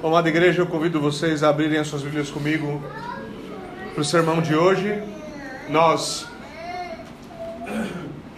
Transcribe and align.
Amada 0.00 0.28
igreja, 0.28 0.62
eu 0.62 0.66
convido 0.66 1.00
vocês 1.00 1.42
a 1.42 1.48
abrirem 1.48 1.76
as 1.76 1.88
suas 1.88 2.02
Bíblias 2.02 2.30
comigo 2.30 2.80
para 3.92 4.00
o 4.00 4.04
sermão 4.04 4.40
de 4.40 4.54
hoje. 4.54 5.02
Nós 5.68 6.24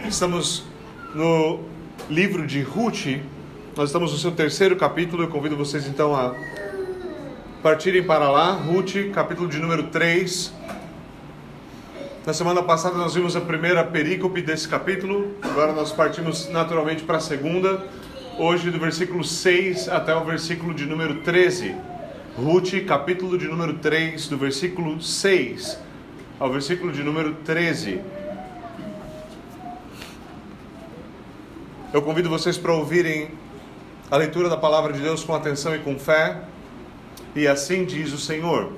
estamos 0.09 0.65
no 1.15 1.61
livro 2.09 2.46
de 2.46 2.62
Ruth, 2.62 3.21
nós 3.77 3.91
estamos 3.91 4.10
no 4.10 4.17
seu 4.17 4.33
terceiro 4.33 4.74
capítulo. 4.74 5.24
Eu 5.24 5.28
convido 5.28 5.54
vocês 5.54 5.87
então 5.87 6.17
a 6.17 6.35
partirem 7.63 8.04
para 8.04 8.31
lá. 8.31 8.53
Ruth, 8.53 9.13
capítulo 9.13 9.47
de 9.47 9.58
número 9.58 9.88
3. 9.88 10.54
Na 12.24 12.33
semana 12.33 12.63
passada 12.63 12.97
nós 12.97 13.15
vimos 13.15 13.37
a 13.37 13.40
primeira 13.40 13.85
perícope 13.85 14.40
desse 14.40 14.67
capítulo, 14.67 15.35
agora 15.42 15.72
nós 15.72 15.92
partimos 15.92 16.48
naturalmente 16.48 17.02
para 17.02 17.19
a 17.19 17.20
segunda 17.20 17.84
hoje 18.41 18.70
do 18.70 18.79
versículo 18.79 19.23
6 19.23 19.91
até 19.91 20.16
o 20.16 20.24
versículo 20.24 20.73
de 20.73 20.87
número 20.87 21.16
13. 21.16 21.74
Ruth, 22.38 22.73
capítulo 22.87 23.37
de 23.37 23.47
número 23.47 23.74
3, 23.74 24.28
do 24.28 24.38
versículo 24.38 24.98
6 24.98 25.78
ao 26.38 26.50
versículo 26.50 26.91
de 26.91 27.02
número 27.02 27.34
13. 27.45 28.00
Eu 31.92 32.00
convido 32.00 32.30
vocês 32.30 32.56
para 32.56 32.73
ouvirem 32.73 33.28
a 34.11 34.16
leitura 34.16 34.48
da 34.48 34.56
palavra 34.56 34.95
de 34.95 35.00
Deus 35.00 35.22
com 35.22 35.34
atenção 35.34 35.77
e 35.77 35.80
com 35.80 35.98
fé. 35.98 36.41
E 37.36 37.47
assim 37.47 37.84
diz 37.84 38.11
o 38.11 38.19
Senhor. 38.19 38.72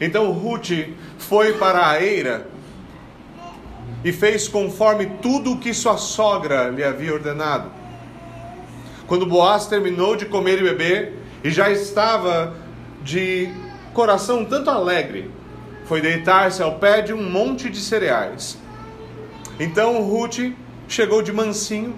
Então 0.00 0.32
Ruth 0.32 0.70
foi 1.18 1.52
para 1.52 1.90
a 1.90 2.02
eira 2.02 2.48
e 4.04 4.12
fez 4.12 4.48
conforme 4.48 5.06
tudo 5.20 5.52
o 5.52 5.58
que 5.58 5.72
sua 5.72 5.96
sogra 5.96 6.68
lhe 6.70 6.82
havia 6.82 7.12
ordenado. 7.12 7.70
Quando 9.06 9.26
Boaz 9.26 9.66
terminou 9.66 10.16
de 10.16 10.26
comer 10.26 10.58
e 10.60 10.62
beber 10.62 11.18
e 11.44 11.50
já 11.50 11.70
estava 11.70 12.54
de 13.02 13.48
coração 13.92 14.44
tanto 14.44 14.70
alegre, 14.70 15.30
foi 15.84 16.00
deitar-se 16.00 16.62
ao 16.62 16.78
pé 16.78 17.02
de 17.02 17.12
um 17.12 17.22
monte 17.22 17.68
de 17.68 17.78
cereais. 17.78 18.58
Então 19.58 20.02
Ruth 20.02 20.52
chegou 20.88 21.22
de 21.22 21.32
mansinho, 21.32 21.94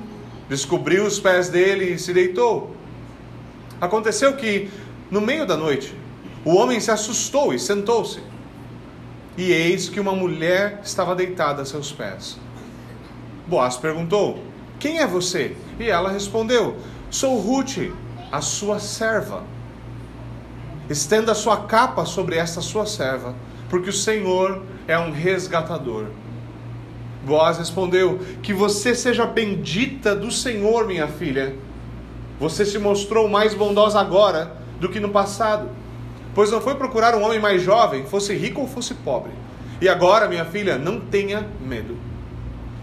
descobriu 0.49 1.05
os 1.05 1.21
pés 1.21 1.49
dele 1.49 1.93
e 1.93 1.99
se 1.99 2.13
deitou. 2.13 2.75
Aconteceu 3.81 4.35
que, 4.35 4.69
no 5.11 5.21
meio 5.21 5.47
da 5.47 5.57
noite, 5.57 5.95
o 6.45 6.55
homem 6.55 6.81
se 6.81 6.91
assustou 6.91 7.55
e 7.55 7.59
sentou-se. 7.59 8.21
E 9.37 9.51
eis 9.51 9.89
que 9.89 9.99
uma 9.99 10.13
mulher 10.13 10.81
estava 10.85 11.15
deitada 11.15 11.63
a 11.63 11.65
seus 11.65 11.91
pés. 11.91 12.39
Boaz 13.47 13.77
perguntou: 13.77 14.39
Quem 14.79 15.01
é 15.01 15.07
você? 15.07 15.57
E 15.79 15.89
ela 15.89 16.11
respondeu: 16.11 16.77
Sou 17.11 17.39
Ruth, 17.39 17.79
a 18.31 18.41
sua 18.41 18.79
serva. 18.79 19.43
Estenda 20.89 21.33
a 21.33 21.35
sua 21.35 21.63
capa 21.63 22.05
sobre 22.05 22.37
esta 22.37 22.61
sua 22.61 22.87
serva, 22.87 23.35
porque 23.69 23.91
o 23.91 23.93
Senhor 23.93 24.63
é 24.87 24.97
um 24.99 25.11
resgatador. 25.11 26.07
Boaz 27.25 27.59
respondeu: 27.59 28.21
Que 28.41 28.53
você 28.53 28.95
seja 28.95 29.27
bendita 29.27 30.15
do 30.15 30.31
Senhor, 30.31 30.87
minha 30.87 31.09
filha. 31.09 31.57
Você 32.39 32.65
se 32.65 32.79
mostrou 32.79 33.29
mais 33.29 33.53
bondosa 33.53 33.99
agora 34.01 34.57
do 34.79 34.89
que 34.89 35.01
no 35.01 35.09
passado 35.09 35.69
pois 36.35 36.51
não 36.51 36.61
foi 36.61 36.75
procurar 36.75 37.15
um 37.15 37.23
homem 37.23 37.39
mais 37.39 37.63
jovem, 37.63 38.05
fosse 38.05 38.35
rico 38.35 38.63
ou 38.63 38.69
fosse 38.69 38.95
pobre. 38.95 39.31
E 39.81 39.89
agora, 39.89 40.29
minha 40.29 40.45
filha, 40.45 40.77
não 40.77 40.99
tenha 40.99 41.47
medo. 41.61 41.97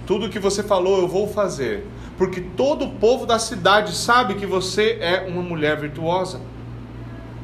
Tudo 0.08 0.26
o 0.26 0.30
que 0.30 0.40
você 0.40 0.64
falou 0.64 1.00
eu 1.00 1.08
vou 1.08 1.28
fazer, 1.28 1.86
porque 2.18 2.42
todo 2.42 2.86
o 2.86 2.92
povo 2.92 3.26
da 3.26 3.38
cidade 3.38 3.94
sabe 3.96 4.36
que 4.36 4.46
você 4.46 4.98
é 5.02 5.26
uma 5.28 5.42
mulher 5.42 5.78
virtuosa. 5.78 6.40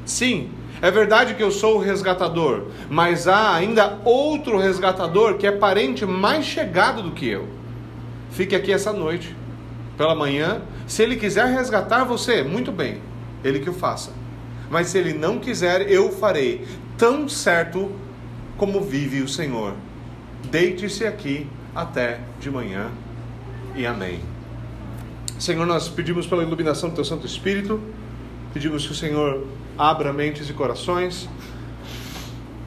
Sim, 0.06 0.50
é 0.82 0.90
verdade 0.90 1.36
que 1.36 1.44
eu 1.44 1.52
sou 1.52 1.76
o 1.76 1.82
resgatador, 1.82 2.68
mas 2.90 3.28
há 3.28 3.54
ainda 3.54 4.00
outro 4.06 4.58
resgatador 4.58 5.36
que 5.36 5.46
é 5.46 5.52
parente 5.52 6.06
mais 6.06 6.46
chegado 6.46 7.02
do 7.02 7.12
que 7.12 7.28
eu. 7.28 7.48
Fique 8.32 8.56
aqui 8.56 8.72
essa 8.72 8.94
noite. 8.94 9.36
Pela 9.98 10.14
manhã, 10.14 10.62
se 10.86 11.02
ele 11.02 11.16
quiser 11.16 11.48
resgatar 11.48 12.04
você, 12.04 12.44
muito 12.44 12.72
bem, 12.72 13.02
ele 13.44 13.60
que 13.60 13.70
o 13.70 13.74
faça 13.74 14.12
mas 14.70 14.88
se 14.88 14.98
ele 14.98 15.14
não 15.14 15.40
quiser, 15.40 15.90
eu 15.90 16.12
farei, 16.12 16.68
tão 16.98 17.28
certo 17.30 17.92
como 18.58 18.82
vive 18.82 19.22
o 19.22 19.28
Senhor. 19.28 19.74
Deite-se 20.50 21.06
aqui 21.06 21.48
até 21.74 22.20
de 22.40 22.50
manhã. 22.50 22.90
E 23.76 23.86
amém. 23.86 24.20
Senhor, 25.40 25.66
nós 25.66 25.88
pedimos 25.88 26.26
pela 26.26 26.44
iluminação 26.44 26.90
do 26.90 26.96
Teu 26.96 27.06
Santo 27.06 27.26
Espírito, 27.26 27.80
pedimos 28.54 28.86
que 28.86 28.92
o 28.92 28.96
Senhor 28.96 29.46
abra 29.78 30.12
mentes 30.12 30.50
e 30.50 30.54
corações, 30.54 31.30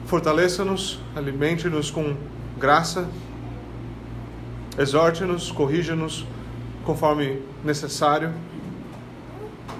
fortaleça-nos, 0.05 0.99
alimente-nos 1.15 1.91
com 1.91 2.15
graça, 2.57 3.09
exorte-nos, 4.77 5.51
corrija-nos 5.51 6.25
conforme 6.85 7.41
necessário. 7.63 8.33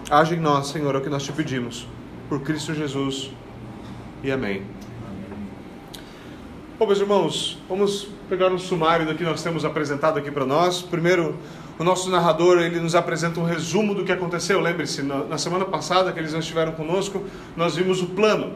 Age 0.09 0.35
em 0.35 0.39
nós, 0.39 0.67
Senhor, 0.67 0.93
é 0.93 0.97
o 0.97 1.01
que 1.01 1.09
nós 1.09 1.23
te 1.23 1.31
pedimos 1.31 1.87
por 2.31 2.39
Cristo 2.39 2.73
Jesus. 2.73 3.29
E 4.23 4.31
amém. 4.31 4.63
Bom, 6.79 6.87
meus 6.87 7.01
irmãos, 7.01 7.61
vamos 7.67 8.07
pegar 8.29 8.47
um 8.47 8.57
sumário 8.57 9.05
do 9.05 9.13
que 9.15 9.23
nós 9.25 9.43
temos 9.43 9.65
apresentado 9.65 10.17
aqui 10.17 10.31
para 10.31 10.45
nós. 10.45 10.81
Primeiro, 10.81 11.35
o 11.77 11.83
nosso 11.83 12.09
narrador 12.09 12.61
ele 12.61 12.79
nos 12.79 12.95
apresenta 12.95 13.41
um 13.41 13.43
resumo 13.43 13.93
do 13.93 14.05
que 14.05 14.13
aconteceu. 14.13 14.61
Lembre-se, 14.61 15.03
na 15.03 15.37
semana 15.37 15.65
passada 15.65 16.09
que 16.13 16.19
eles 16.19 16.31
não 16.31 16.39
estiveram 16.39 16.71
conosco, 16.71 17.21
nós 17.57 17.75
vimos 17.75 18.01
o 18.01 18.05
plano, 18.05 18.53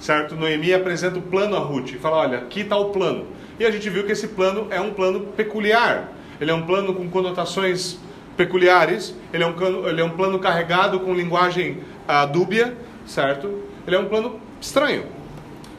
certo? 0.00 0.34
Noemi 0.34 0.72
apresenta 0.72 1.18
o 1.18 1.22
plano 1.22 1.54
a 1.54 1.58
Ruth 1.58 1.90
e 1.90 1.98
fala: 1.98 2.16
Olha, 2.16 2.38
aqui 2.38 2.60
está 2.60 2.78
o 2.78 2.86
plano. 2.92 3.26
E 3.60 3.66
a 3.66 3.70
gente 3.70 3.90
viu 3.90 4.06
que 4.06 4.12
esse 4.12 4.28
plano 4.28 4.68
é 4.70 4.80
um 4.80 4.94
plano 4.94 5.26
peculiar. 5.36 6.14
Ele 6.40 6.50
é 6.50 6.54
um 6.54 6.62
plano 6.62 6.94
com 6.94 7.06
conotações 7.10 7.98
peculiares. 8.38 9.14
Ele 9.34 9.44
é 9.44 9.46
um, 9.46 9.86
ele 9.86 10.00
é 10.00 10.04
um 10.04 10.16
plano 10.16 10.38
carregado 10.38 11.00
com 11.00 11.12
linguagem 11.12 11.82
uh, 12.08 12.26
dúbia 12.32 12.87
certo? 13.08 13.62
Ele 13.86 13.96
é 13.96 13.98
um 13.98 14.04
plano 14.04 14.38
estranho. 14.60 15.06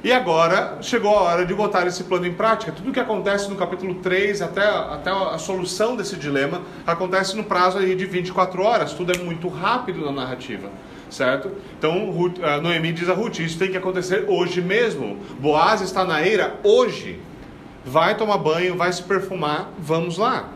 E 0.03 0.13
agora 0.13 0.77
chegou 0.81 1.15
a 1.17 1.21
hora 1.23 1.45
de 1.45 1.53
botar 1.53 1.85
esse 1.85 2.05
plano 2.05 2.25
em 2.25 2.33
prática. 2.33 2.71
Tudo 2.71 2.91
que 2.91 2.99
acontece 2.99 3.49
no 3.49 3.55
capítulo 3.55 3.95
3 3.95 4.41
até, 4.41 4.65
até 4.65 5.11
a 5.11 5.37
solução 5.37 5.95
desse 5.95 6.15
dilema 6.15 6.61
acontece 6.87 7.35
no 7.35 7.43
prazo 7.43 7.77
aí 7.77 7.95
de 7.95 8.05
24 8.05 8.63
horas. 8.63 8.93
Tudo 8.93 9.11
é 9.11 9.17
muito 9.17 9.49
rápido 9.49 10.05
na 10.05 10.11
narrativa, 10.11 10.69
certo? 11.09 11.51
Então 11.77 12.09
Ruth, 12.11 12.37
Noemi 12.63 12.93
diz 12.93 13.09
a 13.09 13.13
Ruth: 13.13 13.39
Isso 13.39 13.59
tem 13.59 13.69
que 13.69 13.77
acontecer 13.77 14.23
hoje 14.27 14.61
mesmo. 14.61 15.17
Boaz 15.37 15.81
está 15.81 16.05
na 16.05 16.25
eira 16.25 16.55
hoje. 16.63 17.19
Vai 17.83 18.15
tomar 18.15 18.37
banho, 18.37 18.77
vai 18.77 18.91
se 18.93 19.03
perfumar, 19.03 19.69
vamos 19.77 20.17
lá. 20.17 20.47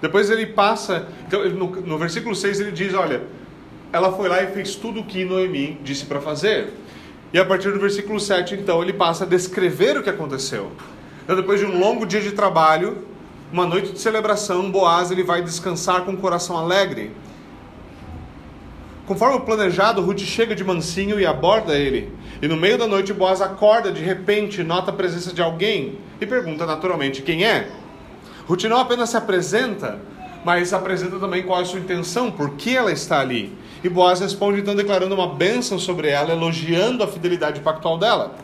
Depois 0.00 0.30
ele 0.30 0.46
passa, 0.46 1.08
então, 1.26 1.48
no, 1.50 1.68
no 1.80 1.98
versículo 1.98 2.34
6 2.34 2.60
ele 2.60 2.70
diz: 2.70 2.94
Olha 2.94 3.22
ela 3.92 4.12
foi 4.12 4.28
lá 4.28 4.42
e 4.42 4.46
fez 4.48 4.74
tudo 4.74 5.00
o 5.00 5.04
que 5.04 5.24
Noemi 5.24 5.78
disse 5.82 6.06
para 6.06 6.20
fazer. 6.20 6.72
E 7.32 7.38
a 7.38 7.44
partir 7.44 7.72
do 7.72 7.78
versículo 7.78 8.18
7, 8.18 8.54
então, 8.54 8.82
ele 8.82 8.92
passa 8.92 9.24
a 9.24 9.26
descrever 9.26 9.96
o 9.98 10.02
que 10.02 10.10
aconteceu. 10.10 10.72
Então, 11.24 11.36
depois 11.36 11.60
de 11.60 11.66
um 11.66 11.78
longo 11.78 12.06
dia 12.06 12.20
de 12.20 12.32
trabalho, 12.32 13.06
uma 13.52 13.66
noite 13.66 13.92
de 13.92 13.98
celebração, 13.98 14.70
Boaz 14.70 15.10
ele 15.10 15.22
vai 15.22 15.42
descansar 15.42 16.02
com 16.02 16.12
o 16.12 16.16
coração 16.16 16.56
alegre. 16.56 17.10
Conforme 19.06 19.36
o 19.36 19.40
planejado, 19.40 20.00
Ruth 20.00 20.20
chega 20.20 20.54
de 20.54 20.64
mansinho 20.64 21.20
e 21.20 21.26
aborda 21.26 21.74
ele. 21.74 22.12
E 22.40 22.48
no 22.48 22.56
meio 22.56 22.78
da 22.78 22.86
noite, 22.86 23.12
Boaz 23.12 23.42
acorda 23.42 23.92
de 23.92 24.02
repente, 24.02 24.62
nota 24.62 24.90
a 24.90 24.94
presença 24.94 25.34
de 25.34 25.42
alguém 25.42 25.98
e 26.20 26.26
pergunta 26.26 26.64
naturalmente 26.64 27.20
quem 27.20 27.44
é. 27.44 27.68
Ruth 28.46 28.64
não 28.64 28.78
apenas 28.78 29.10
se 29.10 29.16
apresenta, 29.16 30.00
mas 30.44 30.72
apresenta 30.72 31.18
também 31.18 31.42
qual 31.42 31.60
é 31.60 31.62
a 31.62 31.66
sua 31.66 31.78
intenção, 31.78 32.30
por 32.30 32.50
que 32.56 32.76
ela 32.76 32.90
está 32.90 33.20
ali. 33.20 33.56
E 33.82 33.88
Boaz 33.88 34.20
responde 34.20 34.60
então 34.60 34.76
declarando 34.76 35.14
uma 35.14 35.34
bênção 35.34 35.78
sobre 35.78 36.08
ela, 36.08 36.32
elogiando 36.32 37.02
a 37.02 37.08
fidelidade 37.08 37.60
pactual 37.60 37.98
dela. 37.98 38.34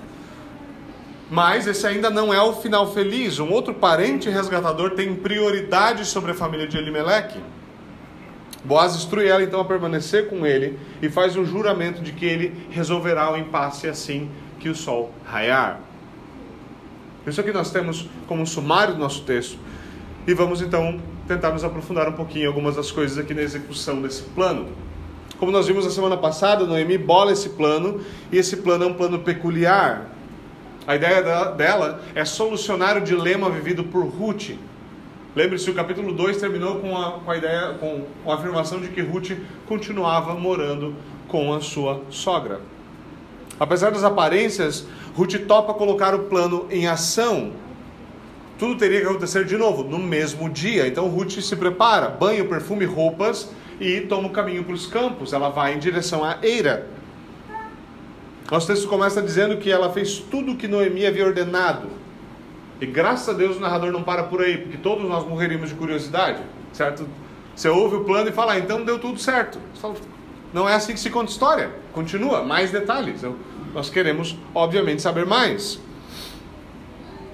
Mas 1.30 1.66
esse 1.66 1.86
ainda 1.86 2.10
não 2.10 2.32
é 2.32 2.40
o 2.42 2.54
final 2.54 2.92
feliz. 2.92 3.38
Um 3.38 3.50
outro 3.50 3.74
parente 3.74 4.30
resgatador 4.30 4.92
tem 4.92 5.14
prioridade 5.14 6.04
sobre 6.06 6.32
a 6.32 6.34
família 6.34 6.66
de 6.66 6.76
Elimelech. 6.76 7.38
Boaz 8.64 8.96
instrui 8.96 9.28
ela 9.28 9.42
então 9.42 9.60
a 9.60 9.64
permanecer 9.64 10.28
com 10.28 10.44
ele 10.44 10.78
e 11.00 11.08
faz 11.08 11.36
um 11.36 11.44
juramento 11.44 12.02
de 12.02 12.12
que 12.12 12.26
ele 12.26 12.66
resolverá 12.70 13.32
o 13.32 13.36
impasse 13.36 13.86
assim 13.86 14.28
que 14.58 14.68
o 14.68 14.74
sol 14.74 15.12
raiar. 15.24 15.80
Isso 17.26 17.40
aqui 17.40 17.52
nós 17.52 17.70
temos 17.70 18.08
como 18.26 18.42
um 18.42 18.46
sumário 18.46 18.94
do 18.94 19.00
nosso 19.00 19.22
texto. 19.22 19.58
E 20.26 20.34
vamos 20.34 20.60
então 20.60 21.00
tentar 21.26 21.50
nos 21.52 21.62
aprofundar 21.62 22.08
um 22.08 22.12
pouquinho 22.12 22.44
em 22.44 22.48
algumas 22.48 22.74
das 22.76 22.90
coisas 22.90 23.18
aqui 23.18 23.34
na 23.34 23.42
execução 23.42 24.02
desse 24.02 24.22
plano. 24.22 24.68
Como 25.38 25.52
nós 25.52 25.68
vimos 25.68 25.84
na 25.84 25.90
semana 25.92 26.16
passada, 26.16 26.66
Noemi 26.66 26.98
bola 26.98 27.30
esse 27.30 27.50
plano 27.50 28.00
e 28.32 28.38
esse 28.38 28.56
plano 28.56 28.84
é 28.84 28.86
um 28.88 28.94
plano 28.94 29.20
peculiar. 29.20 30.10
A 30.84 30.96
ideia 30.96 31.22
dela 31.52 32.02
é 32.12 32.24
solucionar 32.24 32.96
o 32.96 33.00
dilema 33.00 33.48
vivido 33.48 33.84
por 33.84 34.04
Ruth. 34.04 34.50
Lembre-se, 35.36 35.70
o 35.70 35.74
capítulo 35.74 36.12
2 36.12 36.38
terminou 36.38 36.80
com 36.80 36.96
a, 36.96 37.20
com 37.20 37.30
a 37.30 37.36
ideia, 37.36 37.76
com 37.78 38.04
a 38.28 38.34
afirmação 38.34 38.80
de 38.80 38.88
que 38.88 39.00
Ruth 39.00 39.30
continuava 39.68 40.34
morando 40.34 40.96
com 41.28 41.54
a 41.54 41.60
sua 41.60 42.02
sogra. 42.10 42.60
Apesar 43.60 43.92
das 43.92 44.02
aparências, 44.02 44.88
Ruth 45.14 45.46
topa 45.46 45.72
colocar 45.72 46.16
o 46.16 46.20
plano 46.24 46.66
em 46.68 46.88
ação. 46.88 47.52
Tudo 48.58 48.76
teria 48.76 49.02
que 49.02 49.06
acontecer 49.06 49.44
de 49.44 49.56
novo, 49.56 49.84
no 49.84 50.00
mesmo 50.00 50.50
dia. 50.50 50.88
Então 50.88 51.06
Ruth 51.06 51.38
se 51.40 51.54
prepara, 51.54 52.08
banho, 52.08 52.48
perfume, 52.48 52.84
roupas 52.84 53.52
e 53.80 54.00
toma 54.02 54.28
o 54.28 54.30
caminho 54.30 54.64
para 54.64 54.74
os 54.74 54.86
campos. 54.86 55.32
Ela 55.32 55.48
vai 55.48 55.74
em 55.74 55.78
direção 55.78 56.24
à 56.24 56.38
Eira. 56.42 56.88
Nosso 58.50 58.66
texto 58.66 58.88
começa 58.88 59.20
dizendo 59.20 59.58
que 59.58 59.70
ela 59.70 59.92
fez 59.92 60.18
tudo 60.18 60.52
o 60.52 60.56
que 60.56 60.66
Noemi 60.66 61.04
havia 61.06 61.24
ordenado. 61.24 61.88
E 62.80 62.86
graças 62.86 63.28
a 63.28 63.32
Deus 63.32 63.56
o 63.56 63.60
narrador 63.60 63.92
não 63.92 64.02
para 64.02 64.22
por 64.24 64.40
aí, 64.40 64.58
porque 64.58 64.78
todos 64.78 65.06
nós 65.06 65.26
morreríamos 65.26 65.68
de 65.68 65.74
curiosidade, 65.74 66.40
certo? 66.72 67.06
Você 67.54 67.68
ouve 67.68 67.96
o 67.96 68.04
plano 68.04 68.28
e 68.28 68.32
fala, 68.32 68.52
ah, 68.52 68.58
então 68.58 68.84
deu 68.84 68.98
tudo 68.98 69.18
certo. 69.18 69.58
Não 70.52 70.68
é 70.68 70.74
assim 70.74 70.92
que 70.92 71.00
se 71.00 71.10
conta 71.10 71.30
história. 71.30 71.72
Continua, 71.92 72.42
mais 72.42 72.70
detalhes. 72.70 73.22
Nós 73.74 73.90
queremos, 73.90 74.36
obviamente, 74.54 75.02
saber 75.02 75.26
mais. 75.26 75.80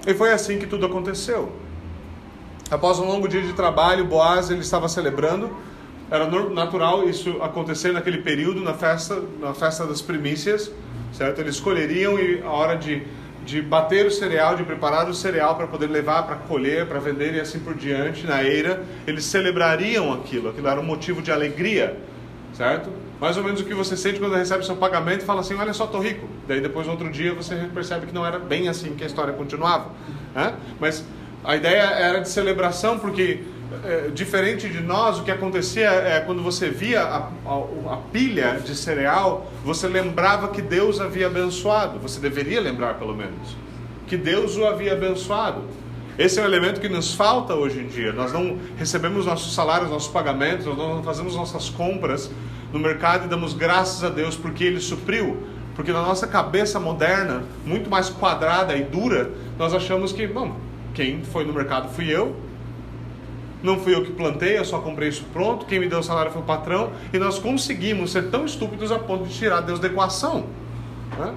E 0.07 0.15
foi 0.15 0.33
assim 0.33 0.59
que 0.59 0.67
tudo 0.67 0.87
aconteceu. 0.87 1.53
Após 2.71 2.99
um 2.99 3.05
longo 3.05 3.29
dia 3.29 3.43
de 3.43 3.53
trabalho, 3.53 4.07
Boaz 4.07 4.51
ele 4.51 4.61
estava 4.61 4.89
celebrando. 4.89 5.55
Era 6.11 6.29
natural 6.51 7.09
isso 7.09 7.43
acontecer 7.43 7.93
naquele 7.93 8.19
período, 8.19 8.61
na 8.61 8.75
festa, 8.75 9.23
na 9.41 9.55
festa 9.55 9.87
das 9.87 10.03
primícias 10.03 10.71
certo? 11.15 11.41
Eles 11.41 11.55
escolheriam 11.55 12.17
a 12.45 12.51
hora 12.51 12.77
de, 12.77 13.03
de 13.47 13.63
bater 13.63 14.05
o 14.07 14.11
cereal, 14.11 14.57
de 14.57 14.65
preparar 14.65 15.09
o 15.09 15.15
cereal 15.15 15.57
para 15.57 15.67
poder 15.67 15.87
levar 15.87 16.25
para 16.25 16.37
colher, 16.37 16.87
para 16.87 16.99
vender 16.99 17.35
e 17.35 17.41
assim 17.41 17.61
por 17.61 17.75
diante 17.75 18.27
na 18.27 18.43
eira. 18.43 18.85
Eles 19.07 19.25
celebrariam 19.25 20.13
aquilo, 20.13 20.51
aquilo 20.51 20.69
era 20.69 20.81
um 20.81 20.85
motivo 20.85 21.23
de 21.23 21.31
alegria, 21.31 21.97
certo? 22.53 22.91
Mais 23.21 23.37
ou 23.37 23.45
menos 23.45 23.61
o 23.61 23.65
que 23.65 23.73
você 23.73 23.97
sente 23.97 24.19
quando 24.19 24.35
recebe 24.35 24.67
seu 24.67 24.77
pagamento 24.77 25.23
e 25.23 25.25
fala 25.25 25.41
assim: 25.41 25.55
Olha 25.55 25.73
só, 25.73 25.85
estou 25.85 26.03
rico. 26.03 26.29
Daí 26.49 26.61
depois, 26.61 26.87
outro 26.89 27.09
dia, 27.11 27.33
você 27.33 27.55
percebe 27.73 28.07
que 28.07 28.13
não 28.13 28.27
era 28.27 28.39
bem 28.39 28.69
assim 28.69 28.95
que 28.95 29.05
a 29.05 29.07
história 29.07 29.33
continuava. 29.33 29.91
Né? 30.35 30.53
Mas 30.81 31.05
a 31.45 31.55
ideia 31.55 31.83
era 31.83 32.19
de 32.19 32.29
celebração, 32.29 32.99
porque 32.99 33.45
é, 33.85 34.11
diferente 34.13 34.69
de 34.69 34.81
nós, 34.81 35.19
o 35.19 35.23
que 35.25 35.31
acontecia 35.31 35.89
é 35.89 36.21
quando 36.21 36.43
você 36.43 36.69
via 36.69 37.03
a, 37.03 37.17
a, 37.47 37.95
a, 37.95 37.97
pilha 38.13 38.61
de 38.65 38.75
cereal, 38.75 39.51
você 39.65 39.89
lembrava 39.89 40.49
que 40.49 40.63
Deus 40.63 41.01
havia 41.01 41.27
abençoado. 41.27 41.99
Você 41.99 42.21
deveria 42.21 42.61
lembrar, 42.61 42.95
pelo 42.95 43.15
menos, 43.15 43.57
que 44.07 44.17
Deus 44.17 44.57
o 44.57 44.65
havia 44.67 44.93
abençoado. 44.93 45.63
Esse 46.17 46.39
é 46.39 46.43
um 46.43 46.47
elemento 46.47 46.81
que 46.81 46.89
nos 46.89 47.13
falta 47.13 47.55
hoje 47.55 47.81
em 47.81 47.87
dia. 47.87 48.13
Nós 48.13 48.33
não 48.33 48.59
recebemos 48.77 49.27
nossos 49.27 49.55
salários, 49.55 49.91
nossos 49.91 50.13
pagamentos, 50.13 50.65
nós 50.65 50.77
não 50.77 51.03
fazemos 51.03 51.35
nossas 51.35 51.69
compras 51.69 52.31
no 52.73 52.79
mercado 52.79 53.27
e 53.27 53.29
damos 53.29 53.53
graças 53.53 54.05
a 54.05 54.09
Deus 54.09 54.37
porque 54.37 54.63
Ele 54.63 54.81
supriu. 54.81 55.43
Porque 55.75 55.93
na 55.93 56.03
nossa 56.03 56.27
cabeça 56.27 56.79
moderna, 56.79 57.43
muito 57.67 57.91
mais 57.91 58.09
quadrada 58.09 58.77
e 58.77 58.85
dura, 58.85 59.33
nós 59.59 59.75
achamos 59.75 60.13
que, 60.13 60.27
bom, 60.27 60.57
quem 60.95 61.23
foi 61.25 61.45
no 61.45 61.53
mercado 61.53 61.93
fui 61.93 62.09
eu, 62.09 62.37
não 63.65 63.81
fui 63.81 63.95
eu 63.95 64.05
que 64.05 64.13
plantei, 64.13 64.59
eu 64.59 64.65
só 64.65 64.79
comprei 64.79 65.09
isso 65.09 65.25
pronto, 65.33 65.65
quem 65.65 65.81
me 65.81 65.89
deu 65.89 65.99
o 65.99 66.03
salário 66.03 66.31
foi 66.31 66.43
o 66.43 66.45
patrão, 66.45 66.93
e 67.13 67.19
nós 67.19 67.39
conseguimos 67.39 68.13
ser 68.13 68.31
tão 68.31 68.45
estúpidos 68.45 68.93
a 68.93 68.99
ponto 68.99 69.25
de 69.25 69.35
tirar 69.35 69.63
Deus 69.63 69.81
da 69.81 69.89
equação. 69.89 70.47
Né? 71.19 71.35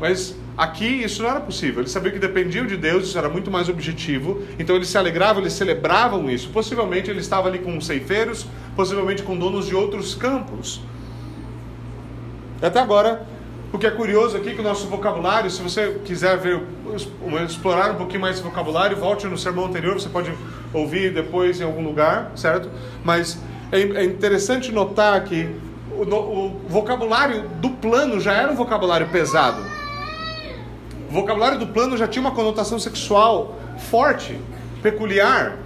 Mas 0.00 0.36
aqui 0.56 0.86
isso 0.86 1.22
não 1.22 1.30
era 1.30 1.40
possível. 1.40 1.80
Eles 1.80 1.92
sabiam 1.92 2.12
que 2.12 2.18
dependiam 2.18 2.66
de 2.66 2.76
Deus, 2.76 3.04
isso 3.04 3.18
era 3.18 3.28
muito 3.28 3.50
mais 3.50 3.68
objetivo. 3.68 4.42
Então 4.58 4.74
eles 4.74 4.88
se 4.88 4.98
alegravam, 4.98 5.42
eles 5.42 5.52
celebravam 5.52 6.28
isso. 6.28 6.48
Possivelmente 6.48 7.08
ele 7.08 7.20
estava 7.20 7.48
ali 7.48 7.60
com 7.60 7.80
ceifeiros, 7.80 8.46
possivelmente 8.74 9.22
com 9.22 9.36
donos 9.36 9.66
de 9.66 9.76
outros 9.76 10.14
campos. 10.14 10.80
Até 12.60 12.80
agora, 12.80 13.26
o 13.72 13.78
que 13.78 13.86
é 13.86 13.90
curioso 13.90 14.36
aqui 14.36 14.50
é 14.50 14.54
que 14.54 14.60
o 14.60 14.64
nosso 14.64 14.86
vocabulário, 14.86 15.50
se 15.50 15.62
você 15.62 15.98
quiser 16.04 16.36
ver, 16.36 16.62
explorar 17.46 17.92
um 17.92 17.94
pouquinho 17.94 18.20
mais 18.20 18.36
esse 18.36 18.44
vocabulário, 18.44 18.96
volte 18.98 19.26
no 19.26 19.38
sermão 19.38 19.64
anterior, 19.64 19.94
você 19.94 20.10
pode 20.10 20.30
ouvir 20.74 21.12
depois 21.12 21.58
em 21.58 21.64
algum 21.64 21.82
lugar, 21.82 22.32
certo? 22.36 22.68
Mas 23.02 23.40
é, 23.72 23.80
é 23.80 24.04
interessante 24.04 24.70
notar 24.70 25.24
que 25.24 25.48
o, 25.90 26.02
o 26.02 26.60
vocabulário 26.68 27.48
do 27.60 27.70
plano 27.70 28.20
já 28.20 28.34
era 28.34 28.52
um 28.52 28.54
vocabulário 28.54 29.08
pesado. 29.08 29.62
O 31.08 31.12
vocabulário 31.12 31.58
do 31.58 31.66
plano 31.66 31.96
já 31.96 32.06
tinha 32.06 32.20
uma 32.20 32.32
conotação 32.32 32.78
sexual 32.78 33.56
forte, 33.78 34.38
peculiar, 34.82 35.56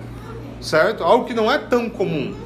certo? 0.61 1.03
Algo 1.03 1.25
que 1.25 1.35
não 1.35 1.51
é 1.51 1.59
tão 1.59 1.91
comum. 1.91 2.37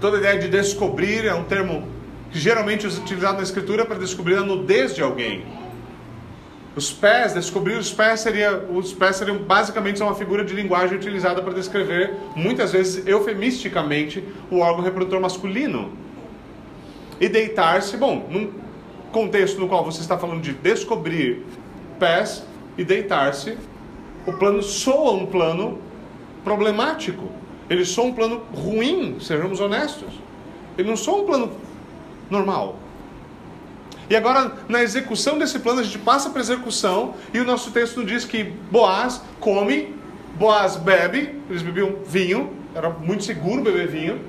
Toda 0.00 0.16
a 0.16 0.20
ideia 0.20 0.38
de 0.38 0.48
descobrir 0.48 1.24
é 1.24 1.34
um 1.34 1.42
termo 1.42 1.97
que 2.30 2.38
geralmente 2.38 2.86
é 2.86 2.88
utilizado 2.88 3.38
na 3.38 3.42
escritura 3.42 3.84
para 3.84 3.98
descobrir 3.98 4.36
a 4.36 4.42
nudez 4.42 4.94
de 4.94 5.02
alguém. 5.02 5.44
Os 6.76 6.92
pés, 6.92 7.34
descobrir 7.34 7.76
os 7.76 7.92
pés 7.92 8.20
seria, 8.20 8.56
os 8.70 8.92
pés 8.92 9.16
seriam 9.16 9.38
basicamente 9.38 10.00
uma 10.02 10.14
figura 10.14 10.44
de 10.44 10.54
linguagem 10.54 10.96
utilizada 10.96 11.42
para 11.42 11.52
descrever, 11.52 12.14
muitas 12.36 12.72
vezes 12.72 13.06
eufemisticamente, 13.06 14.22
o 14.50 14.58
órgão 14.58 14.84
reprodutor 14.84 15.20
masculino. 15.20 15.92
E 17.20 17.28
deitar-se, 17.28 17.96
bom, 17.96 18.28
num 18.30 18.52
contexto 19.10 19.58
no 19.58 19.66
qual 19.66 19.84
você 19.84 20.00
está 20.00 20.16
falando 20.16 20.40
de 20.40 20.52
descobrir 20.52 21.44
pés 21.98 22.44
e 22.76 22.84
deitar-se, 22.84 23.58
o 24.24 24.32
plano 24.34 24.62
soa 24.62 25.12
um 25.12 25.26
plano 25.26 25.78
problemático. 26.44 27.24
Ele 27.68 27.84
soa 27.84 28.04
um 28.04 28.12
plano 28.12 28.42
ruim, 28.54 29.16
sejamos 29.20 29.58
honestos. 29.58 30.10
Ele 30.76 30.88
não 30.88 30.96
soa 30.96 31.22
um 31.22 31.26
plano 31.26 31.50
normal. 32.30 32.78
E 34.10 34.16
agora, 34.16 34.52
na 34.68 34.82
execução 34.82 35.38
desse 35.38 35.58
plano, 35.58 35.80
a 35.80 35.82
gente 35.82 35.98
passa 35.98 36.30
para 36.30 36.40
a 36.40 36.42
execução 36.42 37.14
e 37.32 37.38
o 37.40 37.44
nosso 37.44 37.70
texto 37.70 38.04
diz 38.04 38.24
que 38.24 38.42
Boaz 38.42 39.22
come, 39.38 39.94
Boaz 40.36 40.76
bebe, 40.76 41.40
eles 41.50 41.62
bebiam 41.62 41.96
vinho, 42.06 42.52
era 42.74 42.88
muito 42.88 43.24
seguro 43.24 43.62
beber 43.62 43.88
vinho, 43.88 44.20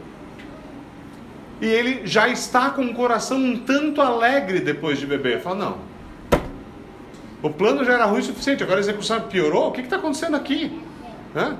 e 1.62 1.66
ele 1.66 2.02
já 2.06 2.28
está 2.28 2.70
com 2.70 2.84
o 2.84 2.94
coração 2.94 3.38
um 3.38 3.58
tanto 3.60 4.02
alegre 4.02 4.60
depois 4.60 4.98
de 4.98 5.06
beber. 5.06 5.42
Fala, 5.42 5.56
não, 5.56 5.78
o 7.42 7.50
plano 7.50 7.86
já 7.86 7.94
era 7.94 8.06
ruim 8.06 8.20
o 8.20 8.24
suficiente, 8.24 8.64
agora 8.64 8.80
a 8.80 8.82
execução 8.82 9.22
piorou, 9.22 9.70
o 9.70 9.72
que 9.72 9.82
está 9.82 9.96
acontecendo 9.96 10.36
aqui? 10.36 10.78
Hã? 11.34 11.58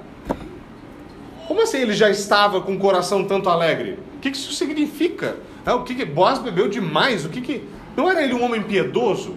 Como 1.48 1.62
assim 1.62 1.78
ele 1.78 1.94
já 1.94 2.10
estava 2.10 2.62
com 2.62 2.74
o 2.74 2.78
coração 2.78 3.24
tanto 3.24 3.50
alegre? 3.50 3.98
O 4.18 4.20
que 4.20 4.30
isso 4.30 4.52
significa? 4.54 5.38
Ah, 5.66 5.76
o 5.76 5.84
que, 5.84 5.96
que 5.96 6.06
Boaz 6.06 6.40
bebeu 6.40 6.68
demais? 6.68 7.26
O 7.26 7.30
que, 7.30 7.42
que 7.42 7.64
não 7.96 8.10
era 8.10 8.24
ele 8.24 8.34
um 8.34 8.44
homem 8.44 8.64
piedoso? 8.64 9.36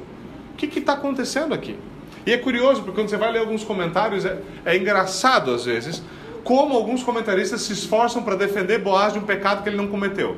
O 0.52 0.56
que 0.56 0.78
está 0.78 0.94
acontecendo 0.94 1.52
aqui? 1.52 1.76
E 2.24 2.32
é 2.32 2.38
curioso 2.38 2.82
porque 2.82 3.00
quando 3.00 3.08
você 3.08 3.16
vai 3.16 3.32
ler 3.32 3.40
alguns 3.40 3.64
comentários 3.64 4.24
é, 4.24 4.38
é 4.64 4.76
engraçado 4.76 5.52
às 5.52 5.64
vezes 5.64 6.02
como 6.44 6.74
alguns 6.74 7.02
comentaristas 7.02 7.62
se 7.62 7.72
esforçam 7.72 8.22
para 8.22 8.36
defender 8.36 8.78
Boaz 8.78 9.12
de 9.12 9.18
um 9.18 9.22
pecado 9.22 9.62
que 9.62 9.68
ele 9.68 9.76
não 9.76 9.88
cometeu, 9.88 10.36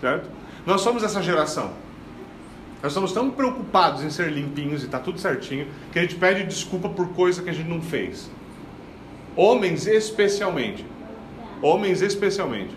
certo? 0.00 0.28
Nós 0.64 0.80
somos 0.80 1.02
essa 1.02 1.22
geração. 1.22 1.72
Nós 2.82 2.92
somos 2.92 3.12
tão 3.12 3.30
preocupados 3.30 4.02
em 4.02 4.10
ser 4.10 4.30
limpinhos 4.30 4.84
e 4.84 4.86
tá 4.86 4.98
tudo 4.98 5.18
certinho 5.18 5.66
que 5.92 5.98
a 5.98 6.02
gente 6.02 6.14
pede 6.14 6.44
desculpa 6.44 6.88
por 6.88 7.08
coisa 7.08 7.42
que 7.42 7.50
a 7.50 7.52
gente 7.52 7.68
não 7.68 7.82
fez. 7.82 8.30
Homens 9.36 9.86
especialmente. 9.86 10.84
Homens 11.60 12.02
especialmente. 12.02 12.76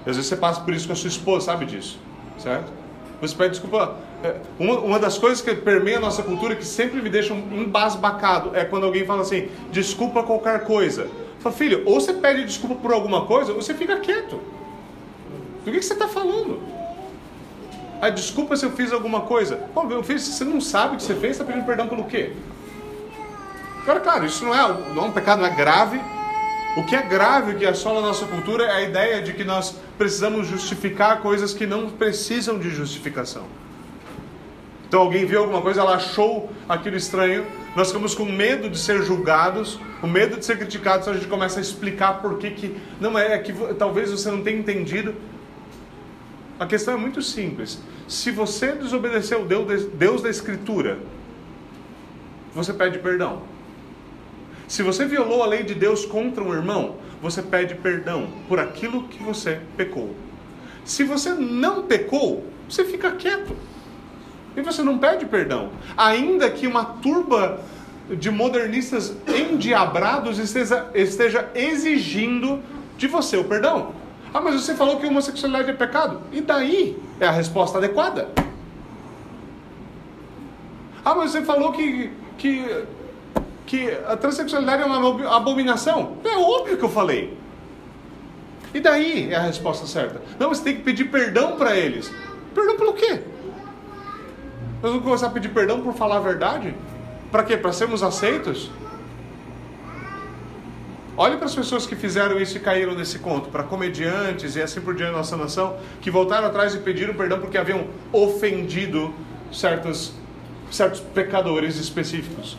Às 0.00 0.16
vezes 0.16 0.26
você 0.26 0.36
passa 0.36 0.60
por 0.60 0.72
isso 0.72 0.86
com 0.86 0.92
a 0.92 0.96
sua 0.96 1.08
esposa, 1.08 1.46
sabe 1.46 1.66
disso, 1.66 1.98
certo? 2.38 2.72
Você 3.20 3.34
pede 3.34 3.50
desculpa. 3.50 3.96
É, 4.22 4.36
uma, 4.58 4.78
uma 4.80 4.98
das 4.98 5.18
coisas 5.18 5.42
que 5.42 5.54
permeia 5.54 5.98
a 5.98 6.00
nossa 6.00 6.22
cultura 6.22 6.56
que 6.56 6.64
sempre 6.64 7.02
me 7.02 7.10
deixa 7.10 7.34
um 7.34 7.62
embasbacado 7.62 8.52
é 8.54 8.64
quando 8.64 8.84
alguém 8.84 9.04
fala 9.04 9.22
assim: 9.22 9.48
desculpa 9.70 10.22
qualquer 10.22 10.64
coisa. 10.64 11.08
Fala, 11.40 11.54
filho, 11.54 11.82
ou 11.86 12.00
você 12.00 12.12
pede 12.12 12.44
desculpa 12.44 12.76
por 12.76 12.92
alguma 12.92 13.26
coisa, 13.26 13.52
ou 13.52 13.60
você 13.60 13.74
fica 13.74 13.98
quieto. 13.98 14.40
Do 15.64 15.70
que, 15.70 15.78
que 15.78 15.82
você 15.82 15.92
está 15.92 16.08
falando? 16.08 16.60
Ah, 18.00 18.08
desculpa 18.08 18.56
se 18.56 18.64
eu 18.64 18.70
fiz 18.72 18.92
alguma 18.92 19.22
coisa. 19.22 19.56
Pô, 19.74 19.84
meu 19.84 20.02
filho, 20.02 20.18
você 20.18 20.44
não 20.44 20.60
sabe 20.60 20.94
o 20.94 20.96
que 20.96 21.02
você 21.02 21.14
fez, 21.14 21.32
está 21.32 21.44
pedindo 21.44 21.66
perdão 21.66 21.86
pelo 21.86 22.04
quê? 22.04 22.32
Agora, 23.82 24.00
claro, 24.00 24.24
isso 24.24 24.44
não 24.44 24.54
é, 24.54 24.92
não 24.94 25.04
é 25.04 25.06
um 25.06 25.12
pecado, 25.12 25.40
não 25.40 25.46
é 25.46 25.54
grave, 25.54 26.00
o 26.76 26.84
que 26.84 26.94
é 26.94 27.02
grave 27.02 27.54
que 27.54 27.66
assola 27.66 27.98
a 27.98 28.02
nossa 28.02 28.26
cultura 28.26 28.64
é 28.64 28.70
a 28.70 28.82
ideia 28.82 29.20
de 29.22 29.32
que 29.32 29.42
nós 29.42 29.76
precisamos 29.98 30.46
justificar 30.46 31.20
coisas 31.20 31.52
que 31.52 31.66
não 31.66 31.90
precisam 31.90 32.58
de 32.58 32.70
justificação. 32.70 33.44
Então 34.86 35.00
alguém 35.00 35.24
viu 35.24 35.40
alguma 35.40 35.62
coisa, 35.62 35.80
ela 35.80 35.94
achou 35.94 36.50
aquilo 36.68 36.96
estranho, 36.96 37.46
nós 37.76 37.88
ficamos 37.88 38.14
com 38.14 38.24
medo 38.24 38.68
de 38.68 38.78
ser 38.78 39.02
julgados, 39.02 39.78
com 40.00 40.06
medo 40.06 40.36
de 40.36 40.44
ser 40.44 40.58
criticados, 40.58 41.02
então 41.02 41.14
a 41.14 41.16
gente 41.16 41.28
começa 41.28 41.58
a 41.58 41.62
explicar 41.62 42.20
por 42.20 42.38
que 42.38 42.50
que 42.50 42.76
não 43.00 43.16
é, 43.18 43.34
é 43.34 43.38
que 43.38 43.52
talvez 43.74 44.10
você 44.10 44.30
não 44.30 44.42
tenha 44.42 44.58
entendido. 44.58 45.14
A 46.58 46.66
questão 46.66 46.94
é 46.94 46.96
muito 46.96 47.22
simples. 47.22 47.80
Se 48.08 48.30
você 48.30 48.72
desobedeceu 48.72 49.46
Deus 49.46 50.22
da 50.22 50.28
Escritura, 50.28 50.98
você 52.52 52.72
pede 52.72 52.98
perdão. 52.98 53.42
Se 54.70 54.84
você 54.84 55.04
violou 55.04 55.42
a 55.42 55.46
lei 55.46 55.64
de 55.64 55.74
Deus 55.74 56.06
contra 56.06 56.44
um 56.44 56.54
irmão, 56.54 56.94
você 57.20 57.42
pede 57.42 57.74
perdão 57.74 58.28
por 58.46 58.60
aquilo 58.60 59.02
que 59.08 59.20
você 59.20 59.58
pecou. 59.76 60.14
Se 60.84 61.02
você 61.02 61.30
não 61.30 61.82
pecou, 61.82 62.44
você 62.68 62.84
fica 62.84 63.10
quieto. 63.10 63.56
E 64.56 64.62
você 64.62 64.80
não 64.84 64.96
pede 64.96 65.26
perdão. 65.26 65.70
Ainda 65.96 66.48
que 66.48 66.68
uma 66.68 66.84
turba 66.84 67.58
de 68.08 68.30
modernistas 68.30 69.12
endiabrados 69.26 70.38
esteja, 70.38 70.88
esteja 70.94 71.50
exigindo 71.52 72.62
de 72.96 73.08
você 73.08 73.36
o 73.38 73.42
perdão. 73.42 73.92
Ah, 74.32 74.40
mas 74.40 74.54
você 74.54 74.76
falou 74.76 75.00
que 75.00 75.06
homossexualidade 75.06 75.70
é 75.70 75.74
pecado. 75.74 76.20
E 76.30 76.40
daí? 76.40 76.96
É 77.18 77.26
a 77.26 77.32
resposta 77.32 77.78
adequada. 77.78 78.28
Ah, 81.04 81.16
mas 81.16 81.32
você 81.32 81.42
falou 81.42 81.72
que, 81.72 82.12
que, 82.38 82.84
que 83.70 83.88
a 83.88 84.16
transexualidade 84.16 84.82
é 84.82 84.84
uma 84.84 85.36
abominação. 85.36 86.16
É 86.24 86.36
óbvio 86.36 86.76
que 86.76 86.82
eu 86.82 86.88
falei. 86.88 87.38
E 88.74 88.80
daí 88.80 89.32
é 89.32 89.36
a 89.36 89.42
resposta 89.42 89.86
certa. 89.86 90.20
Não, 90.40 90.48
você 90.48 90.64
tem 90.64 90.74
que 90.74 90.82
pedir 90.82 91.04
perdão 91.04 91.56
para 91.56 91.76
eles. 91.76 92.12
Perdão 92.52 92.76
pelo 92.76 92.94
quê? 92.94 93.20
Nós 94.82 94.90
vamos 94.90 95.04
começar 95.04 95.28
a 95.28 95.30
pedir 95.30 95.50
perdão 95.50 95.82
por 95.82 95.94
falar 95.94 96.16
a 96.16 96.20
verdade? 96.20 96.74
Para 97.30 97.44
quê? 97.44 97.56
Para 97.56 97.72
sermos 97.72 98.02
aceitos? 98.02 98.72
Olhe 101.16 101.36
para 101.36 101.46
as 101.46 101.54
pessoas 101.54 101.86
que 101.86 101.94
fizeram 101.94 102.40
isso 102.40 102.56
e 102.56 102.60
caíram 102.60 102.96
nesse 102.96 103.20
conto, 103.20 103.50
para 103.50 103.62
comediantes 103.62 104.56
e 104.56 104.62
assim 104.62 104.80
por 104.80 104.96
diante 104.96 105.12
da 105.12 105.18
nossa 105.18 105.36
nação, 105.36 105.76
que 106.00 106.10
voltaram 106.10 106.48
atrás 106.48 106.74
e 106.74 106.78
pediram 106.78 107.14
perdão 107.14 107.38
porque 107.38 107.56
haviam 107.56 107.86
ofendido 108.12 109.14
certos, 109.52 110.12
certos 110.72 110.98
pecadores 110.98 111.76
específicos. 111.76 112.58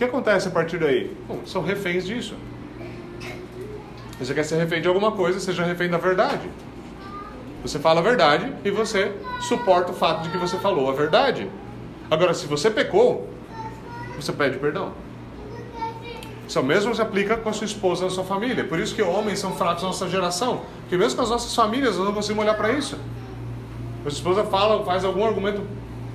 Que 0.00 0.04
acontece 0.04 0.48
a 0.48 0.50
partir 0.50 0.78
daí? 0.78 1.14
Bom, 1.28 1.40
são 1.44 1.62
reféns 1.62 2.06
disso. 2.06 2.34
Você 4.18 4.32
quer 4.32 4.44
ser 4.44 4.56
refém 4.56 4.80
de 4.80 4.88
alguma 4.88 5.12
coisa, 5.12 5.38
seja 5.38 5.62
refém 5.62 5.90
da 5.90 5.98
verdade. 5.98 6.48
Você 7.60 7.78
fala 7.78 8.00
a 8.00 8.02
verdade 8.02 8.50
e 8.64 8.70
você 8.70 9.12
suporta 9.42 9.92
o 9.92 9.94
fato 9.94 10.22
de 10.22 10.30
que 10.30 10.38
você 10.38 10.56
falou 10.56 10.88
a 10.88 10.94
verdade. 10.94 11.50
Agora, 12.10 12.32
se 12.32 12.46
você 12.46 12.70
pecou, 12.70 13.28
você 14.16 14.32
pede 14.32 14.56
perdão. 14.56 14.92
Isso 16.48 16.62
mesmo 16.62 16.94
se 16.94 17.02
aplica 17.02 17.36
com 17.36 17.50
a 17.50 17.52
sua 17.52 17.66
esposa 17.66 18.04
na 18.04 18.10
sua 18.10 18.24
família. 18.24 18.64
Por 18.64 18.78
isso 18.78 18.94
que 18.94 19.02
homens 19.02 19.38
são 19.38 19.54
fracos 19.54 19.82
na 19.82 19.88
nossa 19.88 20.08
geração. 20.08 20.62
Porque 20.80 20.96
mesmo 20.96 21.16
com 21.16 21.24
as 21.24 21.28
nossas 21.28 21.54
famílias, 21.54 21.98
nós 21.98 22.06
não 22.06 22.14
conseguimos 22.14 22.42
olhar 22.42 22.56
para 22.56 22.72
isso. 22.72 22.96
A 23.98 24.08
sua 24.08 24.16
esposa 24.16 24.44
fala, 24.44 24.82
faz 24.82 25.04
algum 25.04 25.26
argumento 25.26 25.60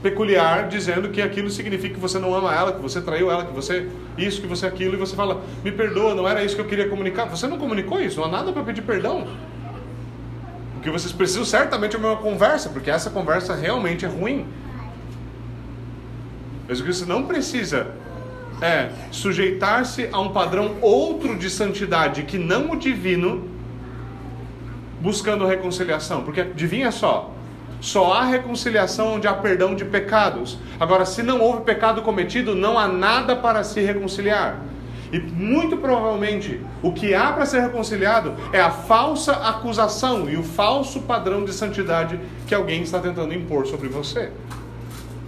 peculiar 0.10 0.68
dizendo 0.68 1.10
que 1.10 1.22
aquilo 1.22 1.50
significa 1.50 1.96
que 1.96 2.00
você 2.00 2.20
não 2.20 2.34
ama 2.36 2.54
ela, 2.54 2.74
que 2.74 2.82
você 2.82 3.02
traiu 3.02 3.32
ela, 3.32 3.46
que 3.46 3.54
você 3.54 3.90
isso, 4.18 4.42
que 4.42 4.48
você 4.48 4.66
aquilo, 4.68 4.94
e 4.94 4.98
você 4.98 5.16
fala, 5.16 5.42
me 5.64 5.72
perdoa, 5.72 6.14
não 6.14 6.28
era 6.28 6.44
isso 6.44 6.56
que 6.56 6.62
eu 6.62 6.68
queria 6.68 6.88
comunicar. 6.88 7.26
Você 7.26 7.48
não 7.48 7.58
comunicou 7.58 8.00
isso, 8.00 8.20
não 8.20 8.28
há 8.28 8.32
nada 8.32 8.52
para 8.54 8.64
pedir 8.64 8.82
perdão 8.82 9.28
que 10.86 10.92
vocês 10.92 11.12
precisam 11.12 11.44
certamente 11.44 11.96
é 11.96 12.00
uma 12.00 12.16
conversa, 12.18 12.70
porque 12.70 12.92
essa 12.92 13.10
conversa 13.10 13.56
realmente 13.56 14.06
é 14.06 14.08
ruim. 14.08 14.46
Mas 16.68 16.80
o 16.80 16.84
que 16.84 16.94
você 16.94 17.06
não 17.06 17.26
precisa 17.26 17.88
é 18.62 18.92
sujeitar-se 19.12 20.08
a 20.12 20.20
um 20.20 20.30
padrão 20.30 20.76
outro 20.82 21.36
de 21.40 21.50
santidade 21.50 22.22
que 22.22 22.38
não 22.38 22.70
o 22.70 22.76
divino, 22.76 23.50
buscando 25.02 25.44
reconciliação. 25.48 26.22
Porque 26.22 26.42
adivinha 26.42 26.92
só, 26.92 27.35
só 27.86 28.14
há 28.14 28.26
reconciliação 28.26 29.14
onde 29.14 29.28
há 29.28 29.34
perdão 29.34 29.76
de 29.76 29.86
pecados. 29.86 30.58
Agora, 30.80 31.06
se 31.06 31.22
não 31.22 31.40
houve 31.40 31.62
pecado 31.62 32.02
cometido, 32.02 32.56
não 32.56 32.80
há 32.80 32.88
nada 32.88 33.36
para 33.36 33.64
se 33.64 33.80
reconciliar. 33.80 34.60
E 35.14 35.20
muito 35.20 35.78
provavelmente 35.78 36.60
o 36.82 36.92
que 36.92 37.14
há 37.14 37.32
para 37.32 37.46
ser 37.46 37.60
reconciliado 37.60 38.34
é 38.52 38.60
a 38.60 38.72
falsa 38.72 39.34
acusação 39.34 40.28
e 40.28 40.36
o 40.36 40.42
falso 40.42 41.02
padrão 41.02 41.46
de 41.46 41.54
santidade 41.54 42.20
que 42.48 42.56
alguém 42.56 42.82
está 42.82 42.98
tentando 42.98 43.36
impor 43.36 43.68
sobre 43.68 43.88
você. 43.88 44.32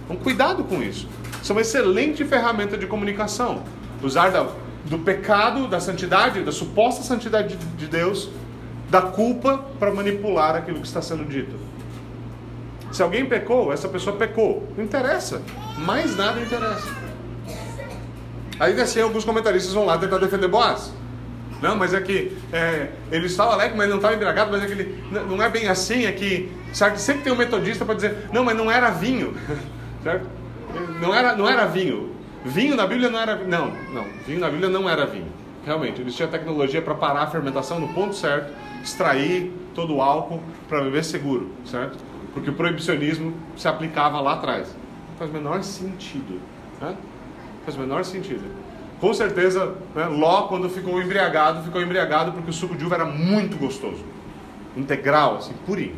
Então, 0.04 0.16
cuidado 0.16 0.64
com 0.64 0.82
isso. 0.82 1.08
Isso 1.40 1.52
é 1.52 1.54
uma 1.54 1.60
excelente 1.60 2.24
ferramenta 2.24 2.76
de 2.76 2.88
comunicação. 2.88 3.62
Usar 4.02 4.32
da, 4.32 4.48
do 4.84 4.98
pecado, 4.98 5.68
da 5.68 5.78
santidade, 5.78 6.42
da 6.42 6.50
suposta 6.50 7.04
santidade 7.04 7.56
de, 7.56 7.66
de 7.76 7.86
Deus, 7.86 8.28
da 8.90 9.00
culpa 9.00 9.64
para 9.78 9.94
manipular 9.94 10.56
aquilo 10.56 10.80
que 10.80 10.88
está 10.88 11.00
sendo 11.00 11.24
dito. 11.24 11.68
Se 12.90 13.02
alguém 13.02 13.26
pecou, 13.26 13.72
essa 13.72 13.88
pessoa 13.88 14.16
pecou. 14.16 14.66
Não 14.76 14.84
interessa. 14.84 15.42
Mais 15.76 16.16
nada 16.16 16.40
interessa. 16.40 16.88
Aí 18.58 18.78
assim, 18.80 19.00
alguns 19.00 19.24
comentaristas 19.24 19.72
vão 19.72 19.84
lá 19.84 19.98
tentar 19.98 20.18
defender 20.18 20.48
Boaz. 20.48 20.92
Não, 21.60 21.76
mas 21.76 21.92
é 21.92 22.00
que 22.00 22.36
é, 22.52 22.90
ele 23.10 23.26
estava 23.26 23.52
alegre, 23.52 23.76
mas 23.76 23.88
não 23.88 23.96
estava 23.96 24.14
embriagado, 24.14 24.50
mas 24.50 24.62
é 24.62 24.66
que 24.66 24.72
ele, 24.72 25.04
não 25.10 25.42
é 25.42 25.48
bem 25.48 25.66
assim, 25.66 26.06
é 26.06 26.12
que 26.12 26.50
certo? 26.72 26.98
sempre 26.98 27.22
tem 27.22 27.32
um 27.32 27.36
metodista 27.36 27.84
para 27.84 27.94
dizer, 27.94 28.28
não, 28.32 28.44
mas 28.44 28.56
não 28.56 28.70
era 28.70 28.90
vinho, 28.90 29.34
certo? 30.02 30.26
Não 31.00 31.12
era, 31.12 31.34
não 31.34 31.48
era 31.48 31.66
vinho. 31.66 32.14
Vinho 32.44 32.76
na 32.76 32.86
Bíblia 32.86 33.10
não 33.10 33.18
era, 33.18 33.36
não, 33.36 33.72
não, 33.92 34.04
vinho 34.24 34.38
na 34.38 34.48
Bíblia 34.48 34.68
não 34.68 34.88
era 34.88 35.04
vinho. 35.04 35.32
Realmente, 35.64 36.00
eles 36.00 36.14
tinham 36.14 36.30
tecnologia 36.30 36.80
para 36.80 36.94
parar 36.94 37.22
a 37.22 37.26
fermentação 37.26 37.80
no 37.80 37.88
ponto 37.88 38.14
certo, 38.14 38.52
extrair 38.82 39.52
todo 39.74 39.96
o 39.96 40.00
álcool 40.00 40.40
para 40.68 40.80
beber 40.82 41.04
seguro, 41.04 41.50
certo? 41.64 41.98
Porque 42.38 42.50
o 42.50 42.54
proibicionismo 42.54 43.34
se 43.56 43.66
aplicava 43.66 44.20
lá 44.20 44.34
atrás. 44.34 44.68
Faz 45.18 45.28
o 45.28 45.32
menor 45.32 45.60
sentido, 45.64 46.40
né? 46.80 46.94
Faz 47.64 47.76
o 47.76 47.80
menor 47.80 48.04
sentido. 48.04 48.44
Com 49.00 49.12
certeza, 49.12 49.74
né, 49.94 50.06
Ló, 50.06 50.42
quando 50.42 50.70
ficou 50.70 51.02
embriagado, 51.02 51.64
ficou 51.64 51.82
embriagado 51.82 52.30
porque 52.30 52.50
o 52.50 52.52
suco 52.52 52.76
de 52.76 52.84
uva 52.84 52.94
era 52.94 53.04
muito 53.04 53.56
gostoso. 53.56 54.04
Integral, 54.76 55.38
assim, 55.38 55.52
purinho. 55.66 55.96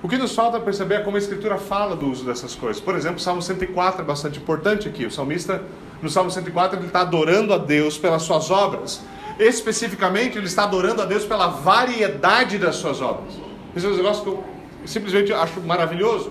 O 0.00 0.08
que 0.08 0.16
nos 0.16 0.32
falta 0.32 0.60
perceber 0.60 0.94
é 0.94 1.00
como 1.00 1.16
a 1.16 1.18
Escritura 1.18 1.58
fala 1.58 1.96
do 1.96 2.06
uso 2.06 2.24
dessas 2.24 2.54
coisas. 2.54 2.80
Por 2.80 2.94
exemplo, 2.94 3.16
o 3.16 3.20
Salmo 3.20 3.42
104 3.42 4.02
é 4.02 4.04
bastante 4.04 4.38
importante 4.38 4.88
aqui. 4.88 5.04
O 5.04 5.10
salmista, 5.10 5.60
no 6.00 6.08
Salmo 6.08 6.30
104, 6.30 6.78
ele 6.78 6.86
está 6.86 7.00
adorando 7.00 7.52
a 7.52 7.58
Deus 7.58 7.98
pelas 7.98 8.22
suas 8.22 8.48
obras. 8.48 9.02
Especificamente, 9.40 10.36
ele 10.36 10.46
está 10.46 10.64
adorando 10.64 11.00
a 11.00 11.06
Deus 11.06 11.24
pela 11.24 11.46
variedade 11.46 12.58
das 12.58 12.76
suas 12.76 13.00
obras. 13.00 13.32
Esse 13.74 13.86
é 13.86 13.88
um 13.88 13.96
negócio 13.96 14.22
que 14.22 14.28
eu 14.28 14.44
simplesmente 14.84 15.32
acho 15.32 15.62
maravilhoso. 15.62 16.30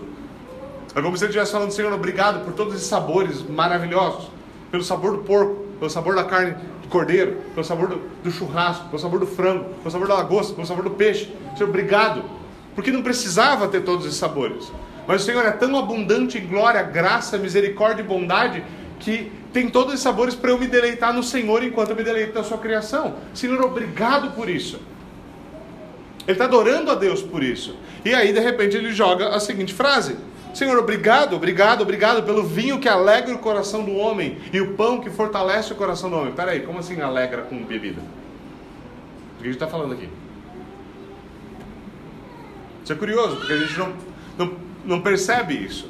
É 0.94 1.02
como 1.02 1.18
se 1.18 1.24
ele 1.24 1.32
estivesse 1.32 1.52
falando, 1.52 1.72
Senhor, 1.72 1.92
obrigado 1.92 2.46
por 2.46 2.54
todos 2.54 2.76
esses 2.76 2.86
sabores 2.86 3.42
maravilhosos. 3.42 4.30
Pelo 4.70 4.84
sabor 4.84 5.14
do 5.14 5.24
porco, 5.24 5.56
pelo 5.80 5.90
sabor 5.90 6.16
da 6.16 6.24
carne 6.24 6.56
de 6.84 6.88
cordeiro, 6.88 7.38
pelo 7.56 7.66
sabor 7.66 7.88
do, 7.88 8.02
do 8.24 8.30
churrasco, 8.30 8.86
pelo 8.90 9.02
sabor 9.02 9.20
do 9.20 9.26
frango, 9.26 9.66
pelo 9.82 9.90
sabor 9.90 10.08
da 10.08 10.14
lagosta, 10.14 10.54
pelo 10.54 10.68
sabor 10.68 10.84
do 10.84 10.92
peixe. 10.92 11.34
Senhor, 11.58 11.68
obrigado. 11.68 12.24
Porque 12.76 12.92
não 12.92 13.02
precisava 13.02 13.68
ter 13.68 13.82
todos 13.82 14.06
esses 14.06 14.20
sabores. 14.20 14.72
Mas 15.08 15.24
o 15.24 15.26
Senhor 15.26 15.44
é 15.44 15.52
tão 15.52 15.76
abundante 15.76 16.38
em 16.38 16.46
glória, 16.46 16.84
graça, 16.84 17.40
misericórdia 17.40 18.04
e 18.04 18.06
bondade 18.06 18.64
que 19.00 19.32
tem 19.52 19.68
todos 19.70 19.94
esses 19.94 20.04
sabores 20.04 20.36
para 20.36 20.52
eu 20.52 20.60
me 20.60 20.68
deleitar 20.68 21.14
no 21.14 21.24
Senhor 21.24 21.64
enquanto 21.64 21.90
eu 21.90 21.96
me 21.96 22.04
deleito 22.04 22.38
na 22.38 22.44
sua 22.44 22.58
criação. 22.58 23.16
Senhor, 23.34 23.60
obrigado 23.62 24.32
por 24.32 24.50
isso. 24.50 24.80
Ele 26.28 26.34
está 26.34 26.46
adorando 26.46 26.92
a 26.92 26.96
Deus 26.96 27.24
por 27.24 27.42
isso. 27.42 27.76
E 28.06 28.14
aí, 28.14 28.32
de 28.32 28.40
repente, 28.40 28.78
ele 28.78 28.92
joga 28.92 29.30
a 29.30 29.40
seguinte 29.40 29.74
frase: 29.74 30.16
Senhor, 30.54 30.78
obrigado, 30.78 31.36
obrigado, 31.36 31.82
obrigado 31.82 32.24
pelo 32.24 32.44
vinho 32.44 32.80
que 32.80 32.88
alegra 32.88 33.34
o 33.34 33.40
coração 33.40 33.84
do 33.84 33.96
homem 33.96 34.38
e 34.54 34.62
o 34.62 34.74
pão 34.76 35.02
que 35.02 35.10
fortalece 35.10 35.74
o 35.74 35.76
coração 35.76 36.10
do 36.10 36.16
homem. 36.16 36.34
Peraí, 36.34 36.62
como 36.62 36.78
assim 36.78 37.02
alegra 37.02 37.42
com 37.42 37.58
bebida? 37.64 38.02
O 38.02 39.38
que 39.38 39.44
a 39.44 39.46
gente 39.46 39.56
está 39.56 39.68
falando 39.68 39.94
aqui? 39.94 40.08
Isso 42.84 42.94
é 42.94 42.96
curioso, 42.96 43.38
porque 43.38 43.54
a 43.54 43.58
gente 43.58 43.78
não, 43.78 43.94
não, 44.38 44.54
não 44.86 45.02
percebe 45.02 45.56
isso. 45.56 45.90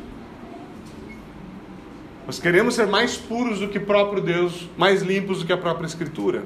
Nós 2.29 2.39
queremos 2.39 2.75
ser 2.75 2.85
mais 2.85 3.17
puros 3.17 3.57
do 3.57 3.69
que 3.69 3.79
próprio 3.79 4.21
Deus, 4.21 4.69
mais 4.77 5.01
limpos 5.01 5.39
do 5.39 5.47
que 5.47 5.51
a 5.51 5.57
própria 5.57 5.87
Escritura. 5.87 6.43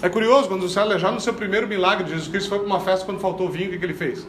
É 0.00 0.08
curioso, 0.08 0.46
quando 0.46 0.62
o 0.62 0.68
Célio, 0.68 0.96
já 0.96 1.10
no 1.10 1.20
seu 1.20 1.34
primeiro 1.34 1.66
milagre, 1.66 2.08
Jesus 2.08 2.28
Cristo 2.28 2.48
foi 2.48 2.58
para 2.60 2.66
uma 2.68 2.78
festa 2.78 3.04
quando 3.04 3.18
faltou 3.18 3.48
vinho, 3.48 3.66
o 3.66 3.70
que, 3.72 3.78
que 3.78 3.84
ele 3.84 3.94
fez? 3.94 4.18
Ele 4.20 4.28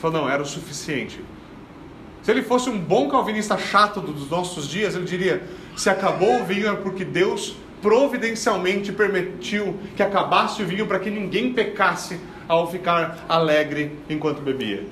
falou, 0.00 0.22
não, 0.22 0.28
era 0.28 0.42
o 0.42 0.44
suficiente. 0.44 1.20
Se 2.20 2.32
ele 2.32 2.42
fosse 2.42 2.68
um 2.68 2.76
bom 2.76 3.08
calvinista 3.08 3.56
chato 3.56 4.00
dos 4.00 4.28
nossos 4.28 4.68
dias, 4.68 4.96
ele 4.96 5.04
diria: 5.04 5.44
se 5.76 5.88
acabou 5.88 6.40
o 6.40 6.44
vinho 6.44 6.66
é 6.66 6.74
porque 6.74 7.04
Deus 7.04 7.54
providencialmente 7.80 8.90
permitiu 8.90 9.78
que 9.94 10.02
acabasse 10.02 10.64
o 10.64 10.66
vinho 10.66 10.88
para 10.88 10.98
que 10.98 11.10
ninguém 11.10 11.52
pecasse 11.52 12.18
ao 12.48 12.68
ficar 12.68 13.24
alegre 13.28 13.96
enquanto 14.10 14.42
bebia. 14.42 14.84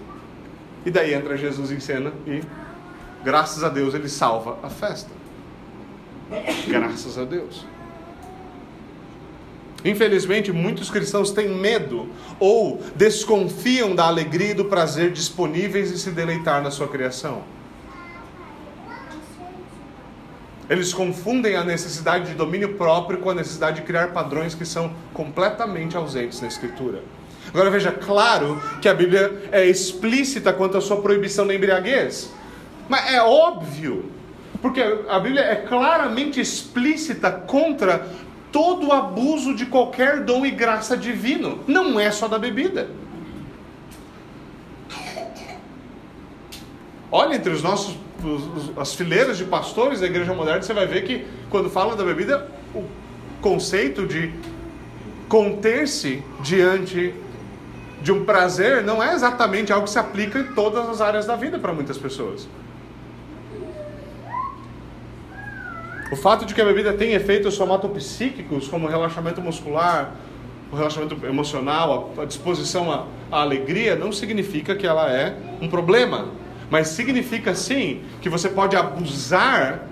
E 0.86 0.90
daí 0.92 1.14
entra 1.14 1.36
Jesus 1.36 1.72
em 1.72 1.80
cena 1.80 2.12
e, 2.28 2.42
graças 3.24 3.62
a 3.64 3.68
Deus, 3.68 3.94
ele 3.94 4.08
salva 4.08 4.58
a 4.62 4.70
festa. 4.70 5.10
Graças 6.68 7.18
a 7.18 7.24
Deus. 7.24 7.66
Infelizmente, 9.84 10.52
muitos 10.52 10.90
cristãos 10.90 11.30
têm 11.30 11.48
medo 11.48 12.08
ou 12.38 12.82
desconfiam 12.94 13.94
da 13.94 14.04
alegria 14.04 14.50
e 14.50 14.54
do 14.54 14.66
prazer 14.66 15.10
disponíveis 15.10 15.90
em 15.90 15.96
se 15.96 16.10
deleitar 16.10 16.62
na 16.62 16.70
sua 16.70 16.86
criação. 16.86 17.42
Eles 20.68 20.92
confundem 20.92 21.56
a 21.56 21.64
necessidade 21.64 22.26
de 22.26 22.34
domínio 22.34 22.74
próprio 22.74 23.18
com 23.18 23.30
a 23.30 23.34
necessidade 23.34 23.80
de 23.80 23.86
criar 23.86 24.12
padrões 24.12 24.54
que 24.54 24.64
são 24.64 24.94
completamente 25.12 25.96
ausentes 25.96 26.40
na 26.40 26.46
Escritura. 26.46 27.02
Agora 27.48 27.70
veja, 27.70 27.90
claro 27.90 28.62
que 28.80 28.88
a 28.88 28.94
Bíblia 28.94 29.48
é 29.50 29.66
explícita 29.66 30.52
quanto 30.52 30.76
à 30.76 30.80
sua 30.80 31.00
proibição 31.00 31.44
da 31.44 31.54
embriaguez. 31.54 32.30
Mas 32.90 33.12
é 33.12 33.22
óbvio, 33.22 34.10
porque 34.60 34.82
a 35.08 35.20
Bíblia 35.20 35.42
é 35.42 35.54
claramente 35.54 36.40
explícita 36.40 37.30
contra 37.30 38.04
todo 38.50 38.90
abuso 38.90 39.54
de 39.54 39.64
qualquer 39.66 40.24
dom 40.24 40.44
e 40.44 40.50
graça 40.50 40.96
divino. 40.96 41.60
Não 41.68 42.00
é 42.00 42.10
só 42.10 42.26
da 42.26 42.36
bebida. 42.36 42.88
Olha 47.12 47.36
entre 47.36 47.52
os 47.52 47.62
nossos 47.62 47.96
os, 48.24 48.76
as 48.76 48.92
fileiras 48.92 49.38
de 49.38 49.44
pastores 49.44 50.00
da 50.00 50.06
igreja 50.06 50.34
moderna, 50.34 50.60
você 50.60 50.74
vai 50.74 50.86
ver 50.88 51.04
que 51.04 51.24
quando 51.48 51.70
fala 51.70 51.94
da 51.94 52.02
bebida, 52.02 52.50
o 52.74 52.84
conceito 53.40 54.04
de 54.04 54.34
conter-se 55.28 56.24
diante 56.40 57.14
de 58.02 58.10
um 58.10 58.24
prazer 58.24 58.82
não 58.82 59.00
é 59.00 59.14
exatamente 59.14 59.72
algo 59.72 59.84
que 59.84 59.92
se 59.92 59.98
aplica 59.98 60.40
em 60.40 60.54
todas 60.54 60.88
as 60.88 61.00
áreas 61.00 61.24
da 61.24 61.36
vida 61.36 61.56
para 61.56 61.72
muitas 61.72 61.96
pessoas. 61.96 62.48
O 66.10 66.16
fato 66.16 66.44
de 66.44 66.54
que 66.54 66.60
a 66.60 66.64
bebida 66.64 66.92
tem 66.92 67.12
efeitos 67.12 67.54
somatopsíquicos, 67.54 68.66
como 68.66 68.88
relaxamento 68.88 69.40
muscular, 69.40 70.16
o 70.72 70.76
relaxamento 70.76 71.16
emocional, 71.24 72.12
a 72.18 72.24
disposição 72.24 72.90
à, 72.90 73.06
à 73.30 73.42
alegria, 73.42 73.94
não 73.94 74.10
significa 74.10 74.74
que 74.74 74.86
ela 74.86 75.10
é 75.12 75.36
um 75.60 75.68
problema. 75.68 76.28
Mas 76.68 76.88
significa 76.88 77.54
sim 77.54 78.02
que 78.20 78.28
você 78.28 78.48
pode 78.48 78.76
abusar 78.76 79.86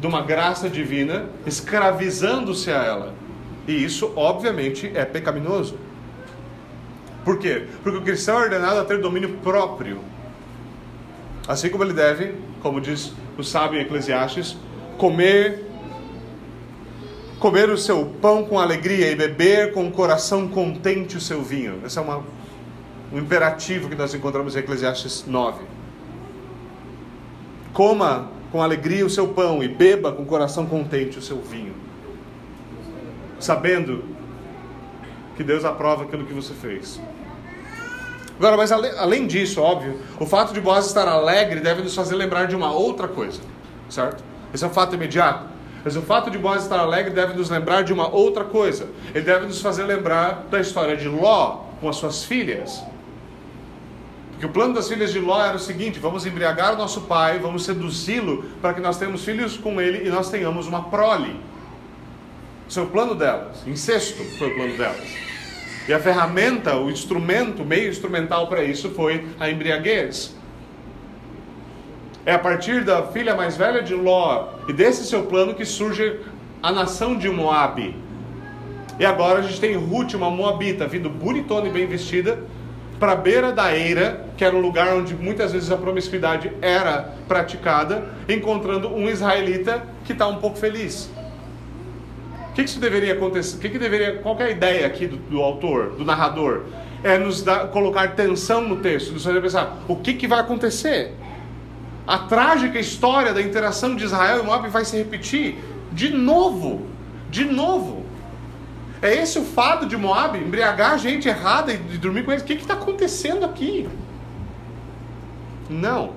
de 0.00 0.06
uma 0.06 0.22
graça 0.22 0.68
divina, 0.68 1.26
escravizando-se 1.46 2.70
a 2.72 2.82
ela. 2.82 3.14
E 3.68 3.84
isso, 3.84 4.12
obviamente, 4.16 4.90
é 4.94 5.04
pecaminoso. 5.04 5.76
Por 7.24 7.38
quê? 7.38 7.66
Porque 7.82 7.98
o 7.98 8.02
cristão 8.02 8.40
é 8.40 8.44
ordenado 8.44 8.80
a 8.80 8.84
ter 8.84 8.98
domínio 8.98 9.36
próprio. 9.42 10.00
Assim 11.46 11.68
como 11.68 11.84
ele 11.84 11.92
deve, 11.92 12.34
como 12.62 12.80
diz 12.80 13.12
o 13.36 13.44
sábio 13.44 13.80
Eclesiastes, 13.80 14.56
comer 15.00 15.64
comer 17.38 17.70
o 17.70 17.78
seu 17.78 18.04
pão 18.20 18.44
com 18.44 18.58
alegria 18.58 19.10
e 19.10 19.16
beber 19.16 19.72
com 19.72 19.88
o 19.88 19.90
coração 19.90 20.46
contente 20.46 21.16
o 21.16 21.20
seu 21.20 21.42
vinho. 21.42 21.80
Esse 21.86 21.98
é 21.98 22.02
uma, 22.02 22.22
um 23.10 23.18
imperativo 23.18 23.88
que 23.88 23.96
nós 23.96 24.12
encontramos 24.12 24.54
em 24.54 24.58
Eclesiastes 24.58 25.24
9. 25.26 25.64
Coma 27.72 28.28
com 28.52 28.62
alegria 28.62 29.06
o 29.06 29.08
seu 29.08 29.28
pão 29.28 29.62
e 29.62 29.68
beba 29.68 30.12
com 30.12 30.22
o 30.22 30.26
coração 30.26 30.66
contente 30.66 31.18
o 31.18 31.22
seu 31.22 31.40
vinho, 31.40 31.74
sabendo 33.38 34.04
que 35.34 35.42
Deus 35.42 35.64
aprova 35.64 36.04
aquilo 36.04 36.26
que 36.26 36.34
você 36.34 36.52
fez. 36.52 37.00
Agora, 38.36 38.56
mas 38.56 38.70
além 38.70 39.26
disso, 39.26 39.62
óbvio, 39.62 39.98
o 40.18 40.26
fato 40.26 40.52
de 40.52 40.60
Boaz 40.60 40.86
estar 40.86 41.08
alegre 41.08 41.60
deve 41.60 41.80
nos 41.80 41.94
fazer 41.94 42.16
lembrar 42.16 42.46
de 42.46 42.56
uma 42.56 42.70
outra 42.70 43.08
coisa, 43.08 43.40
certo? 43.88 44.29
Esse 44.52 44.64
é 44.64 44.66
um 44.66 44.70
fato 44.70 44.94
imediato. 44.94 45.48
Mas 45.84 45.96
o 45.96 46.02
fato 46.02 46.30
de 46.30 46.36
Boaz 46.36 46.62
estar 46.62 46.78
alegre 46.78 47.12
deve 47.12 47.34
nos 47.34 47.48
lembrar 47.48 47.82
de 47.82 47.92
uma 47.92 48.08
outra 48.08 48.44
coisa. 48.44 48.88
Ele 49.14 49.24
deve 49.24 49.46
nos 49.46 49.60
fazer 49.60 49.84
lembrar 49.84 50.46
da 50.50 50.60
história 50.60 50.96
de 50.96 51.08
Ló 51.08 51.64
com 51.80 51.88
as 51.88 51.96
suas 51.96 52.24
filhas. 52.24 52.82
Porque 54.32 54.44
o 54.44 54.50
plano 54.50 54.74
das 54.74 54.88
filhas 54.88 55.12
de 55.12 55.18
Ló 55.18 55.42
era 55.42 55.56
o 55.56 55.60
seguinte: 55.60 55.98
vamos 55.98 56.26
embriagar 56.26 56.74
o 56.74 56.76
nosso 56.76 57.02
pai, 57.02 57.38
vamos 57.38 57.64
seduzi-lo 57.64 58.44
para 58.60 58.74
que 58.74 58.80
nós 58.80 58.98
tenhamos 58.98 59.24
filhos 59.24 59.56
com 59.56 59.80
ele 59.80 60.06
e 60.06 60.10
nós 60.10 60.30
tenhamos 60.30 60.66
uma 60.66 60.84
prole. 60.84 61.40
Esse 62.68 62.78
é 62.78 62.82
o 62.82 62.86
plano 62.86 63.14
delas. 63.14 63.66
Incesto 63.66 64.22
foi 64.38 64.48
o 64.48 64.54
plano 64.54 64.76
delas. 64.76 65.08
E 65.88 65.92
a 65.92 65.98
ferramenta, 65.98 66.76
o 66.76 66.90
instrumento, 66.90 67.62
o 67.62 67.66
meio 67.66 67.88
instrumental 67.88 68.46
para 68.46 68.62
isso 68.62 68.90
foi 68.90 69.26
a 69.40 69.50
embriaguez. 69.50 70.36
É 72.30 72.34
a 72.34 72.38
partir 72.38 72.84
da 72.84 73.02
filha 73.08 73.34
mais 73.34 73.56
velha 73.56 73.82
de 73.82 73.92
Ló 73.92 74.50
e 74.68 74.72
desse 74.72 75.04
seu 75.04 75.24
plano 75.24 75.52
que 75.52 75.64
surge 75.64 76.20
a 76.62 76.70
nação 76.70 77.18
de 77.18 77.28
Moabe. 77.28 77.96
E 79.00 79.04
agora 79.04 79.40
a 79.40 79.42
gente 79.42 79.60
tem 79.60 79.74
Ruth, 79.74 80.14
uma 80.14 80.30
moabita, 80.30 80.86
vindo 80.86 81.10
bonitona 81.10 81.66
e 81.66 81.72
bem 81.72 81.88
vestida, 81.88 82.38
para 83.00 83.14
a 83.14 83.16
beira 83.16 83.50
da 83.50 83.76
eira, 83.76 84.26
que 84.36 84.44
era 84.44 84.54
um 84.54 84.60
lugar 84.60 84.94
onde 84.94 85.12
muitas 85.12 85.50
vezes 85.50 85.72
a 85.72 85.76
promiscuidade 85.76 86.52
era 86.62 87.16
praticada, 87.26 88.08
encontrando 88.28 88.94
um 88.94 89.08
israelita 89.08 89.82
que 90.04 90.12
está 90.12 90.28
um 90.28 90.36
pouco 90.36 90.56
feliz. 90.56 91.10
O 92.50 92.52
que, 92.52 92.62
que 92.62 92.70
isso 92.70 92.78
deveria 92.78 93.14
acontecer? 93.14 93.56
O 93.56 93.58
que, 93.58 93.70
que 93.70 93.78
deveria? 93.78 94.18
Qual 94.18 94.38
é 94.38 94.44
a 94.44 94.50
ideia 94.50 94.86
aqui 94.86 95.08
do, 95.08 95.16
do 95.16 95.42
autor, 95.42 95.96
do 95.98 96.04
narrador? 96.04 96.66
É 97.02 97.18
nos 97.18 97.42
dar, 97.42 97.66
colocar 97.70 98.14
tensão 98.14 98.60
no 98.68 98.76
texto, 98.76 99.12
nos 99.14 99.24
fazer 99.24 99.42
pensar 99.42 99.82
o 99.88 99.96
que, 99.96 100.14
que 100.14 100.28
vai 100.28 100.38
acontecer. 100.38 101.16
A 102.06 102.18
trágica 102.18 102.78
história 102.78 103.32
da 103.32 103.40
interação 103.40 103.94
de 103.94 104.04
Israel 104.04 104.40
e 104.40 104.42
Moab 104.42 104.68
vai 104.68 104.84
se 104.84 104.96
repetir 104.96 105.58
de 105.92 106.10
novo, 106.10 106.86
de 107.30 107.44
novo. 107.44 108.04
É 109.02 109.14
esse 109.14 109.38
o 109.38 109.44
fado 109.44 109.86
de 109.86 109.96
Moab, 109.96 110.36
embriagar 110.38 110.98
gente 110.98 111.28
errada 111.28 111.72
e 111.72 111.76
dormir 111.76 112.24
com 112.24 112.32
eles. 112.32 112.42
O 112.42 112.46
que 112.46 112.54
está 112.54 112.74
acontecendo 112.74 113.44
aqui? 113.44 113.88
Não, 115.68 116.14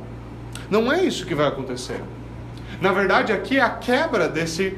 não 0.69 0.91
é 0.91 1.04
isso 1.04 1.26
que 1.26 1.36
vai 1.36 1.48
acontecer. 1.48 2.02
Na 2.82 2.91
verdade, 2.91 3.32
aqui 3.32 3.58
é 3.58 3.62
a 3.62 3.69
quebra 3.69 4.28
desse, 4.28 4.78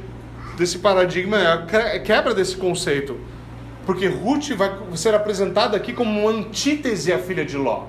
desse 0.57 0.79
paradigma, 0.79 1.37
é 1.37 1.53
a 1.53 1.99
quebra 1.99 2.33
desse 2.33 2.55
conceito. 2.55 3.17
Porque 3.85 4.07
Ruth 4.07 4.51
vai 4.51 4.71
ser 4.95 5.13
apresentada 5.13 5.77
aqui 5.77 5.93
como 5.93 6.19
uma 6.19 6.31
antítese 6.31 7.13
à 7.13 7.19
filha 7.19 7.45
de 7.45 7.55
Ló. 7.55 7.85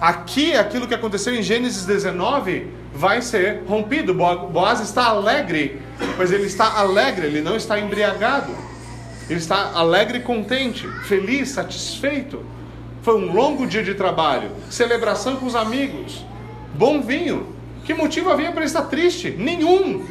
Aqui, 0.00 0.54
aquilo 0.54 0.86
que 0.86 0.94
aconteceu 0.94 1.34
em 1.34 1.42
Gênesis 1.42 1.84
19 1.84 2.68
vai 2.94 3.20
ser 3.20 3.62
rompido. 3.66 4.14
Boaz 4.14 4.80
está 4.80 5.06
alegre, 5.06 5.80
mas 6.16 6.30
ele 6.30 6.46
está 6.46 6.78
alegre, 6.78 7.26
ele 7.26 7.40
não 7.40 7.56
está 7.56 7.78
embriagado. 7.78 8.52
Ele 9.28 9.38
está 9.38 9.72
alegre 9.74 10.20
contente, 10.20 10.88
feliz, 11.04 11.50
satisfeito. 11.50 12.44
Foi 13.02 13.16
um 13.16 13.32
longo 13.32 13.66
dia 13.66 13.82
de 13.82 13.94
trabalho, 13.94 14.50
celebração 14.70 15.36
com 15.36 15.46
os 15.46 15.54
amigos, 15.54 16.24
bom 16.74 17.00
vinho. 17.00 17.54
Que 17.84 17.94
motivo 17.94 18.30
havia 18.30 18.50
para 18.50 18.60
ele 18.60 18.66
estar 18.66 18.82
triste? 18.82 19.30
Nenhum. 19.30 20.04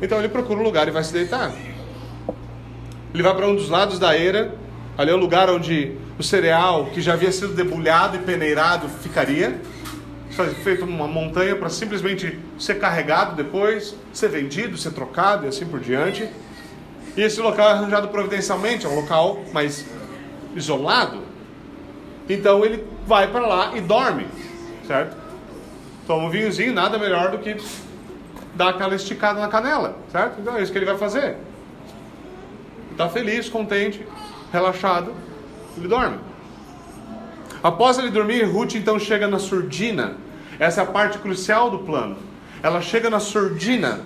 Então 0.00 0.18
ele 0.18 0.28
procura 0.28 0.60
um 0.60 0.62
lugar 0.62 0.88
e 0.88 0.90
vai 0.90 1.02
se 1.02 1.12
deitar. 1.12 1.52
Ele 3.12 3.22
vai 3.22 3.34
para 3.34 3.46
um 3.46 3.54
dos 3.54 3.68
lados 3.68 3.98
da 3.98 4.16
eira, 4.16 4.54
ali 4.98 5.10
é 5.10 5.14
o 5.14 5.16
lugar 5.16 5.48
onde 5.48 5.96
o 6.18 6.22
cereal 6.22 6.86
que 6.86 7.00
já 7.00 7.14
havia 7.14 7.32
sido 7.32 7.54
debulhado 7.54 8.16
e 8.16 8.20
peneirado 8.20 8.88
ficaria, 8.88 9.60
feito 10.62 10.84
uma 10.84 11.06
montanha 11.06 11.54
para 11.56 11.68
simplesmente 11.68 12.38
ser 12.58 12.76
carregado 12.76 13.36
depois, 13.36 13.94
ser 14.12 14.28
vendido, 14.28 14.76
ser 14.76 14.92
trocado 14.92 15.44
e 15.44 15.48
assim 15.48 15.66
por 15.66 15.80
diante. 15.80 16.28
E 17.16 17.22
esse 17.22 17.40
local 17.40 17.68
é 17.68 17.72
arranjado 17.72 18.08
providencialmente, 18.08 18.86
é 18.86 18.88
um 18.88 18.96
local 18.96 19.44
mais 19.52 19.84
isolado. 20.56 21.22
Então 22.28 22.64
ele 22.64 22.84
vai 23.06 23.28
para 23.28 23.46
lá 23.46 23.76
e 23.76 23.80
dorme, 23.80 24.26
certo? 24.86 25.16
Toma 26.06 26.24
um 26.24 26.30
vinhozinho, 26.30 26.72
nada 26.72 26.98
melhor 26.98 27.30
do 27.30 27.38
que 27.38 27.56
dar 28.54 28.70
aquela 28.70 28.94
esticada 28.94 29.40
na 29.40 29.48
canela, 29.48 29.96
certo? 30.10 30.40
Então 30.40 30.56
é 30.56 30.62
isso 30.62 30.72
que 30.72 30.78
ele 30.78 30.86
vai 30.86 30.98
fazer. 30.98 31.36
Está 32.90 33.08
feliz, 33.08 33.48
contente, 33.48 34.06
relaxado, 34.52 35.12
ele 35.76 35.88
dorme. 35.88 36.18
Após 37.62 37.98
ele 37.98 38.10
dormir, 38.10 38.42
Ruth 38.44 38.74
então 38.74 38.98
chega 38.98 39.26
na 39.26 39.38
surdina. 39.38 40.16
Essa 40.58 40.80
é 40.80 40.84
a 40.84 40.86
parte 40.86 41.18
crucial 41.18 41.70
do 41.70 41.78
plano. 41.78 42.16
Ela 42.62 42.80
chega 42.80 43.10
na 43.10 43.20
surdina 43.20 44.00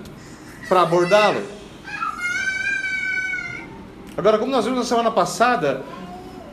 para 0.69 0.83
abordá-lo. 0.83 1.43
Agora, 4.17 4.39
como 4.39 4.51
nós 4.51 4.65
vimos 4.65 4.81
na 4.81 4.85
semana 4.85 5.11
passada, 5.11 5.83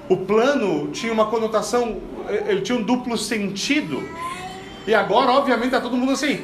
o 0.08 0.18
plano 0.18 0.92
tinha 0.92 1.12
uma 1.12 1.26
conotação, 1.26 2.00
ele 2.48 2.62
tinha 2.62 2.78
um 2.78 2.84
duplo 2.84 3.18
sentido. 3.18 4.04
E 4.86 4.94
agora, 4.94 5.32
obviamente, 5.32 5.68
está 5.68 5.82
todo 5.82 5.98
mundo 5.98 6.12
assim. 6.12 6.44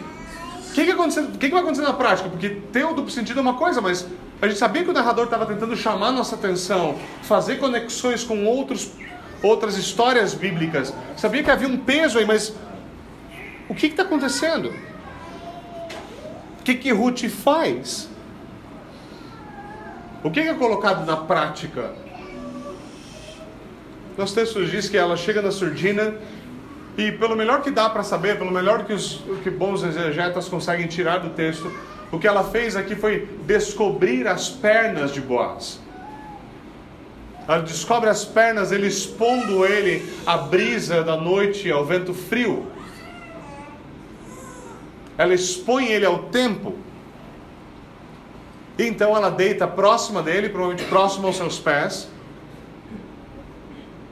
O 0.70 0.74
que, 0.74 0.86
que, 0.86 0.94
que, 0.94 1.38
que 1.38 1.50
vai 1.50 1.62
acontecer 1.62 1.84
na 1.84 1.94
prática? 1.94 2.30
Porque 2.30 2.50
ter 2.72 2.86
o 2.86 2.94
duplo 2.94 3.12
sentido 3.12 3.40
é 3.40 3.42
uma 3.42 3.56
coisa, 3.56 3.82
mas 3.82 4.08
a 4.42 4.48
gente 4.48 4.58
sabia 4.58 4.84
que 4.84 4.90
o 4.90 4.94
narrador 4.94 5.26
estava 5.26 5.46
tentando 5.46 5.76
chamar 5.76 6.12
nossa 6.12 6.36
atenção, 6.36 6.98
fazer 7.22 7.58
conexões 7.58 8.24
com 8.24 8.44
outros, 8.46 8.92
outras 9.44 9.78
histórias 9.78 10.34
bíblicas. 10.34 10.92
Sabia 11.16 11.44
que 11.44 11.52
havia 11.52 11.68
um 11.68 11.78
peso 11.78 12.18
aí, 12.18 12.26
mas 12.26 12.56
o 13.70 13.76
que 13.76 13.86
está 13.86 14.02
acontecendo? 14.02 14.74
O 16.60 16.64
que, 16.64 16.74
que 16.74 16.92
Ruth 16.92 17.26
faz? 17.30 18.10
O 20.24 20.32
que 20.32 20.40
é 20.40 20.54
colocado 20.56 21.06
na 21.06 21.18
prática? 21.18 21.94
Nosso 24.18 24.34
texto 24.34 24.66
diz 24.66 24.90
que 24.90 24.98
ela 24.98 25.16
chega 25.16 25.42
na 25.42 25.52
surdina 25.52 26.16
E 26.98 27.12
pelo 27.14 27.36
melhor 27.36 27.62
que 27.62 27.72
dá 27.72 27.90
para 27.90 28.04
saber, 28.04 28.38
pelo 28.38 28.52
melhor 28.52 28.86
que 28.86 28.94
os 28.94 29.24
que 29.44 29.50
bons 29.50 29.84
exegetas 29.84 30.50
conseguem 30.50 30.88
tirar 30.88 31.20
do 31.20 31.30
texto, 31.30 31.72
o 32.12 32.20
que 32.20 32.28
ela 32.28 32.44
fez 32.44 32.76
aqui 32.76 32.96
foi 32.96 33.28
descobrir 33.46 34.28
as 34.28 34.50
pernas 34.50 35.14
de 35.14 35.22
Boaz. 35.22 35.80
Ela 37.48 37.62
descobre 37.62 38.10
as 38.10 38.26
pernas, 38.26 38.72
ele 38.72 38.88
expondo 38.88 39.66
ele 39.66 40.08
à 40.26 40.38
brisa 40.38 41.04
da 41.04 41.16
noite, 41.16 41.72
ao 41.72 41.86
vento 41.86 42.14
frio. 42.14 42.68
Ela 45.18 45.34
expõe 45.34 45.88
ele 45.88 46.06
ao 46.06 46.24
tempo. 46.24 46.76
Então 48.78 49.16
ela 49.16 49.30
deita 49.30 49.68
próxima 49.68 50.22
dele, 50.22 50.50
provavelmente 50.50 50.88
próxima 50.88 51.28
aos 51.28 51.38
seus 51.38 51.60
pés, 51.60 52.10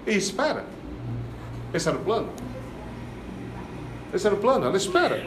e 0.06 0.16
espera. 0.16 0.66
Esse 1.74 1.88
era 1.88 1.98
o 1.98 2.02
plano. 2.02 2.30
Esse 4.14 4.26
era 4.26 4.36
o 4.36 4.40
plano, 4.40 4.66
ela 4.66 4.78
espera. 4.78 5.26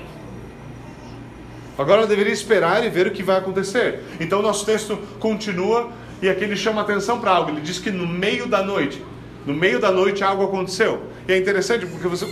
Agora 1.79 2.01
ela 2.01 2.07
deveria 2.07 2.33
esperar 2.33 2.85
e 2.85 2.91
ver 2.91 3.07
o 3.07 3.11
que 3.11 3.23
vai 3.23 3.39
acontecer. 3.39 4.01
Então 4.21 4.41
o 4.41 4.43
nosso 4.43 4.65
texto 4.67 4.99
continua 5.19 5.91
e 6.21 6.29
aqui 6.29 6.45
ele 6.45 6.57
chama 6.57 6.83
atenção 6.83 7.19
para 7.21 7.31
algo. 7.31 7.51
Ele 7.51 7.61
diz 7.61 7.79
que 7.79 7.91
no 7.91 8.07
meio 8.07 8.47
da 8.47 8.63
noite, 8.63 9.03
no 9.47 9.55
meio 9.55 9.81
da 9.81 9.91
noite 9.91 10.23
algo 10.23 10.45
aconteceu. 10.45 11.03
E 11.27 11.33
é 11.33 11.39
interessante 11.39 11.87
porque 11.87 12.07
você 12.07 12.27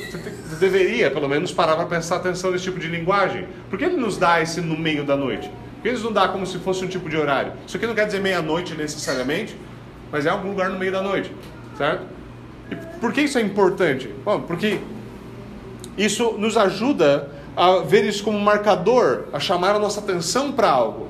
deveria, 0.59 1.11
pelo 1.11 1.29
menos, 1.29 1.53
parar 1.53 1.77
para 1.77 1.87
prestar 1.87 2.17
atenção 2.17 2.51
nesse 2.51 2.65
tipo 2.65 2.79
de 2.79 2.89
linguagem. 2.89 3.47
Por 3.69 3.79
que 3.79 3.85
ele 3.85 3.97
nos 3.97 4.17
dá 4.17 4.41
esse 4.43 4.61
no 4.61 4.77
meio 4.77 5.05
da 5.05 5.17
noite? 5.17 5.49
Por 5.49 5.83
que 5.83 5.89
ele 5.89 5.99
nos 5.99 6.13
dá 6.13 6.29
como 6.29 6.47
se 6.47 6.59
fosse 6.59 6.85
um 6.85 6.89
tipo 6.89 7.09
de 7.09 7.17
horário? 7.17 7.53
Isso 7.67 7.77
aqui 7.77 7.87
não 7.87 7.95
quer 7.95 8.07
dizer 8.07 8.21
meia-noite 8.21 8.75
necessariamente, 8.75 9.57
mas 10.13 10.27
é 10.27 10.29
algum 10.29 10.51
lugar 10.51 10.69
no 10.69 10.79
meio 10.79 10.93
da 10.93 11.03
noite, 11.03 11.33
certo? 11.79 12.05
E 12.71 12.77
por 13.01 13.13
que 13.13 13.23
isso 13.23 13.39
é 13.39 13.41
importante? 13.41 14.11
Bom, 14.25 14.43
porque 14.43 14.79
isso 15.97 16.33
nos 16.33 16.57
ajuda 16.57 17.31
a 17.57 17.79
ver 17.79 18.05
isso 18.05 18.23
como 18.23 18.39
um 18.39 18.43
marcador, 18.43 19.25
a 19.33 19.41
chamar 19.41 19.75
a 19.75 19.79
nossa 19.79 20.01
atenção 20.01 20.53
para 20.53 20.71
algo. 20.71 21.09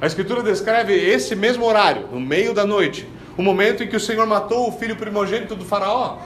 A 0.00 0.06
Escritura 0.06 0.42
descreve 0.42 0.94
esse 0.94 1.34
mesmo 1.34 1.64
horário, 1.64 2.08
no 2.12 2.20
meio 2.20 2.54
da 2.54 2.64
noite, 2.64 3.08
o 3.36 3.42
momento 3.42 3.82
em 3.82 3.88
que 3.88 3.96
o 3.96 4.00
Senhor 4.00 4.26
matou 4.26 4.68
o 4.68 4.72
filho 4.72 4.96
primogênito 4.96 5.54
do 5.54 5.64
Faraó. 5.64 6.18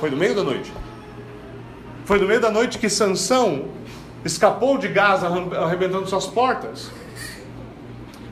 Foi 0.00 0.10
no 0.10 0.16
meio 0.16 0.34
da 0.34 0.44
noite. 0.44 0.72
Foi 2.04 2.18
no 2.18 2.26
meio 2.26 2.40
da 2.40 2.50
noite 2.50 2.78
que 2.78 2.88
Sansão 2.88 3.66
escapou 4.24 4.78
de 4.78 4.88
Gaza 4.88 5.26
arrebentando 5.26 6.08
suas 6.08 6.26
portas. 6.26 6.90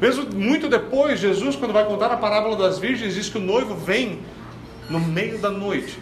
Mesmo 0.00 0.32
muito 0.34 0.68
depois, 0.68 1.20
Jesus, 1.20 1.54
quando 1.54 1.72
vai 1.72 1.84
contar 1.84 2.10
a 2.10 2.16
parábola 2.16 2.56
das 2.56 2.78
virgens, 2.78 3.14
diz 3.14 3.28
que 3.28 3.38
o 3.38 3.40
noivo 3.40 3.74
vem 3.74 4.20
no 4.90 4.98
meio 4.98 5.38
da 5.38 5.50
noite. 5.50 5.98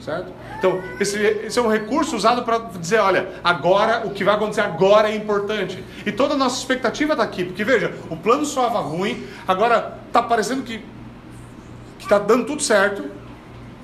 Certo? 0.00 0.32
Então, 0.64 0.82
esse, 0.98 1.18
esse 1.18 1.58
é 1.58 1.62
um 1.62 1.68
recurso 1.68 2.16
usado 2.16 2.42
para 2.42 2.56
dizer: 2.58 2.98
olha, 2.98 3.34
agora, 3.44 4.06
o 4.06 4.10
que 4.12 4.24
vai 4.24 4.34
acontecer 4.34 4.62
agora 4.62 5.10
é 5.10 5.14
importante. 5.14 5.84
E 6.06 6.10
toda 6.10 6.32
a 6.32 6.36
nossa 6.38 6.56
expectativa 6.56 7.12
está 7.12 7.22
aqui, 7.22 7.44
porque 7.44 7.62
veja, 7.62 7.94
o 8.08 8.16
plano 8.16 8.46
soava 8.46 8.80
ruim, 8.80 9.26
agora 9.46 9.98
está 10.06 10.22
parecendo 10.22 10.62
que 10.62 10.82
está 11.98 12.18
dando 12.18 12.46
tudo 12.46 12.62
certo, 12.62 13.10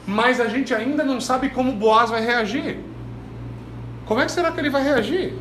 mas 0.07 0.41
a 0.41 0.47
gente 0.47 0.75
ainda 0.75 1.05
não 1.05 1.21
sabe 1.21 1.51
como 1.51 1.73
Boaz 1.73 2.09
vai 2.09 2.25
reagir. 2.25 2.81
Como 4.07 4.19
é 4.19 4.25
que 4.25 4.33
será 4.33 4.51
que 4.51 4.59
ele 4.59 4.71
vai 4.71 4.83
reagir? 4.83 5.35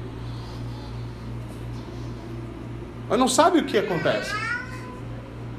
Mas 3.08 3.17
não 3.17 3.30
sabe 3.30 3.60
o 3.60 3.63
que 3.63 3.78
acontece. 3.78 4.36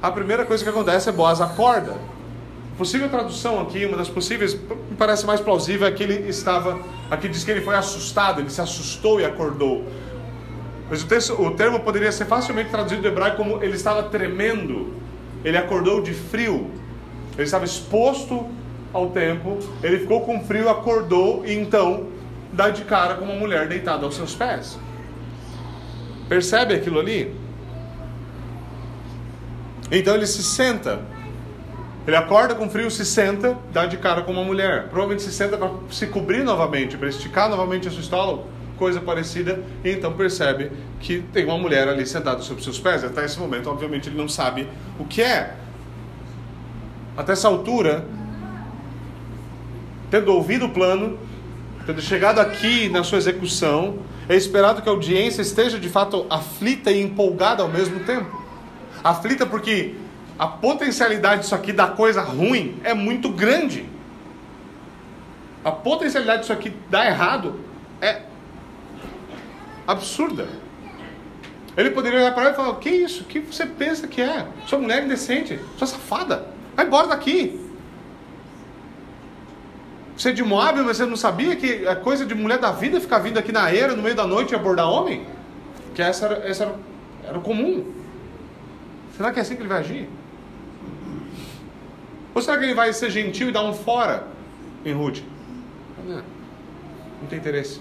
A 0.03 0.11
primeira 0.11 0.45
coisa 0.45 0.63
que 0.63 0.69
acontece 0.69 1.09
é 1.09 1.13
Boaz 1.13 1.41
acorda 1.41 1.97
possível 2.81 3.11
tradução 3.11 3.61
aqui, 3.61 3.85
uma 3.85 3.99
das 3.99 4.09
possíveis, 4.09 4.55
me 4.55 4.97
parece 4.97 5.27
mais 5.27 5.39
plausível, 5.39 5.87
é 5.87 5.93
que 5.93 6.03
ele 6.03 6.31
estava, 6.31 6.81
aqui 7.11 7.29
diz 7.29 7.45
que 7.45 7.51
ele 7.51 7.61
foi 7.61 7.75
assustado, 7.75 8.41
ele 8.41 8.49
se 8.49 8.59
assustou 8.59 9.21
e 9.21 9.25
acordou. 9.27 9.85
Mas 10.89 11.03
o, 11.03 11.07
texto, 11.07 11.35
o 11.39 11.51
termo 11.51 11.81
poderia 11.81 12.11
ser 12.11 12.25
facilmente 12.25 12.71
traduzido 12.71 13.03
do 13.03 13.09
hebraico 13.09 13.37
como 13.37 13.63
ele 13.63 13.77
estava 13.77 14.05
tremendo, 14.05 14.95
ele 15.45 15.59
acordou 15.59 16.01
de 16.01 16.15
frio, 16.15 16.71
ele 17.35 17.43
estava 17.43 17.67
exposto 17.67 18.49
ao 18.95 19.11
tempo, 19.11 19.59
ele 19.83 19.99
ficou 19.99 20.23
com 20.23 20.43
frio, 20.43 20.71
acordou 20.71 21.45
e 21.45 21.53
então 21.53 22.07
dá 22.51 22.71
de 22.71 22.85
cara 22.85 23.17
com 23.17 23.27
uma 23.27 23.35
mulher 23.35 23.69
deitada 23.69 24.07
aos 24.07 24.15
seus 24.15 24.35
pés. 24.35 24.79
Percebe 26.31 26.73
aquilo 26.73 26.99
ali? 26.99 27.37
Então 29.93 30.15
ele 30.15 30.27
se 30.27 30.43
senta 30.43 31.20
ele 32.11 32.17
acorda 32.17 32.57
com 32.57 32.69
frio, 32.69 32.91
se 32.91 33.07
senta, 33.07 33.57
dá 33.73 33.87
de 33.87 33.97
cara 33.97 34.23
com 34.23 34.33
uma 34.33 34.43
mulher. 34.43 34.89
Provavelmente 34.89 35.23
se 35.23 35.33
senta 35.33 35.57
para 35.57 35.71
se 35.93 36.09
cobrir 36.09 36.43
novamente, 36.43 36.97
para 36.97 37.09
esticar 37.09 37.49
novamente 37.49 37.87
a 37.87 37.91
sua 37.93 38.01
estola, 38.01 38.45
coisa 38.77 39.01
parecida, 39.01 39.63
e 39.85 39.93
então 39.93 40.13
percebe 40.15 40.73
que 40.99 41.21
tem 41.33 41.45
uma 41.45 41.57
mulher 41.57 41.87
ali 41.87 42.05
sentada 42.05 42.43
sobre 42.43 42.65
seus 42.65 42.81
pés. 42.81 43.05
Até 43.05 43.25
esse 43.25 43.39
momento, 43.39 43.71
obviamente, 43.71 44.09
ele 44.09 44.17
não 44.17 44.29
sabe 44.29 44.67
o 44.99 45.05
que 45.05 45.23
é. 45.23 45.55
Até 47.17 47.31
essa 47.31 47.47
altura, 47.47 48.05
tendo 50.11 50.35
ouvido 50.35 50.67
o 50.67 50.71
plano, 50.71 51.17
tendo 51.87 52.03
chegado 52.03 52.41
aqui 52.41 52.89
na 52.89 53.05
sua 53.05 53.19
execução, 53.19 54.01
é 54.29 54.35
esperado 54.35 54.83
que 54.83 54.89
a 54.89 54.93
audiência 54.93 55.43
esteja 55.43 55.79
de 55.79 55.89
fato 55.89 56.27
aflita 56.29 56.91
e 56.91 57.01
empolgada 57.01 57.63
ao 57.63 57.69
mesmo 57.69 58.01
tempo. 58.01 58.43
Aflita 59.05 59.47
porque 59.47 59.95
a 60.41 60.47
potencialidade 60.47 61.43
disso 61.43 61.55
aqui 61.55 61.71
da 61.71 61.89
coisa 61.89 62.23
ruim 62.23 62.81
é 62.83 62.95
muito 62.95 63.29
grande. 63.29 63.87
A 65.63 65.71
potencialidade 65.71 66.41
disso 66.41 66.53
aqui 66.55 66.73
dar 66.89 67.05
errado 67.05 67.61
é 68.01 68.23
absurda. 69.87 70.49
Ele 71.77 71.91
poderia 71.91 72.21
olhar 72.21 72.33
para 72.33 72.45
ela 72.45 72.53
e 72.53 72.57
falar: 72.57 72.75
Que 72.77 72.89
isso? 72.89 73.25
O 73.25 73.27
que 73.27 73.41
você 73.41 73.67
pensa 73.67 74.09
que 74.09 74.23
é? 74.23 74.47
Sua 74.67 74.79
mulher 74.79 75.05
indecente, 75.05 75.61
sua 75.77 75.87
safada, 75.87 76.47
vai 76.75 76.87
embora 76.87 77.09
daqui. 77.09 77.61
Você 80.17 80.31
é 80.31 80.33
de 80.33 80.43
Moab, 80.43 80.81
mas 80.81 80.97
você 80.97 81.05
não 81.05 81.17
sabia 81.17 81.55
que 81.55 81.87
a 81.87 81.97
coisa 81.97 82.25
de 82.25 82.35
mulher 82.35 82.59
da 82.59 82.73
vida 82.73 82.99
ficar 82.99 83.19
vindo 83.19 83.39
aqui 83.39 83.53
na 83.53 83.71
era 83.71 83.95
no 83.95 84.03
meio 84.03 84.17
da 84.17 84.27
noite 84.27 84.53
e 84.53 84.55
abordar 84.55 84.89
homem? 84.89 85.27
Que 85.95 86.01
essa 86.01 86.25
era, 86.25 86.49
essa 86.49 86.65
era, 86.65 86.75
era 87.29 87.39
o 87.39 87.43
comum. 87.43 87.93
Será 89.19 89.33
que 89.33 89.39
é 89.39 89.43
assim 89.43 89.55
que 89.55 89.61
ele 89.61 89.69
vai 89.69 89.81
agir? 89.81 90.09
Ou 92.35 92.43
será 92.43 92.59
que 92.59 92.65
ele 92.65 92.75
vai 92.75 92.93
ser 92.93 93.11
gentil 93.11 93.49
e 93.49 93.53
dar 93.53 93.63
um 93.63 93.73
fora 93.73 94.27
em 94.85 94.93
Ruth? 94.93 95.21
Não, 96.07 96.23
não 97.21 97.29
tem 97.29 97.39
interesse. 97.39 97.81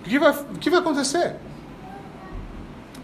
O 0.00 0.04
que 0.04 0.18
vai, 0.18 0.30
o 0.30 0.58
que 0.58 0.70
vai 0.70 0.80
acontecer? 0.80 1.36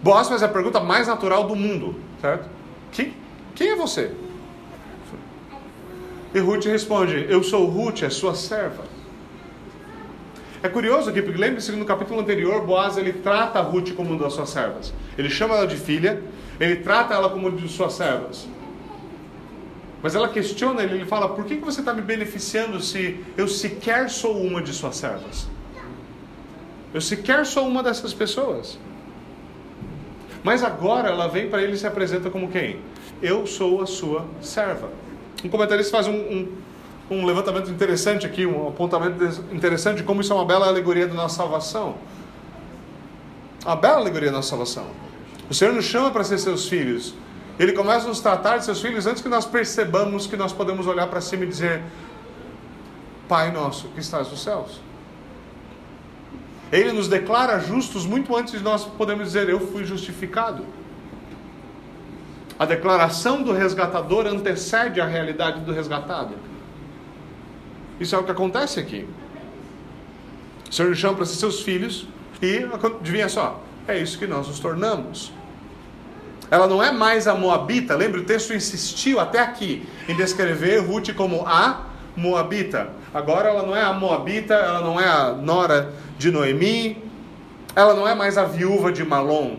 Boaz 0.02 0.28
faz 0.28 0.42
a 0.42 0.48
pergunta 0.48 0.80
mais 0.80 1.08
natural 1.08 1.44
do 1.44 1.54
mundo, 1.54 1.96
certo? 2.20 2.48
Quem, 2.92 3.14
quem 3.54 3.70
é 3.70 3.76
você? 3.76 4.12
E 6.34 6.38
Ruth 6.38 6.64
responde: 6.64 7.26
Eu 7.28 7.42
sou 7.42 7.66
Ruth, 7.66 8.02
é 8.02 8.10
sua 8.10 8.34
serva. 8.34 8.84
É 10.62 10.68
curioso 10.68 11.08
aqui, 11.08 11.22
porque 11.22 11.38
lembre-se 11.38 11.72
que 11.72 11.78
no 11.78 11.86
capítulo 11.86 12.20
anterior, 12.20 12.64
Boaz 12.66 12.98
ele 12.98 13.14
trata 13.14 13.60
Ruth 13.62 13.94
como 13.94 14.10
uma 14.10 14.22
das 14.22 14.34
suas 14.34 14.50
servas. 14.50 14.92
Ele 15.16 15.30
chama 15.30 15.54
ela 15.54 15.66
de 15.66 15.76
filha, 15.76 16.22
ele 16.58 16.76
trata 16.76 17.14
ela 17.14 17.30
como 17.30 17.48
uma 17.48 17.56
de 17.56 17.66
suas 17.68 17.94
servas. 17.94 18.46
Mas 20.02 20.14
ela 20.14 20.28
questiona 20.28 20.82
ele, 20.82 20.94
ele 20.94 21.06
fala: 21.06 21.28
por 21.28 21.44
que 21.44 21.56
você 21.56 21.80
está 21.80 21.92
me 21.92 22.02
beneficiando 22.02 22.80
se 22.80 23.20
eu 23.36 23.46
sequer 23.46 24.08
sou 24.08 24.40
uma 24.40 24.62
de 24.62 24.72
suas 24.72 24.96
servas? 24.96 25.46
Eu 26.92 27.00
sequer 27.00 27.46
sou 27.46 27.66
uma 27.68 27.82
dessas 27.82 28.12
pessoas. 28.12 28.78
Mas 30.42 30.64
agora 30.64 31.08
ela 31.08 31.28
vem 31.28 31.48
para 31.48 31.62
ele 31.62 31.74
e 31.74 31.76
se 31.76 31.86
apresenta 31.86 32.30
como 32.30 32.48
quem? 32.48 32.80
Eu 33.22 33.46
sou 33.46 33.82
a 33.82 33.86
sua 33.86 34.26
serva. 34.40 34.90
Um 35.44 35.48
comentarista 35.48 35.92
faz 35.92 36.08
um, 36.08 36.14
um, 36.14 36.48
um 37.10 37.26
levantamento 37.26 37.70
interessante 37.70 38.26
aqui, 38.26 38.46
um 38.46 38.68
apontamento 38.68 39.22
interessante 39.52 39.98
de 39.98 40.02
como 40.02 40.22
isso 40.22 40.32
é 40.32 40.36
uma 40.36 40.44
bela 40.44 40.66
alegoria 40.66 41.06
da 41.06 41.14
nossa 41.14 41.36
salvação. 41.36 41.96
Uma 43.64 43.76
bela 43.76 43.96
alegoria 43.96 44.30
da 44.30 44.36
nossa 44.36 44.48
salvação. 44.48 44.86
O 45.50 45.54
Senhor 45.54 45.74
nos 45.74 45.84
chama 45.84 46.10
para 46.10 46.24
ser 46.24 46.38
seus 46.38 46.68
filhos. 46.68 47.14
Ele 47.60 47.72
começa 47.72 48.06
a 48.06 48.08
nos 48.08 48.20
tratar 48.20 48.56
de 48.56 48.64
seus 48.64 48.80
filhos 48.80 49.06
antes 49.06 49.22
que 49.22 49.28
nós 49.28 49.44
percebamos 49.44 50.26
que 50.26 50.34
nós 50.34 50.50
podemos 50.50 50.86
olhar 50.86 51.06
para 51.08 51.20
cima 51.20 51.44
e 51.44 51.46
dizer: 51.46 51.82
Pai 53.28 53.52
nosso 53.52 53.88
que 53.88 54.00
estás 54.00 54.30
nos 54.30 54.42
céus. 54.42 54.80
Ele 56.72 56.90
nos 56.90 57.06
declara 57.06 57.60
justos 57.60 58.06
muito 58.06 58.34
antes 58.34 58.54
de 58.54 58.60
nós 58.60 58.86
podemos 58.86 59.26
dizer: 59.26 59.46
Eu 59.50 59.60
fui 59.60 59.84
justificado. 59.84 60.64
A 62.58 62.64
declaração 62.64 63.42
do 63.42 63.52
resgatador 63.52 64.26
antecede 64.26 64.98
a 64.98 65.04
realidade 65.04 65.60
do 65.60 65.70
resgatado. 65.70 66.34
Isso 68.00 68.16
é 68.16 68.18
o 68.18 68.24
que 68.24 68.30
acontece 68.30 68.80
aqui. 68.80 69.06
O 70.70 70.72
Senhor 70.72 70.88
nos 70.88 70.98
chama 70.98 71.16
para 71.16 71.26
ser 71.26 71.34
seus 71.36 71.60
filhos 71.60 72.08
e, 72.40 72.66
adivinha 72.82 73.28
só, 73.28 73.62
é 73.86 73.98
isso 73.98 74.18
que 74.18 74.26
nós 74.26 74.48
nos 74.48 74.58
tornamos. 74.58 75.30
Ela 76.50 76.66
não 76.66 76.82
é 76.82 76.90
mais 76.90 77.28
a 77.28 77.34
Moabita. 77.34 77.94
Lembra, 77.94 78.20
o 78.20 78.24
texto 78.24 78.52
insistiu 78.52 79.20
até 79.20 79.38
aqui 79.38 79.88
em 80.08 80.16
descrever 80.16 80.78
Ruth 80.78 81.14
como 81.14 81.46
a 81.46 81.86
moabita. 82.16 82.90
Agora 83.14 83.48
ela 83.48 83.62
não 83.62 83.74
é 83.74 83.82
a 83.82 83.92
moabita, 83.92 84.54
ela 84.54 84.80
não 84.80 85.00
é 85.00 85.06
a 85.06 85.32
nora 85.32 85.92
de 86.18 86.30
Noemi, 86.30 87.02
ela 87.74 87.94
não 87.94 88.06
é 88.06 88.14
mais 88.14 88.36
a 88.36 88.44
viúva 88.44 88.92
de 88.92 89.04
Malom. 89.04 89.56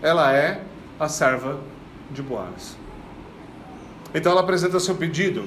Ela 0.00 0.32
é 0.32 0.62
a 0.98 1.08
serva 1.08 1.58
de 2.10 2.22
Boaz. 2.22 2.76
Então 4.14 4.32
ela 4.32 4.40
apresenta 4.40 4.78
seu 4.80 4.94
pedido: 4.94 5.46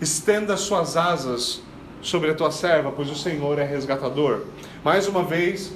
estenda 0.00 0.56
suas 0.56 0.96
asas 0.96 1.62
sobre 2.02 2.30
a 2.30 2.34
tua 2.34 2.50
serva, 2.50 2.90
pois 2.92 3.10
o 3.10 3.16
Senhor 3.16 3.58
é 3.58 3.64
resgatador. 3.64 4.44
Mais 4.84 5.06
uma 5.06 5.22
vez, 5.22 5.72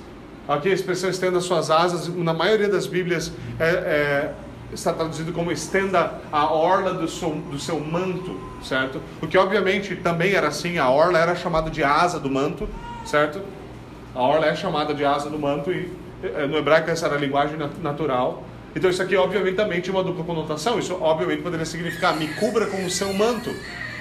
aqui 0.49 0.69
a 0.69 0.73
expressão 0.73 1.11
estenda 1.11 1.41
suas 1.41 1.71
asas, 1.71 2.09
na 2.09 2.35
maioria 2.35 2.69
das 2.69 2.87
Bíblias 2.87 3.33
é, 3.59 3.65
é, 3.65 4.35
está 4.73 4.93
traduzido 4.93 5.33
como 5.33 5.51
estenda 5.51 6.21
a 6.31 6.53
orla 6.53 6.95
do 6.95 7.09
seu, 7.09 7.31
do 7.31 7.59
seu 7.59 7.81
manto, 7.81 8.39
certo? 8.63 9.01
O 9.23 9.27
que 9.27 9.39
obviamente 9.39 9.97
também 9.97 10.35
era 10.35 10.49
assim, 10.49 10.79
a 10.79 10.91
orla 10.91 11.19
era 11.19 11.35
chamada 11.35 11.71
de 11.71 11.83
asa 11.83 12.19
do 12.19 12.31
manto, 12.31 12.69
certo? 13.05 13.41
A 14.15 14.23
orla 14.23 14.47
é 14.47 14.55
chamada 14.55 14.95
de 14.95 15.05
asa 15.05 15.29
do 15.29 15.39
manto 15.39 15.73
e 15.73 15.91
é, 16.23 16.47
no 16.47 16.57
hebraico 16.57 16.91
essa 16.91 17.07
era 17.07 17.17
a 17.17 17.19
linguagem 17.19 17.57
natural. 17.83 18.45
Então 18.75 18.91
isso 18.91 19.03
aqui 19.03 19.17
obviamente 19.17 19.57
também 19.57 19.81
tinha 19.81 19.95
uma 19.95 20.03
dupla 20.03 20.25
conotação. 20.25 20.79
Isso 20.79 20.97
obviamente 21.01 21.43
poderia 21.43 21.67
significar 21.67 22.17
me 22.17 22.29
cubra 22.35 22.67
com 22.67 22.85
o 22.85 22.91
seu 22.91 23.13
manto. 23.13 23.55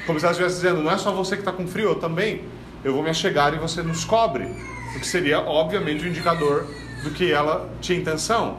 Como 0.06 0.20
se 0.20 0.26
ela 0.26 0.32
estivesse 0.32 0.56
dizendo, 0.56 0.82
não 0.82 0.92
é 0.92 0.98
só 0.98 1.12
você 1.12 1.36
que 1.36 1.42
está 1.42 1.52
com 1.52 1.68
frio, 1.68 1.90
eu 1.90 1.96
também. 1.96 2.42
Eu 2.84 2.94
vou 2.94 3.04
me 3.04 3.10
achegar 3.10 3.54
e 3.54 3.58
você 3.58 3.82
nos 3.82 4.04
cobre. 4.04 4.48
O 4.96 5.00
que 5.00 5.08
seria, 5.08 5.40
obviamente, 5.40 6.06
um 6.06 6.08
indicador 6.08 6.68
do 7.04 7.12
que 7.12 7.32
ela 7.32 7.70
tinha 7.82 8.00
intenção. 8.00 8.58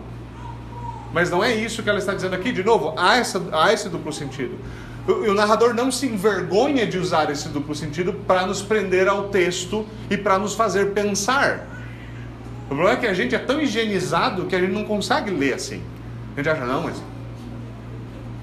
Mas 1.12 1.30
não 1.30 1.42
é 1.42 1.54
isso 1.54 1.82
que 1.82 1.88
ela 1.88 1.98
está 1.98 2.12
dizendo 2.12 2.34
aqui. 2.34 2.52
De 2.52 2.62
novo, 2.62 2.92
há, 2.96 3.16
essa, 3.16 3.42
há 3.52 3.72
esse 3.72 3.88
duplo 3.88 4.12
sentido. 4.12 4.58
O, 5.06 5.30
o 5.30 5.34
narrador 5.34 5.72
não 5.72 5.90
se 5.92 6.06
envergonha 6.06 6.86
de 6.86 6.98
usar 6.98 7.30
esse 7.30 7.48
duplo 7.48 7.74
sentido 7.74 8.12
para 8.12 8.46
nos 8.46 8.62
prender 8.62 9.06
ao 9.06 9.28
texto 9.28 9.86
e 10.10 10.16
para 10.16 10.38
nos 10.38 10.54
fazer 10.54 10.92
pensar. 10.92 11.68
O 12.64 12.68
problema 12.68 12.92
é 12.92 12.96
que 12.96 13.06
a 13.06 13.14
gente 13.14 13.34
é 13.34 13.38
tão 13.38 13.60
higienizado 13.60 14.46
que 14.46 14.56
a 14.56 14.60
gente 14.60 14.72
não 14.72 14.84
consegue 14.84 15.30
ler 15.30 15.54
assim. 15.54 15.82
A 16.34 16.40
gente 16.40 16.48
acha, 16.48 16.64
não, 16.64 16.82
mas. 16.82 17.02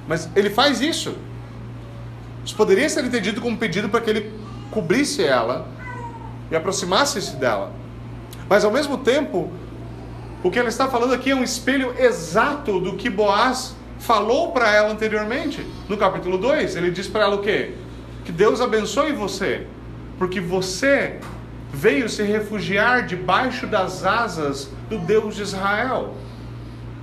Mas 0.08 0.30
ele 0.36 0.50
faz 0.50 0.82
isso. 0.82 1.16
Isso 2.46 2.56
poderia 2.56 2.88
ser 2.90 3.04
entendido 3.04 3.42
como 3.42 3.58
pedido 3.58 3.90
para 3.90 4.02
que 4.02 4.10
ele 4.10 4.32
cobrisse 4.72 5.24
ela 5.24 5.68
e 6.52 6.56
aproximasse-se 6.56 7.38
dela. 7.38 7.72
Mas 8.50 8.66
ao 8.66 8.72
mesmo 8.72 8.98
tempo, 8.98 9.50
o 10.44 10.52
que 10.52 10.60
ela 10.60 10.70
está 10.70 10.88
falando 10.90 11.14
aqui 11.14 11.32
é 11.32 11.36
um 11.36 11.44
espelho 11.44 11.96
exato 11.98 12.80
do 12.80 12.98
que 12.98 13.10
Boaz 13.10 13.76
falou 14.00 14.52
para 14.52 14.70
ela 14.76 14.92
anteriormente. 14.92 15.66
No 15.88 15.96
capítulo 15.98 16.38
2, 16.38 16.76
ele 16.76 16.92
diz 16.92 17.08
para 17.08 17.22
ela 17.22 17.36
o 17.36 17.42
quê? 17.42 17.76
Que 18.26 18.32
Deus 18.32 18.60
abençoe 18.60 19.14
você, 19.14 19.66
porque 20.18 20.42
você 20.42 21.20
veio 21.72 22.10
se 22.10 22.24
refugiar 22.24 23.06
debaixo 23.06 23.66
das 23.66 24.04
asas 24.04 24.70
do 24.90 24.98
Deus 24.98 25.36
de 25.36 25.44
Israel. 25.44 26.16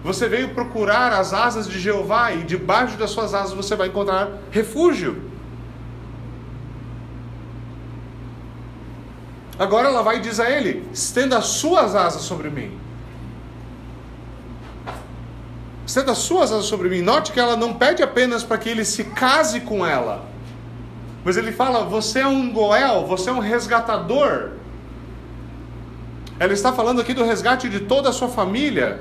Você 0.05 0.29
veio 0.29 0.51
procurar 0.51 1.13
as 1.13 1.33
asas 1.33 1.69
de 1.69 1.79
Jeová 1.79 2.33
e 2.33 2.43
debaixo 2.43 2.97
das 2.97 3.11
suas 3.11 3.35
asas 3.35 3.53
você 3.53 3.75
vai 3.75 3.89
encontrar 3.89 4.31
refúgio. 4.51 5.28
Agora 9.59 9.88
ela 9.88 10.03
vai 10.03 10.16
e 10.18 10.21
diz 10.21 10.38
a 10.38 10.49
ele: 10.49 10.88
estenda 10.92 11.38
as 11.38 11.47
suas 11.47 11.94
asas 11.94 12.23
sobre 12.23 12.49
mim. 12.49 12.79
Estenda 15.87 16.12
as 16.12 16.18
suas 16.18 16.53
asas 16.53 16.66
sobre 16.66 16.88
mim. 16.88 17.01
Note 17.01 17.33
que 17.33 17.40
ela 17.40 17.57
não 17.57 17.75
pede 17.75 18.03
apenas 18.03 18.44
para 18.44 18.59
que 18.59 18.68
ele 18.68 18.85
se 18.85 19.05
case 19.05 19.61
com 19.61 19.85
ela. 19.85 20.25
Mas 21.25 21.37
ele 21.37 21.51
fala: 21.51 21.85
Você 21.85 22.21
é 22.21 22.27
um 22.27 22.53
Goel, 22.53 23.07
você 23.07 23.31
é 23.31 23.33
um 23.33 23.40
resgatador. 23.40 24.51
Ela 26.38 26.53
está 26.53 26.73
falando 26.73 27.01
aqui 27.01 27.12
do 27.12 27.25
resgate 27.25 27.68
de 27.68 27.81
toda 27.81 28.11
a 28.11 28.12
sua 28.12 28.29
família 28.29 29.01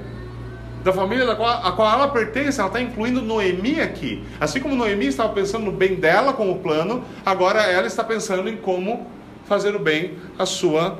da 0.87 0.93
família 0.93 1.25
da 1.25 1.35
qual, 1.35 1.49
a 1.49 1.71
qual 1.73 1.91
ela 1.91 2.07
pertence, 2.07 2.59
ela 2.59 2.69
está 2.69 2.81
incluindo 2.81 3.21
Noemi 3.21 3.81
aqui. 3.81 4.23
Assim 4.39 4.61
como 4.61 4.75
Noemi 4.75 5.07
estava 5.07 5.33
pensando 5.33 5.65
no 5.65 5.71
bem 5.71 5.95
dela 5.95 6.33
como 6.33 6.59
plano, 6.59 7.03
agora 7.25 7.61
ela 7.63 7.85
está 7.85 8.03
pensando 8.03 8.47
em 8.47 8.55
como 8.55 9.05
fazer 9.47 9.75
o 9.75 9.79
bem 9.79 10.17
à 10.37 10.45
sua 10.45 10.99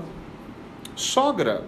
sogra. 0.96 1.64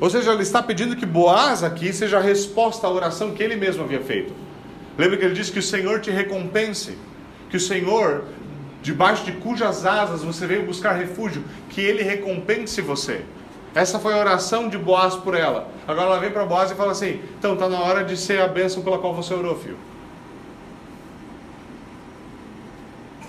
Ou 0.00 0.08
seja, 0.08 0.32
ela 0.32 0.42
está 0.42 0.62
pedindo 0.62 0.96
que 0.96 1.04
Boaz 1.04 1.62
aqui 1.62 1.92
seja 1.92 2.18
a 2.18 2.20
resposta 2.20 2.86
à 2.86 2.90
oração 2.90 3.32
que 3.32 3.42
ele 3.42 3.54
mesmo 3.54 3.84
havia 3.84 4.00
feito. 4.00 4.32
Lembra 4.96 5.18
que 5.18 5.24
ele 5.24 5.34
disse 5.34 5.52
que 5.52 5.58
o 5.58 5.62
Senhor 5.62 6.00
te 6.00 6.10
recompense, 6.10 6.96
que 7.50 7.56
o 7.56 7.60
Senhor, 7.60 8.24
debaixo 8.82 9.24
de 9.24 9.32
cujas 9.32 9.84
asas 9.84 10.22
você 10.22 10.46
veio 10.46 10.64
buscar 10.64 10.92
refúgio, 10.92 11.44
que 11.68 11.80
ele 11.80 12.02
recompense 12.02 12.80
você. 12.80 13.22
Essa 13.74 13.98
foi 13.98 14.14
a 14.14 14.18
oração 14.18 14.68
de 14.68 14.78
Boaz 14.78 15.14
por 15.14 15.34
ela. 15.34 15.68
Agora 15.86 16.06
ela 16.08 16.18
vem 16.18 16.30
para 16.30 16.44
Boaz 16.44 16.70
e 16.70 16.74
fala 16.74 16.92
assim: 16.92 17.20
então 17.38 17.54
está 17.54 17.68
na 17.68 17.78
hora 17.80 18.02
de 18.02 18.16
ser 18.16 18.40
a 18.40 18.48
bênção 18.48 18.82
pela 18.82 18.98
qual 18.98 19.14
você 19.14 19.32
orou, 19.32 19.54
filho. 19.56 19.76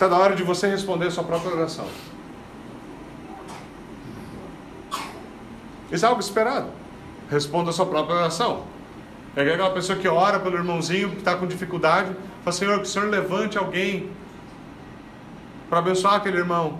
Está 0.01 0.09
na 0.09 0.17
hora 0.17 0.35
de 0.35 0.41
você 0.41 0.67
responder 0.67 1.05
a 1.05 1.11
sua 1.11 1.23
própria 1.23 1.53
oração. 1.53 1.85
Isso 5.91 6.03
é 6.03 6.09
algo 6.09 6.19
esperado. 6.19 6.69
Responda 7.29 7.69
a 7.69 7.73
sua 7.73 7.85
própria 7.85 8.15
oração. 8.15 8.63
É 9.35 9.43
aquela 9.43 9.69
pessoa 9.69 9.99
que 9.99 10.07
ora 10.07 10.39
pelo 10.39 10.57
irmãozinho 10.57 11.11
que 11.11 11.17
está 11.17 11.35
com 11.35 11.45
dificuldade, 11.45 12.15
fala, 12.43 12.51
Senhor, 12.51 12.77
que 12.77 12.85
o 12.85 12.87
Senhor 12.87 13.09
levante 13.09 13.59
alguém 13.59 14.09
para 15.69 15.77
abençoar 15.77 16.15
aquele 16.15 16.37
irmão. 16.37 16.79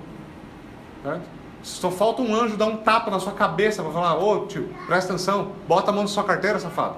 Certo? 1.04 1.22
Só 1.62 1.92
falta 1.92 2.24
um 2.24 2.36
anjo 2.36 2.58
dar 2.58 2.66
um 2.66 2.78
tapa 2.78 3.12
na 3.12 3.20
sua 3.20 3.34
cabeça 3.34 3.84
para 3.84 3.92
falar: 3.92 4.18
Ô 4.18 4.48
tio, 4.48 4.74
presta 4.88 5.14
atenção, 5.14 5.52
bota 5.68 5.92
a 5.92 5.94
mão 5.94 6.02
na 6.02 6.10
sua 6.10 6.24
carteira, 6.24 6.58
safado. 6.58 6.96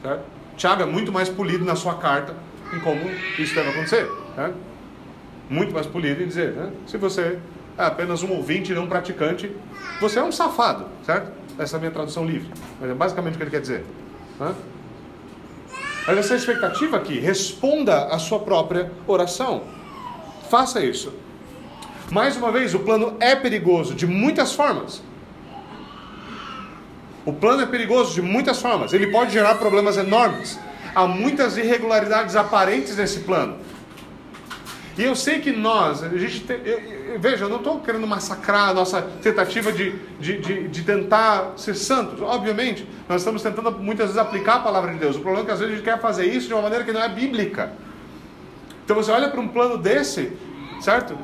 Certo? 0.00 0.24
Tiago 0.56 0.82
é 0.82 0.86
muito 0.86 1.12
mais 1.12 1.28
polido 1.28 1.62
na 1.62 1.76
sua 1.76 1.96
carta 1.96 2.34
em 2.72 2.80
como 2.80 3.06
isso 3.38 3.54
deve 3.54 3.68
acontecer. 3.68 4.10
Certo? 4.34 4.67
Muito 5.48 5.72
mais 5.72 5.86
polido 5.86 6.22
em 6.22 6.26
dizer: 6.26 6.52
né? 6.52 6.72
se 6.86 6.96
você 6.96 7.38
é 7.78 7.84
apenas 7.84 8.22
um 8.22 8.32
ouvinte 8.32 8.72
e 8.72 8.74
não 8.74 8.84
um 8.84 8.88
praticante, 8.88 9.50
você 10.00 10.18
é 10.18 10.22
um 10.22 10.32
safado. 10.32 10.86
Certo? 11.04 11.32
Essa 11.58 11.76
é 11.76 11.78
a 11.78 11.80
minha 11.80 11.92
tradução 11.92 12.24
livre. 12.24 12.48
Mas 12.80 12.90
é 12.90 12.94
basicamente 12.94 13.34
o 13.34 13.36
que 13.36 13.42
ele 13.44 13.50
quer 13.50 13.60
dizer. 13.60 13.84
Né? 14.38 14.54
Mas 16.06 16.18
essa 16.18 16.34
é 16.34 16.36
expectativa 16.36 16.96
aqui. 16.96 17.18
Responda 17.18 18.06
a 18.06 18.18
sua 18.18 18.38
própria 18.38 18.90
oração. 19.06 19.62
Faça 20.48 20.82
isso. 20.82 21.12
Mais 22.10 22.36
uma 22.36 22.50
vez, 22.50 22.74
o 22.74 22.78
plano 22.78 23.16
é 23.20 23.36
perigoso 23.36 23.94
de 23.94 24.06
muitas 24.06 24.54
formas. 24.54 25.02
O 27.26 27.32
plano 27.34 27.62
é 27.62 27.66
perigoso 27.66 28.14
de 28.14 28.22
muitas 28.22 28.58
formas. 28.62 28.94
Ele 28.94 29.08
pode 29.08 29.32
gerar 29.32 29.56
problemas 29.56 29.98
enormes. 29.98 30.58
Há 30.94 31.06
muitas 31.06 31.58
irregularidades 31.58 32.34
aparentes 32.34 32.96
nesse 32.96 33.20
plano. 33.20 33.58
E 34.98 35.04
eu 35.04 35.14
sei 35.14 35.38
que 35.38 35.52
nós, 35.52 36.02
a 36.02 36.08
gente 36.08 36.40
tem, 36.40 36.60
eu, 36.64 36.80
eu, 37.12 37.20
veja, 37.20 37.44
eu 37.44 37.48
não 37.48 37.58
estou 37.58 37.78
querendo 37.78 38.04
massacrar 38.04 38.70
a 38.70 38.74
nossa 38.74 39.00
tentativa 39.00 39.70
de, 39.70 39.92
de, 40.18 40.38
de, 40.38 40.66
de, 40.66 40.82
tentar 40.82 41.52
ser 41.56 41.76
santos. 41.76 42.20
Obviamente, 42.20 42.84
nós 43.08 43.20
estamos 43.20 43.40
tentando 43.40 43.70
muitas 43.70 44.06
vezes 44.06 44.20
aplicar 44.20 44.56
a 44.56 44.58
palavra 44.58 44.92
de 44.92 44.98
Deus. 44.98 45.14
O 45.14 45.20
problema 45.20 45.44
é 45.44 45.46
que 45.46 45.52
às 45.52 45.60
vezes 45.60 45.72
a 45.72 45.76
gente 45.76 45.84
quer 45.84 46.00
fazer 46.00 46.26
isso 46.26 46.48
de 46.48 46.52
uma 46.52 46.62
maneira 46.62 46.84
que 46.84 46.90
não 46.90 47.00
é 47.00 47.08
bíblica. 47.08 47.72
Então 48.84 48.96
você 48.96 49.12
olha 49.12 49.28
para 49.28 49.40
um 49.40 49.46
plano 49.46 49.78
desse, 49.78 50.32
certo? 50.80 51.16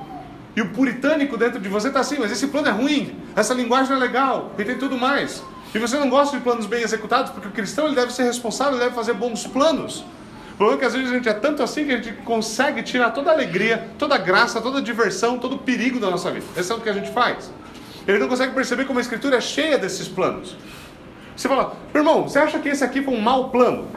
E 0.55 0.61
o 0.61 0.69
puritânico 0.69 1.37
dentro 1.37 1.59
de 1.59 1.69
você 1.69 1.89
está 1.89 1.99
assim, 1.99 2.19
mas 2.21 2.31
esse 2.31 2.47
plano 2.47 2.69
é 2.69 2.71
ruim, 2.71 3.17
essa 3.35 3.53
linguagem 3.55 3.91
não 3.91 3.97
é 3.97 4.07
legal, 4.07 4.53
e 4.57 4.63
tem 4.63 4.79
tudo 4.79 4.97
mais. 4.97 5.43
E 5.75 5.79
você 5.81 5.99
não 5.99 6.09
gosta 6.09 6.37
de 6.37 6.45
planos 6.45 6.67
bem 6.67 6.85
executados, 6.85 7.33
porque 7.33 7.49
o 7.49 7.51
cristão 7.51 7.87
ele 7.87 7.97
deve 7.97 8.13
ser 8.13 8.23
responsável, 8.23 8.75
ele 8.75 8.85
deve 8.85 8.95
fazer 8.95 9.15
bons 9.15 9.49
planos. 9.49 10.05
O 10.55 10.57
problema 10.57 10.79
é 10.79 10.81
que 10.81 10.87
às 10.87 10.95
vezes 10.95 11.11
a 11.11 11.15
gente 11.15 11.29
é 11.29 11.33
tanto 11.33 11.65
assim 11.65 11.85
que 11.85 11.93
a 11.93 11.97
gente 11.97 12.13
consegue 12.23 12.81
tirar 12.85 13.11
toda 13.11 13.31
a 13.31 13.35
alegria, 13.35 13.89
toda 13.99 14.15
a 14.15 14.19
graça, 14.19 14.61
toda 14.61 14.79
a 14.79 14.81
diversão, 14.81 15.37
todo 15.37 15.57
o 15.57 15.59
perigo 15.59 15.99
da 15.99 16.09
nossa 16.09 16.31
vida. 16.31 16.47
Esse 16.57 16.71
é 16.71 16.75
o 16.75 16.81
que 16.81 16.89
a 16.89 16.93
gente 16.93 17.11
faz. 17.11 17.53
Ele 18.07 18.19
não 18.19 18.29
consegue 18.29 18.55
perceber 18.55 18.85
como 18.85 19.01
a 19.01 19.03
escritura 19.03 19.39
é 19.39 19.41
cheia 19.41 19.77
desses 19.77 20.07
planos. 20.07 20.57
Você 21.37 21.49
fala, 21.49 21.77
irmão, 21.93 22.23
você 22.29 22.39
acha 22.39 22.61
que 22.61 22.69
esse 22.69 22.85
aqui 22.85 23.03
foi 23.03 23.13
um 23.13 23.21
mau 23.21 23.51
plano? 23.51 23.89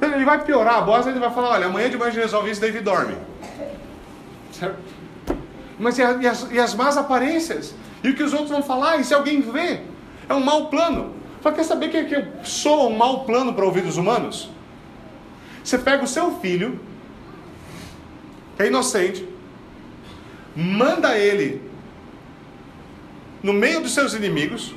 Ele 0.00 0.24
vai 0.24 0.42
piorar 0.42 0.76
a 0.76 0.80
bosta, 0.80 1.10
ele 1.10 1.18
vai 1.18 1.30
falar, 1.30 1.50
olha, 1.50 1.66
amanhã 1.66 1.90
de 1.90 1.98
manhã 1.98 2.08
a 2.08 2.12
gente 2.12 2.22
resolve 2.22 2.50
isso, 2.50 2.60
David 2.60 2.82
dorme. 2.82 3.16
Certo? 4.50 4.78
Mas 5.78 5.98
e, 5.98 6.02
as, 6.02 6.50
e 6.50 6.58
as 6.58 6.74
más 6.74 6.96
aparências? 6.96 7.74
E 8.02 8.08
o 8.08 8.14
que 8.14 8.22
os 8.22 8.32
outros 8.32 8.50
vão 8.50 8.62
falar? 8.62 8.96
E 8.96 9.04
se 9.04 9.12
alguém 9.12 9.42
vê? 9.42 9.80
É 10.26 10.32
um 10.32 10.40
mau 10.40 10.66
plano. 10.66 11.14
Fala, 11.42 11.54
quer 11.54 11.64
saber 11.64 11.90
que, 11.90 12.04
que 12.04 12.26
soa 12.42 12.88
um 12.88 12.96
mau 12.96 13.24
plano 13.24 13.52
para 13.52 13.64
ouvidos 13.64 13.98
humanos? 13.98 14.50
Você 15.62 15.78
pega 15.78 16.02
o 16.02 16.06
seu 16.06 16.40
filho, 16.40 16.80
que 18.56 18.62
é 18.62 18.66
inocente, 18.66 19.26
manda 20.54 21.16
ele 21.16 21.62
no 23.42 23.52
meio 23.52 23.80
dos 23.80 23.92
seus 23.92 24.14
inimigos, 24.14 24.74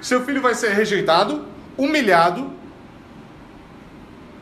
seu 0.00 0.24
filho 0.24 0.40
vai 0.40 0.54
ser 0.54 0.72
rejeitado, 0.72 1.44
humilhado, 1.76 2.52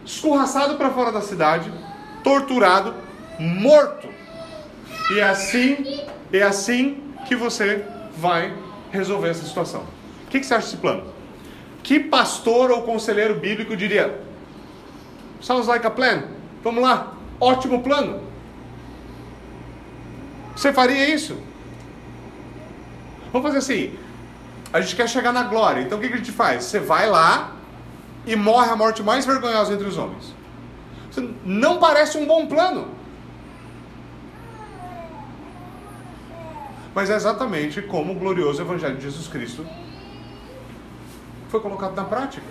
escorraçado 0.05 0.77
para 0.77 0.91
fora 0.91 1.11
da 1.11 1.21
cidade, 1.21 1.73
torturado, 2.23 2.95
morto. 3.39 4.09
E 5.11 5.19
é 5.19 5.25
assim, 5.25 6.01
é 6.33 6.43
assim 6.43 7.03
que 7.27 7.35
você 7.35 7.85
vai 8.17 8.55
resolver 8.91 9.29
essa 9.29 9.45
situação. 9.45 9.83
O 10.25 10.31
que, 10.31 10.41
que 10.41 10.47
você 10.47 10.55
acha 10.55 10.67
desse 10.67 10.79
plano? 10.79 11.05
Que 11.83 12.01
pastor 12.01 12.71
ou 12.71 12.83
conselheiro 12.83 13.35
bíblico 13.35 13.77
diria: 13.77 14.21
Sounds 15.41 15.67
like 15.67 15.87
a 15.87 15.91
plan. 15.91 16.25
Vamos 16.63 16.83
lá, 16.83 17.13
ótimo 17.41 17.83
plano. 17.83 18.21
Você 20.55 20.73
faria 20.73 21.09
isso? 21.15 21.39
Vamos 23.33 23.47
fazer 23.47 23.59
assim. 23.59 23.99
A 24.73 24.81
gente 24.81 24.97
quer 24.97 25.09
chegar 25.09 25.33
na 25.33 25.43
glória. 25.43 25.83
Então 25.83 25.99
o 25.99 26.01
que 26.01 26.07
a 26.07 26.17
gente 26.17 26.33
faz? 26.33 26.65
Você 26.65 26.81
vai 26.81 27.09
lá 27.09 27.53
e 28.27 28.35
morre 28.35 28.71
a 28.71 28.77
morte 28.77 29.03
mais 29.03 29.25
vergonhosa 29.25 29.75
entre 29.75 29.87
os 29.87 29.97
homens. 29.97 30.35
Não 31.45 31.79
parece 31.79 32.19
um 32.19 32.27
bom 32.27 32.47
plano. 32.47 32.89
Mas 36.95 37.11
é 37.11 37.15
exatamente 37.15 37.83
como 37.83 38.13
o 38.13 38.17
glorioso 38.17 38.63
Evangelho 38.63 38.97
de 38.97 39.03
Jesus 39.03 39.29
Cristo 39.29 39.67
foi 41.49 41.61
colocado 41.61 41.95
na 41.95 42.05
prática. 42.05 42.47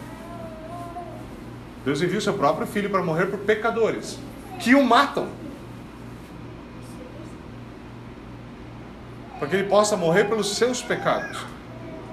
Deus 1.85 2.01
enviou 2.01 2.19
seu 2.19 2.33
próprio 2.33 2.65
filho 2.65 2.89
para 2.89 3.03
morrer 3.03 3.27
por 3.27 3.39
pecadores 3.39 4.17
que 4.59 4.73
o 4.73 4.83
matam. 4.83 5.29
Para 9.37 9.47
que 9.47 9.55
ele 9.55 9.69
possa 9.69 9.95
morrer 9.95 10.25
pelos 10.25 10.55
seus 10.55 10.81
pecados. 10.81 11.37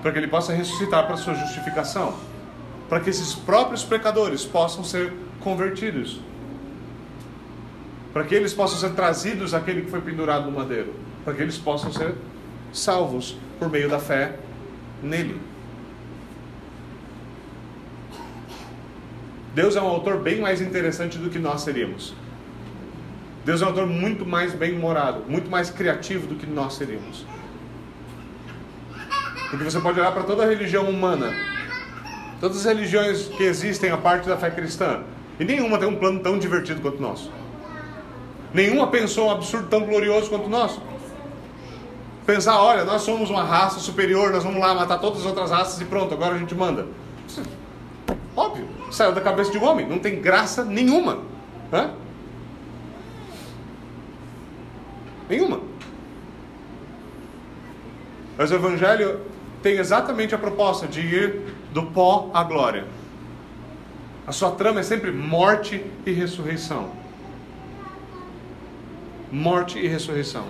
Para 0.03 0.13
que 0.13 0.19
ele 0.19 0.29
possa 0.29 0.53
ressuscitar 0.53 1.07
para 1.07 1.17
sua 1.17 1.35
justificação. 1.35 2.15
Para 2.89 3.01
que 3.01 3.09
esses 3.09 3.35
próprios 3.35 3.83
pecadores 3.83 4.45
possam 4.45 4.85
ser 4.85 5.13
convertidos. 5.41 6.21
Para 8.13 8.25
que 8.25 8.35
eles 8.35 8.53
possam 8.53 8.79
ser 8.79 8.95
trazidos 8.95 9.55
àquele 9.55 9.83
que 9.83 9.91
foi 9.91 10.03
pendurado 10.03 10.51
no 10.51 10.53
madeiro. 10.53 10.93
Para 11.25 11.33
que 11.33 11.41
eles 11.41 11.57
possam 11.57 11.91
ser 11.91 12.15
salvos 12.73 13.39
por 13.59 13.71
meio 13.71 13.89
da 13.89 13.99
fé 13.99 14.37
nele. 15.03 15.52
Deus 19.55 19.77
é 19.77 19.83
um 19.83 19.87
autor 19.87 20.19
bem 20.19 20.41
mais 20.41 20.61
interessante 20.63 21.19
do 21.19 21.29
que 21.29 21.39
nós 21.39 21.61
seríamos. 21.61 22.15
Deus 23.45 23.61
é 23.61 23.65
um 23.65 23.69
autor 23.69 23.87
muito 23.87 24.25
mais 24.25 24.55
bem-humorado, 24.55 25.25
muito 25.29 25.51
mais 25.51 25.69
criativo 25.69 26.27
do 26.27 26.37
que 26.37 26.47
nós 26.47 26.75
seríamos. 26.75 27.27
Porque 29.51 29.65
você 29.65 29.79
pode 29.81 30.01
olhar 30.01 30.13
para 30.13 30.23
toda 30.23 30.45
a 30.45 30.47
religião 30.47 30.89
humana, 30.89 31.35
todas 32.41 32.59
as 32.59 32.65
religiões 32.65 33.29
que 33.29 33.43
existem 33.43 33.91
a 33.91 33.99
parte 33.99 34.27
da 34.27 34.39
fé 34.39 34.51
cristã, 34.51 35.03
e 35.39 35.45
nenhuma 35.45 35.79
tem 35.79 35.89
um 35.89 35.97
plano 35.97 36.21
tão 36.21 36.39
divertido 36.39 36.81
quanto 36.81 36.99
o 36.99 37.03
nosso. 37.03 37.31
Nenhuma 38.55 38.87
pensou 38.87 39.29
um 39.29 39.31
absurdo 39.31 39.69
tão 39.69 39.81
glorioso 39.85 40.31
quanto 40.31 40.47
o 40.47 40.51
nosso. 40.51 40.81
Pensar, 42.25 42.59
olha, 42.63 42.85
nós 42.85 43.03
somos 43.03 43.29
uma 43.29 43.43
raça 43.43 43.81
superior, 43.81 44.31
nós 44.31 44.45
vamos 44.45 44.61
lá 44.61 44.75
matar 44.75 44.99
todas 44.99 45.21
as 45.21 45.27
outras 45.27 45.51
raças 45.51 45.81
e 45.81 45.85
pronto, 45.85 46.15
agora 46.15 46.37
a 46.37 46.39
gente 46.39 46.55
manda. 46.55 46.87
Óbvio, 48.35 48.67
saiu 48.91 49.13
da 49.13 49.21
cabeça 49.21 49.51
de 49.51 49.59
um 49.59 49.65
homem, 49.65 49.87
não 49.87 49.99
tem 49.99 50.21
graça 50.21 50.65
nenhuma. 50.65 51.19
Hã? 51.73 51.91
Nenhuma. 55.29 55.61
Mas 58.37 58.51
o 58.51 58.55
Evangelho 58.55 59.21
tem 59.63 59.77
exatamente 59.77 60.35
a 60.35 60.39
proposta 60.39 60.87
de 60.87 61.01
ir 61.01 61.55
do 61.73 61.85
pó 61.85 62.31
à 62.33 62.43
glória. 62.43 62.87
A 64.27 64.33
sua 64.33 64.53
trama 64.53 64.81
é 64.81 64.83
sempre 64.83 65.11
morte 65.11 65.85
e 66.07 66.13
ressurreição. 66.13 66.91
Morte 69.31 69.79
e 69.79 69.87
ressurreição. 69.87 70.45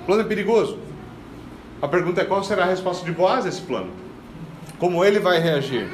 O 0.00 0.06
plano 0.06 0.22
é 0.22 0.24
perigoso. 0.24 0.78
A 1.80 1.88
pergunta 1.88 2.20
é 2.20 2.24
qual 2.24 2.42
será 2.42 2.64
a 2.64 2.68
resposta 2.68 3.04
de 3.04 3.12
Boaz 3.12 3.44
a 3.44 3.48
esse 3.48 3.60
plano? 3.60 4.05
Como 4.78 5.04
ele 5.04 5.18
vai 5.18 5.40
reagir? 5.40 5.88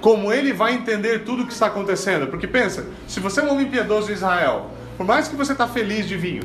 Como 0.00 0.32
ele 0.32 0.52
vai 0.52 0.74
entender 0.74 1.20
tudo 1.20 1.42
o 1.42 1.46
que 1.46 1.52
está 1.52 1.66
acontecendo? 1.66 2.26
Porque 2.26 2.46
pensa, 2.46 2.86
se 3.06 3.20
você 3.20 3.40
é 3.40 3.44
um 3.44 3.52
homem 3.52 3.68
piedoso 3.68 4.10
em 4.10 4.14
Israel, 4.14 4.70
por 4.96 5.06
mais 5.06 5.28
que 5.28 5.36
você 5.36 5.52
está 5.52 5.68
feliz 5.68 6.08
de 6.08 6.16
vinho, 6.16 6.42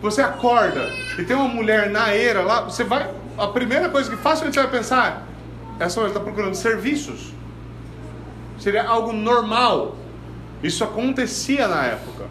você 0.00 0.22
acorda 0.22 0.88
e 1.18 1.24
tem 1.24 1.36
uma 1.36 1.48
mulher 1.48 1.90
na 1.90 2.14
eira 2.14 2.42
lá, 2.42 2.62
você 2.62 2.84
vai. 2.84 3.10
A 3.36 3.48
primeira 3.48 3.88
coisa 3.88 4.10
que 4.10 4.16
facilmente 4.16 4.54
você 4.54 4.62
vai 4.62 4.70
pensar, 4.70 5.26
essa 5.78 5.98
mulher 5.98 6.12
está 6.12 6.20
procurando 6.20 6.54
serviços. 6.54 7.32
Seria 8.58 8.86
algo 8.86 9.12
normal. 9.12 9.96
Isso 10.62 10.84
acontecia 10.84 11.66
na 11.66 11.86
época. 11.86 12.26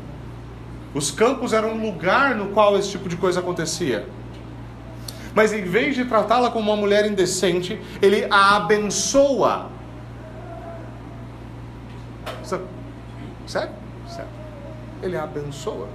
Os 0.93 1.11
campos 1.11 1.51
eram 1.53 1.73
um 1.73 1.81
lugar 1.81 2.35
no 2.35 2.49
qual 2.49 2.77
esse 2.77 2.91
tipo 2.91 3.09
de 3.09 3.17
coisa 3.17 3.39
acontecia. 3.39 4.07
Mas 5.39 5.53
em 5.53 5.61
vez 5.61 5.95
de 5.95 6.03
tratá-la 6.03 6.51
como 6.51 6.69
uma 6.69 6.75
mulher 6.75 7.09
indecente, 7.09 7.79
ele 8.01 8.27
a 8.29 8.57
abençoa. 8.57 9.69
Sério? 13.47 13.69
Sério. 14.05 14.29
Ele 15.01 15.15
a 15.15 15.23
abençoa. 15.23 15.87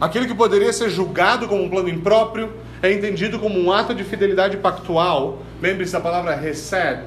Aquilo 0.00 0.26
que 0.26 0.34
poderia 0.34 0.72
ser 0.72 0.90
julgado 0.90 1.46
como 1.46 1.62
um 1.62 1.70
plano 1.70 1.88
impróprio 1.88 2.52
é 2.82 2.92
entendido 2.92 3.38
como 3.38 3.56
um 3.60 3.70
ato 3.70 3.94
de 3.94 4.02
fidelidade 4.02 4.56
pactual. 4.56 5.38
Lembre-se 5.62 5.92
da 5.92 6.00
palavra 6.00 6.34
recebe. 6.34 7.04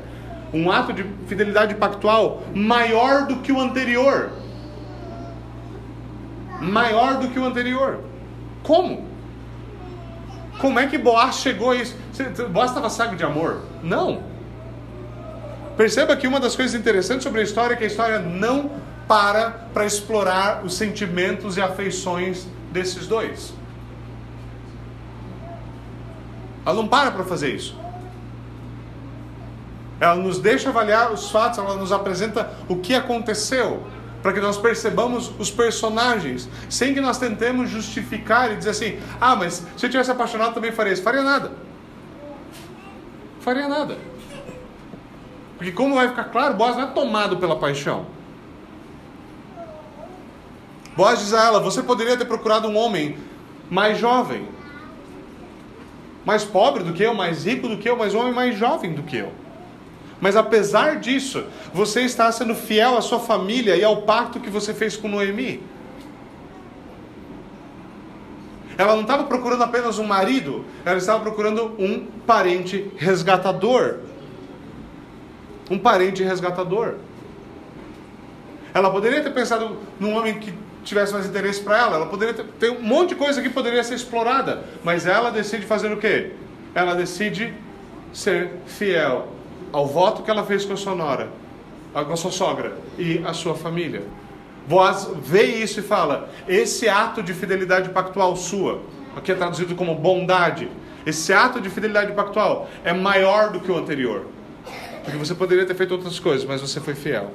Um 0.53 0.71
ato 0.71 0.93
de 0.93 1.03
fidelidade 1.27 1.75
pactual 1.75 2.43
maior 2.55 3.27
do 3.27 3.41
que 3.41 3.51
o 3.51 3.59
anterior 3.59 4.31
maior 6.61 7.19
do 7.19 7.27
que 7.27 7.39
o 7.39 7.43
anterior. 7.43 7.99
Como? 8.63 9.08
Como 10.59 10.77
é 10.77 10.87
que 10.87 10.97
Boaz 10.97 11.35
chegou 11.35 11.71
a 11.71 11.75
isso? 11.75 11.95
Boaz 12.49 12.71
estava 12.71 12.89
cego 12.89 13.15
de 13.15 13.23
amor? 13.23 13.61
Não. 13.81 14.21
Perceba 15.77 16.15
que 16.15 16.27
uma 16.27 16.39
das 16.39 16.55
coisas 16.55 16.77
interessantes 16.77 17.23
sobre 17.23 17.39
a 17.39 17.43
história 17.43 17.73
é 17.73 17.77
que 17.77 17.85
a 17.85 17.87
história 17.87 18.19
não 18.19 18.69
para 19.07 19.51
para 19.73 19.85
explorar 19.85 20.63
os 20.63 20.75
sentimentos 20.75 21.55
e 21.55 21.61
afeições 21.61 22.45
desses 22.71 23.07
dois. 23.07 23.53
Ela 26.65 26.75
não 26.75 26.87
para 26.87 27.09
para 27.11 27.23
fazer 27.23 27.55
isso. 27.55 27.75
Ela 29.99 30.15
nos 30.15 30.39
deixa 30.39 30.69
avaliar 30.69 31.11
os 31.11 31.31
fatos, 31.31 31.57
ela 31.57 31.75
nos 31.75 31.91
apresenta 31.91 32.51
o 32.67 32.75
que 32.75 32.93
aconteceu 32.93 33.87
para 34.21 34.33
que 34.33 34.39
nós 34.39 34.57
percebamos 34.57 35.31
os 35.39 35.49
personagens, 35.49 36.49
sem 36.69 36.93
que 36.93 37.01
nós 37.01 37.17
tentemos 37.17 37.69
justificar 37.69 38.51
e 38.51 38.57
dizer 38.57 38.71
assim: 38.71 38.99
ah, 39.19 39.35
mas 39.35 39.65
se 39.77 39.85
eu 39.85 39.89
tivesse 39.89 40.11
apaixonado 40.11 40.53
também 40.53 40.71
faria 40.71 40.93
isso. 40.93 41.03
Faria 41.03 41.23
nada. 41.23 41.51
Faria 43.39 43.67
nada. 43.67 43.97
Porque, 45.57 45.71
como 45.71 45.95
vai 45.95 46.07
ficar 46.07 46.25
claro, 46.25 46.53
Boaz 46.53 46.75
não 46.75 46.83
é 46.83 46.87
tomado 46.87 47.37
pela 47.37 47.57
paixão. 47.57 48.05
Boaz 50.95 51.19
diz 51.19 51.33
a 51.33 51.45
ela: 51.45 51.59
você 51.59 51.81
poderia 51.81 52.17
ter 52.17 52.25
procurado 52.25 52.67
um 52.67 52.77
homem 52.77 53.17
mais 53.69 53.97
jovem, 53.97 54.47
mais 56.25 56.43
pobre 56.43 56.83
do 56.83 56.93
que 56.93 57.03
eu, 57.03 57.13
mais 57.13 57.45
rico 57.45 57.67
do 57.67 57.77
que 57.77 57.89
eu, 57.89 57.95
mas 57.95 58.13
um 58.13 58.19
homem 58.19 58.33
mais 58.33 58.57
jovem 58.57 58.93
do 58.93 59.03
que 59.03 59.17
eu. 59.17 59.31
Mas 60.21 60.35
apesar 60.35 60.97
disso, 60.97 61.45
você 61.73 62.01
está 62.01 62.31
sendo 62.31 62.53
fiel 62.53 62.97
à 62.97 63.01
sua 63.01 63.19
família 63.19 63.75
e 63.75 63.83
ao 63.83 64.01
pacto 64.01 64.39
que 64.39 64.49
você 64.49 64.73
fez 64.73 64.97
com 64.97 65.07
Noemi. 65.07 65.63
Ela 68.77 68.95
não 68.95 69.01
estava 69.01 69.25
procurando 69.25 69.63
apenas 69.63 69.99
um 69.99 70.05
marido, 70.05 70.65
ela 70.85 70.97
estava 70.97 71.19
procurando 71.21 71.75
um 71.77 72.05
parente 72.25 72.89
resgatador. 72.97 73.99
Um 75.69 75.77
parente 75.77 76.23
resgatador. 76.23 76.95
Ela 78.73 78.89
poderia 78.89 79.21
ter 79.21 79.31
pensado 79.31 79.77
num 79.99 80.15
homem 80.15 80.39
que 80.39 80.53
tivesse 80.83 81.13
mais 81.13 81.25
interesse 81.25 81.61
para 81.61 81.77
ela, 81.77 81.95
ela 81.97 82.05
poderia 82.05 82.33
ter, 82.33 82.45
ter 82.59 82.71
um 82.71 82.81
monte 82.81 83.09
de 83.09 83.15
coisa 83.15 83.41
que 83.41 83.49
poderia 83.49 83.83
ser 83.83 83.95
explorada, 83.95 84.63
mas 84.83 85.05
ela 85.05 85.29
decide 85.29 85.65
fazer 85.65 85.91
o 85.91 85.97
quê? 85.97 86.31
Ela 86.73 86.95
decide 86.95 87.53
ser 88.13 88.51
fiel 88.65 89.38
ao 89.71 89.87
voto 89.87 90.23
que 90.23 90.31
ela 90.31 90.43
fez 90.43 90.65
com 90.65 90.73
a 90.73 90.77
sua 90.77 90.95
nora, 90.95 91.29
com 91.93 92.13
a 92.13 92.17
sua 92.17 92.31
sogra 92.31 92.73
e 92.97 93.21
a 93.25 93.33
sua 93.33 93.55
família. 93.55 94.03
Boaz 94.67 95.09
vê 95.23 95.43
isso 95.43 95.79
e 95.79 95.83
fala: 95.83 96.29
esse 96.47 96.87
ato 96.87 97.23
de 97.23 97.33
fidelidade 97.33 97.89
pactual 97.89 98.35
sua, 98.35 98.81
aqui 99.15 99.31
é 99.31 99.35
traduzido 99.35 99.75
como 99.75 99.95
bondade, 99.95 100.69
esse 101.05 101.33
ato 101.33 101.59
de 101.59 101.69
fidelidade 101.69 102.13
pactual 102.13 102.69
é 102.83 102.93
maior 102.93 103.51
do 103.51 103.59
que 103.59 103.71
o 103.71 103.77
anterior. 103.77 104.25
Porque 105.03 105.17
você 105.17 105.33
poderia 105.33 105.65
ter 105.65 105.73
feito 105.73 105.91
outras 105.91 106.19
coisas, 106.19 106.45
mas 106.45 106.61
você 106.61 106.79
foi 106.79 106.93
fiel. 106.93 107.31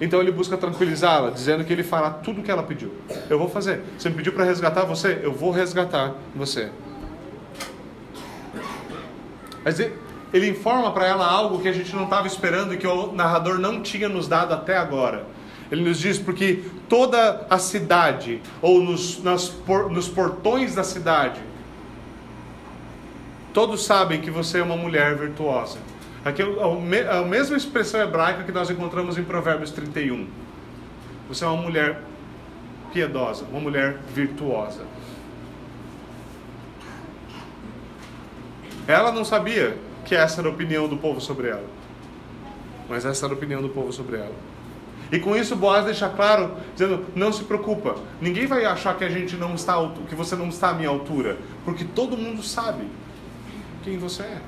Então 0.00 0.20
ele 0.20 0.30
busca 0.30 0.56
tranquilizá-la, 0.56 1.30
dizendo 1.30 1.64
que 1.64 1.72
ele 1.72 1.82
fará 1.82 2.10
tudo 2.10 2.40
o 2.40 2.44
que 2.44 2.50
ela 2.50 2.62
pediu. 2.62 2.92
Eu 3.28 3.38
vou 3.38 3.48
fazer. 3.48 3.82
Você 3.98 4.08
me 4.08 4.14
pediu 4.14 4.32
para 4.32 4.44
resgatar 4.44 4.84
você? 4.84 5.18
Eu 5.22 5.32
vou 5.32 5.50
resgatar 5.50 6.14
você. 6.36 6.70
Mas 9.64 9.80
ele 9.80 9.92
informa 10.34 10.92
para 10.92 11.06
ela 11.06 11.26
algo 11.26 11.60
que 11.60 11.68
a 11.68 11.72
gente 11.72 11.94
não 11.94 12.04
estava 12.04 12.26
esperando 12.26 12.74
e 12.74 12.76
que 12.76 12.86
o 12.86 13.12
narrador 13.12 13.58
não 13.58 13.80
tinha 13.80 14.08
nos 14.08 14.28
dado 14.28 14.52
até 14.52 14.76
agora. 14.76 15.24
Ele 15.70 15.82
nos 15.82 15.98
diz 15.98 16.18
porque 16.18 16.64
toda 16.88 17.46
a 17.48 17.58
cidade, 17.58 18.40
ou 18.60 18.80
nos, 18.82 19.22
nas, 19.22 19.48
por, 19.48 19.90
nos 19.90 20.08
portões 20.08 20.74
da 20.74 20.84
cidade, 20.84 21.40
todos 23.52 23.84
sabem 23.84 24.20
que 24.20 24.30
você 24.30 24.58
é 24.60 24.62
uma 24.62 24.76
mulher 24.76 25.14
virtuosa. 25.16 25.78
Aqui 26.24 26.42
é 26.42 27.18
a 27.18 27.22
mesma 27.22 27.56
expressão 27.56 28.00
hebraica 28.00 28.44
que 28.44 28.52
nós 28.52 28.68
encontramos 28.70 29.16
em 29.16 29.24
Provérbios 29.24 29.70
31. 29.70 30.26
Você 31.28 31.44
é 31.44 31.46
uma 31.46 31.62
mulher 31.62 32.02
piedosa, 32.92 33.44
uma 33.50 33.60
mulher 33.60 33.98
virtuosa. 34.14 34.82
Ela 38.86 39.12
não 39.12 39.24
sabia 39.24 39.76
que 40.08 40.16
essa 40.16 40.40
era 40.40 40.48
a 40.48 40.50
opinião 40.50 40.88
do 40.88 40.96
povo 40.96 41.20
sobre 41.20 41.48
ela. 41.48 41.66
Mas 42.88 43.04
essa 43.04 43.26
era 43.26 43.34
a 43.34 43.36
opinião 43.36 43.60
do 43.60 43.68
povo 43.68 43.92
sobre 43.92 44.16
ela. 44.16 44.34
E 45.12 45.18
com 45.18 45.36
isso 45.36 45.54
Boaz 45.54 45.84
deixa 45.84 46.08
claro, 46.08 46.56
dizendo: 46.72 47.04
não 47.14 47.30
se 47.30 47.44
preocupa, 47.44 47.96
ninguém 48.20 48.46
vai 48.46 48.64
achar 48.64 48.96
que 48.96 49.04
a 49.04 49.08
gente 49.10 49.36
não 49.36 49.54
está 49.54 49.74
que 50.08 50.14
você 50.14 50.34
não 50.34 50.48
está 50.48 50.70
à 50.70 50.74
minha 50.74 50.88
altura, 50.88 51.38
porque 51.64 51.84
todo 51.84 52.16
mundo 52.16 52.42
sabe 52.42 52.88
quem 53.84 53.98
você 53.98 54.22
é. 54.22 54.40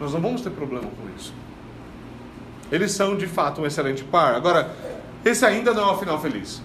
Nós 0.00 0.12
não 0.14 0.20
vamos 0.20 0.40
ter 0.40 0.50
problema 0.50 0.86
com 0.86 1.08
isso. 1.16 1.32
Eles 2.70 2.92
são 2.92 3.16
de 3.16 3.26
fato 3.26 3.60
um 3.60 3.66
excelente 3.66 4.02
par. 4.02 4.34
Agora, 4.34 4.74
esse 5.24 5.44
ainda 5.44 5.74
não 5.74 5.90
é 5.90 5.92
o 5.92 5.98
final 5.98 6.20
feliz. 6.20 6.62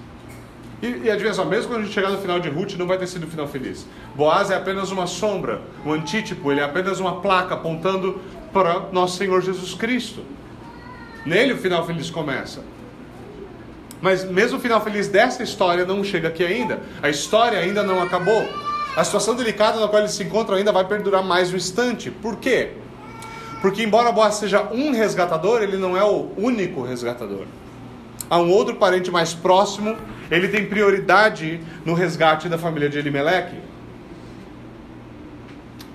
E, 0.81 0.87
e 1.05 1.11
adivinha 1.11 1.33
só, 1.33 1.43
mesmo 1.43 1.69
quando 1.69 1.81
a 1.81 1.83
gente 1.85 1.93
chegar 1.93 2.11
no 2.11 2.19
final 2.19 2.39
de 2.39 2.49
Ruth, 2.49 2.73
não 2.73 2.85
vai 2.85 2.97
ter 2.97 3.07
sido 3.07 3.25
o 3.25 3.27
final 3.27 3.47
feliz. 3.47 3.85
Boaz 4.15 4.51
é 4.51 4.55
apenas 4.55 4.91
uma 4.91 5.07
sombra, 5.07 5.61
um 5.85 5.91
antítipo, 5.91 6.51
ele 6.51 6.59
é 6.59 6.63
apenas 6.63 6.99
uma 6.99 7.19
placa 7.19 7.55
apontando 7.55 8.21
para 8.53 8.87
nosso 8.91 9.17
Senhor 9.17 9.41
Jesus 9.41 9.73
Cristo. 9.73 10.21
Nele 11.25 11.53
o 11.53 11.57
final 11.57 11.85
feliz 11.85 12.09
começa. 12.09 12.61
Mas 14.01 14.23
mesmo 14.23 14.57
o 14.57 14.61
final 14.61 14.79
feliz 14.81 15.07
dessa 15.07 15.41
história 15.41 15.83
não 15.85 16.03
chega 16.03 16.27
aqui 16.27 16.43
ainda. 16.43 16.79
A 17.01 17.09
história 17.09 17.57
ainda 17.57 17.81
não 17.83 18.01
acabou. 18.01 18.47
A 18.95 19.03
situação 19.03 19.35
delicada 19.35 19.79
na 19.79 19.87
qual 19.87 20.01
eles 20.01 20.13
se 20.13 20.23
encontram 20.23 20.57
ainda 20.57 20.71
vai 20.71 20.85
perdurar 20.85 21.23
mais 21.23 21.51
um 21.51 21.57
instante. 21.57 22.11
Por 22.11 22.37
quê? 22.37 22.71
Porque 23.61 23.83
embora 23.83 24.11
Boaz 24.11 24.35
seja 24.35 24.63
um 24.71 24.91
resgatador, 24.91 25.63
ele 25.63 25.77
não 25.77 25.97
é 25.97 26.03
o 26.03 26.31
único 26.37 26.83
resgatador. 26.83 27.45
Há 28.29 28.39
um 28.39 28.51
outro 28.51 28.75
parente 28.75 29.09
mais 29.09 29.33
próximo 29.33 29.95
ele 30.29 30.47
tem 30.49 30.65
prioridade 30.65 31.61
no 31.85 31.93
resgate 31.93 32.49
da 32.49 32.57
família 32.57 32.89
de 32.89 32.97
Elimelech. 32.97 33.55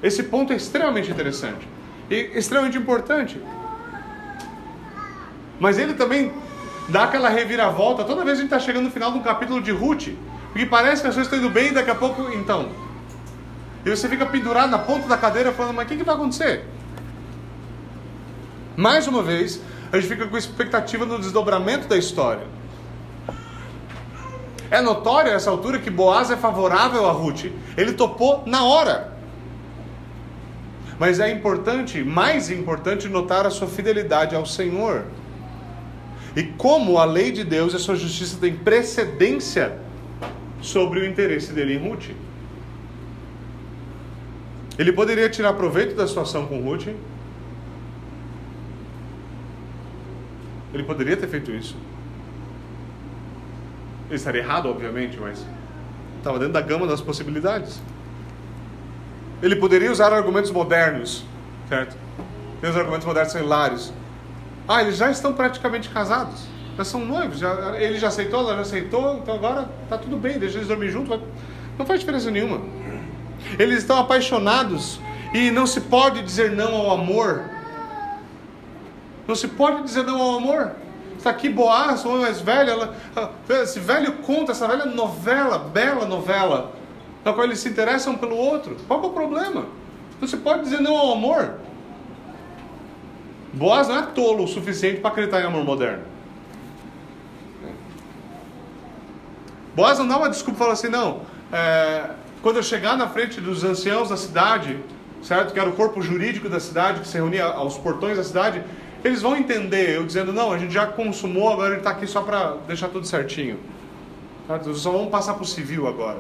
Esse 0.03 0.23
ponto 0.25 0.53
é 0.53 0.57
extremamente 0.57 1.11
interessante 1.11 1.69
e 2.11 2.31
extremamente 2.35 2.79
importante. 2.79 3.41
Mas 5.61 5.79
ele 5.79 5.95
também 5.95 6.33
dá 6.89 7.05
aquela 7.05 7.29
reviravolta 7.29 8.05
toda 8.05 8.25
vez 8.25 8.39
que 8.39 8.45
a 8.45 8.47
gente 8.47 8.53
está 8.53 8.59
chegando 8.59 8.85
no 8.85 8.91
final 8.91 9.13
do 9.13 9.21
capítulo 9.21 9.61
de 9.61 9.71
Ruth, 9.71 10.09
porque 10.51 10.67
parece 10.67 11.03
que 11.03 11.09
as 11.09 11.15
coisas 11.15 11.33
estão 11.33 11.39
indo 11.39 11.51
bem 11.51 11.69
e 11.69 11.73
daqui 11.73 11.91
a 11.91 11.95
pouco, 11.95 12.31
então. 12.33 12.71
E 13.85 13.91
você 13.91 14.09
fica 14.09 14.27
pendurado 14.27 14.71
na 14.71 14.79
ponta 14.79 15.07
da 15.07 15.17
cadeira 15.17 15.53
falando, 15.53 15.77
mas 15.77 15.85
o 15.85 15.89
que, 15.89 15.97
que 15.97 16.05
vai 16.05 16.15
acontecer? 16.15 16.65
Mais 18.77 19.07
uma 19.07 19.23
vez, 19.23 19.61
a 19.93 20.01
gente 20.01 20.09
fica 20.09 20.27
com 20.27 20.39
expectativa 20.39 21.05
no 21.05 21.19
desdobramento 21.19 21.87
da 21.87 21.99
história. 21.99 22.47
É 24.71 24.81
notório 24.81 25.31
a 25.31 25.35
essa 25.35 25.51
altura 25.51 25.79
que 25.79 25.91
Boaz 25.91 26.31
é 26.31 26.37
favorável 26.37 27.07
a 27.07 27.13
Ruth. 27.13 27.45
Ele 27.77 27.93
topou 27.93 28.43
na 28.47 28.65
hora. 28.65 29.13
Mas 30.99 31.21
é 31.21 31.31
importante, 31.31 32.03
mais 32.03 32.51
importante, 32.51 33.07
notar 33.07 33.45
a 33.45 33.51
sua 33.51 33.69
fidelidade 33.69 34.35
ao 34.35 34.47
Senhor. 34.47 35.05
E 36.35 36.43
como 36.43 36.97
a 36.97 37.05
lei 37.05 37.31
de 37.31 37.45
Deus 37.45 37.75
e 37.75 37.77
a 37.77 37.79
sua 37.79 37.97
justiça 37.97 38.39
têm 38.41 38.57
precedência 38.57 39.79
sobre 40.63 41.01
o 41.01 41.07
interesse 41.07 41.53
dele 41.53 41.75
em 41.75 41.89
Ruth. 41.89 42.13
Ele 44.79 44.93
poderia 44.93 45.29
tirar 45.29 45.53
proveito 45.53 45.95
da 45.95 46.07
situação 46.07 46.47
com 46.47 46.63
Ruth. 46.63 46.89
Ele 50.73 50.83
poderia 50.83 51.17
ter 51.17 51.29
feito 51.29 51.51
isso. 51.51 51.77
Ele 54.07 54.17
estaria 54.17 54.43
errado, 54.43 54.69
obviamente, 54.69 55.19
mas 55.21 55.45
estava 56.19 56.39
dentro 56.39 56.55
da 56.55 56.61
gama 56.61 56.87
das 56.87 57.01
possibilidades. 57.01 57.81
Ele 59.43 59.57
poderia 59.57 59.91
usar 59.91 60.13
argumentos 60.13 60.51
modernos, 60.51 61.25
certo? 61.69 61.97
Tem 62.61 62.71
os 62.71 62.77
argumentos 62.77 63.07
modernos 63.07 63.33
são 63.33 63.43
hilários. 63.43 63.93
Ah, 64.69 64.83
eles 64.83 64.97
já 64.97 65.11
estão 65.11 65.33
praticamente 65.33 65.89
casados. 65.89 66.47
Já 66.77 66.85
são 66.85 67.05
noivos. 67.05 67.39
Já, 67.39 67.77
ele 67.79 67.99
já 67.99 68.09
aceitou, 68.09 68.41
ela 68.41 68.55
já 68.55 68.61
aceitou, 68.61 69.17
então 69.17 69.35
agora 69.35 69.69
está 69.83 69.99
tudo 69.99 70.17
bem, 70.17 70.39
deixa 70.39 70.59
eles 70.59 70.69
dormir 70.69 70.91
juntos. 70.91 71.21
Não 71.79 71.85
faz 71.85 72.01
diferença 72.01 72.31
nenhuma. 72.31 72.61
Eles 73.59 73.79
estão 73.79 73.99
apaixonados 73.99 75.01
e 75.35 75.51
não 75.51 75.67
se 75.67 75.81
pode 75.81 76.23
dizer 76.23 76.53
não 76.53 76.75
ao 76.77 76.93
amor. 76.93 77.43
Não 79.33 79.37
se 79.37 79.49
pode 79.49 79.83
dizer 79.83 80.05
não 80.05 80.21
ao 80.21 80.37
amor. 80.37 80.73
Está 81.17 81.31
aqui 81.31 81.49
Boaz, 81.49 82.05
o 82.05 82.09
homem 82.11 82.21
mais 82.21 82.43
velho, 82.43 82.69
ela, 82.69 82.95
esse 83.63 83.81
velho 83.81 84.13
conta, 84.19 84.53
essa 84.53 84.69
velha 84.69 84.85
novela, 84.85 85.59
bela 85.59 86.05
novela, 86.05 86.73
na 87.25 87.33
qual 87.33 87.47
eles 87.47 87.59
se 87.61 87.71
interessam 87.71 88.15
pelo 88.15 88.37
outro. 88.37 88.77
Qual 88.87 89.03
é 89.03 89.07
o 89.07 89.09
problema? 89.09 89.65
Você 90.21 90.37
pode 90.37 90.65
dizer 90.65 90.83
não 90.83 90.95
ao 90.95 91.13
amor. 91.13 91.55
Boaz 93.55 93.89
não 93.89 94.01
é 94.01 94.03
tolo 94.03 94.45
o 94.45 94.47
suficiente 94.47 95.01
para 95.01 95.11
acreditar 95.11 95.41
em 95.41 95.45
amor 95.45 95.65
moderno. 95.65 96.05
Boaz 99.75 99.99
não 99.99 100.07
dá 100.07 100.19
uma 100.19 100.29
desculpa 100.29 100.59
e 100.59 100.59
fala 100.59 100.73
assim, 100.75 100.89
não, 100.89 101.23
é, 101.51 102.11
quando 102.43 102.57
eu 102.57 102.63
chegar 102.63 102.99
na 102.99 103.09
frente 103.09 103.41
dos 103.41 103.65
anciãos 103.65 104.11
da 104.11 104.17
cidade, 104.19 104.79
certo? 105.23 105.55
Que 105.55 105.59
era 105.59 105.71
o 105.71 105.73
corpo 105.73 106.03
jurídico 106.03 106.51
da 106.51 106.61
cidade, 106.61 107.01
que 107.01 107.09
se 107.09 107.15
reunia 107.15 107.47
aos 107.47 107.79
portões 107.79 108.19
da 108.19 108.25
cidade, 108.25 108.63
eles 109.05 109.23
vão 109.23 109.37
entender 109.37 109.97
eu 109.97 110.05
dizendo, 110.05 110.33
não, 110.33 110.53
a 110.53 110.59
gente 110.59 110.73
já 110.73 110.87
consumou, 110.87 111.53
agora 111.53 111.71
ele 111.71 111.79
está 111.79 111.91
aqui 111.91 112.07
só 112.07 112.23
para 112.23 112.57
deixar 112.67 112.89
tudo 112.89 113.07
certinho. 113.07 113.59
Certo? 114.47 114.75
Só 114.75 114.91
vamos 114.91 115.11
passar 115.11 115.35
para 115.35 115.43
o 115.43 115.47
civil 115.47 115.87
agora. 115.87 116.19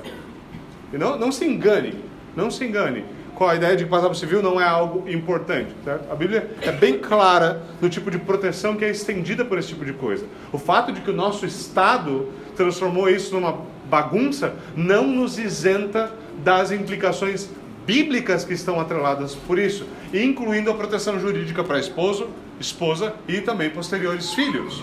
E 0.92 0.98
não, 0.98 1.18
não 1.18 1.32
se 1.32 1.44
engane, 1.44 1.94
não 2.36 2.50
se 2.50 2.64
engane. 2.64 3.04
Com 3.34 3.46
a 3.46 3.54
ideia 3.54 3.76
de 3.76 3.86
passar 3.86 4.06
para 4.06 4.12
o 4.12 4.16
civil 4.16 4.42
não 4.42 4.60
é 4.60 4.64
algo 4.64 5.08
importante. 5.08 5.72
Certo? 5.84 6.10
A 6.10 6.14
Bíblia 6.14 6.50
é 6.60 6.70
bem 6.70 6.98
clara 6.98 7.62
no 7.80 7.88
tipo 7.88 8.10
de 8.10 8.18
proteção 8.18 8.76
que 8.76 8.84
é 8.84 8.90
estendida 8.90 9.44
por 9.44 9.58
esse 9.58 9.68
tipo 9.68 9.84
de 9.84 9.92
coisa. 9.92 10.26
O 10.52 10.58
fato 10.58 10.92
de 10.92 11.00
que 11.00 11.10
o 11.10 11.14
nosso 11.14 11.46
Estado 11.46 12.28
transformou 12.56 13.08
isso 13.08 13.34
numa 13.34 13.58
bagunça 13.88 14.54
não 14.76 15.06
nos 15.06 15.38
isenta 15.38 16.12
das 16.44 16.70
implicações 16.72 17.48
bíblicas 17.86 18.44
que 18.44 18.54
estão 18.54 18.80
atreladas 18.80 19.34
por 19.34 19.58
isso, 19.58 19.86
incluindo 20.12 20.70
a 20.70 20.74
proteção 20.74 21.18
jurídica 21.18 21.64
para 21.64 21.78
esposo, 21.78 22.28
esposa 22.60 23.14
e 23.26 23.40
também 23.40 23.70
posteriores 23.70 24.32
filhos. 24.32 24.82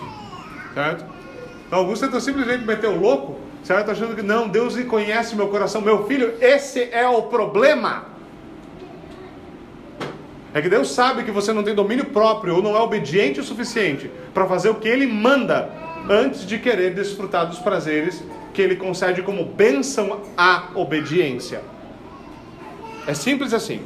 Certo? 0.74 1.04
Então, 1.66 1.78
alguns 1.78 2.00
tentam 2.00 2.20
simplesmente 2.20 2.64
meter 2.64 2.88
o 2.88 2.98
louco, 2.98 3.38
certo? 3.62 3.90
Achando 3.90 4.14
que 4.14 4.22
não, 4.22 4.48
Deus 4.48 4.76
conhece 4.84 5.36
meu 5.36 5.48
coração, 5.48 5.80
meu 5.80 6.06
filho, 6.06 6.34
esse 6.40 6.88
é 6.92 7.06
o 7.08 7.22
problema. 7.22 8.06
É 10.52 10.60
que 10.60 10.68
Deus 10.68 10.90
sabe 10.90 11.22
que 11.22 11.30
você 11.30 11.52
não 11.52 11.62
tem 11.62 11.74
domínio 11.74 12.06
próprio 12.06 12.56
ou 12.56 12.62
não 12.62 12.76
é 12.76 12.80
obediente 12.80 13.38
o 13.38 13.44
suficiente 13.44 14.10
para 14.34 14.46
fazer 14.46 14.68
o 14.68 14.74
que 14.74 14.88
Ele 14.88 15.06
manda 15.06 15.70
antes 16.08 16.44
de 16.44 16.58
querer 16.58 16.92
desfrutar 16.92 17.46
dos 17.46 17.60
prazeres 17.60 18.22
que 18.52 18.60
Ele 18.60 18.74
concede 18.74 19.22
como 19.22 19.44
bênção 19.44 20.22
à 20.36 20.70
obediência. 20.74 21.62
É 23.10 23.14
simples 23.14 23.52
assim. 23.52 23.80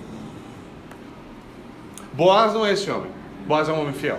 Boaz 2.13 2.53
não 2.53 2.67
é 2.67 2.75
esse 2.75 2.91
homem. 2.91 3.11
Boaz 3.47 3.71
é 3.71 3.73
um 3.73 3.81
homem 3.81 3.95
fiel. 3.95 4.19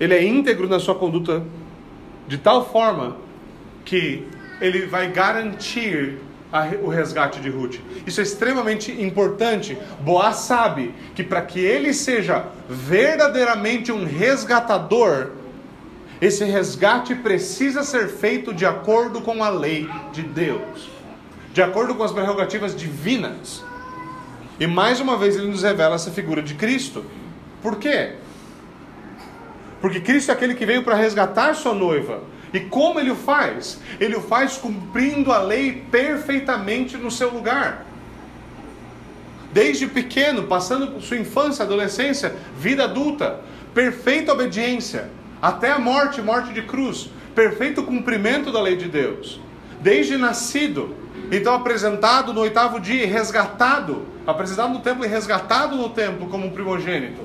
Ele 0.00 0.14
é 0.14 0.24
íntegro 0.24 0.66
na 0.66 0.80
sua 0.80 0.94
conduta 0.94 1.42
de 2.26 2.38
tal 2.38 2.66
forma 2.66 3.18
que 3.84 4.26
ele 4.58 4.86
vai 4.86 5.12
garantir 5.12 6.18
a, 6.50 6.68
o 6.82 6.88
resgate 6.88 7.40
de 7.40 7.50
Ruth. 7.50 7.74
Isso 8.06 8.20
é 8.20 8.22
extremamente 8.22 8.90
importante. 8.90 9.76
Boaz 10.00 10.36
sabe 10.36 10.94
que 11.14 11.22
para 11.22 11.42
que 11.42 11.60
ele 11.60 11.92
seja 11.92 12.46
verdadeiramente 12.70 13.92
um 13.92 14.06
resgatador, 14.06 15.32
esse 16.22 16.42
resgate 16.44 17.14
precisa 17.16 17.82
ser 17.82 18.08
feito 18.08 18.54
de 18.54 18.64
acordo 18.64 19.20
com 19.20 19.44
a 19.44 19.50
lei 19.50 19.86
de 20.10 20.22
Deus, 20.22 20.93
de 21.54 21.62
acordo 21.62 21.94
com 21.94 22.02
as 22.02 22.10
prerrogativas 22.10 22.74
divinas. 22.74 23.64
E 24.58 24.66
mais 24.66 24.98
uma 24.98 25.16
vez 25.16 25.36
ele 25.36 25.46
nos 25.46 25.62
revela 25.62 25.94
essa 25.94 26.10
figura 26.10 26.42
de 26.42 26.54
Cristo. 26.54 27.04
Por 27.62 27.76
quê? 27.76 28.16
Porque 29.80 30.00
Cristo 30.00 30.30
é 30.30 30.34
aquele 30.34 30.56
que 30.56 30.66
veio 30.66 30.82
para 30.82 30.96
resgatar 30.96 31.54
sua 31.54 31.72
noiva. 31.72 32.24
E 32.52 32.58
como 32.58 32.98
ele 32.98 33.12
o 33.12 33.14
faz? 33.14 33.80
Ele 34.00 34.16
o 34.16 34.20
faz 34.20 34.56
cumprindo 34.56 35.30
a 35.30 35.38
lei 35.38 35.84
perfeitamente 35.92 36.96
no 36.96 37.10
seu 37.10 37.30
lugar. 37.30 37.86
desde 39.52 39.86
pequeno, 39.86 40.42
passando 40.48 40.88
por 40.88 41.00
sua 41.00 41.16
infância, 41.16 41.64
adolescência, 41.64 42.34
vida 42.58 42.82
adulta, 42.82 43.38
perfeita 43.72 44.32
obediência, 44.32 45.08
até 45.40 45.70
a 45.70 45.78
morte, 45.78 46.20
morte 46.20 46.52
de 46.52 46.62
cruz, 46.62 47.08
perfeito 47.36 47.84
cumprimento 47.84 48.50
da 48.50 48.60
lei 48.60 48.74
de 48.74 48.88
Deus, 48.88 49.40
desde 49.84 50.16
nascido, 50.16 50.96
então 51.30 51.54
apresentado 51.54 52.32
no 52.32 52.40
oitavo 52.40 52.80
dia, 52.80 53.06
resgatado, 53.06 54.06
apresentado 54.26 54.72
no 54.72 54.80
templo 54.80 55.04
e 55.04 55.08
resgatado 55.08 55.76
no 55.76 55.90
templo 55.90 56.26
como 56.28 56.50
primogênito, 56.52 57.20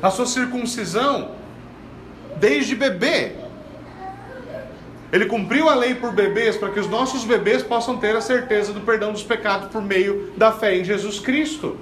a 0.00 0.08
sua 0.08 0.24
circuncisão, 0.24 1.32
desde 2.36 2.76
bebê, 2.76 3.32
ele 5.12 5.26
cumpriu 5.26 5.68
a 5.68 5.74
lei 5.74 5.96
por 5.96 6.12
bebês 6.12 6.56
para 6.56 6.70
que 6.70 6.78
os 6.78 6.88
nossos 6.88 7.24
bebês 7.24 7.60
possam 7.60 7.96
ter 7.96 8.14
a 8.14 8.20
certeza 8.20 8.72
do 8.72 8.82
perdão 8.82 9.10
dos 9.10 9.24
pecados 9.24 9.68
por 9.70 9.82
meio 9.82 10.32
da 10.36 10.52
fé 10.52 10.76
em 10.76 10.84
Jesus 10.84 11.18
Cristo. 11.18 11.76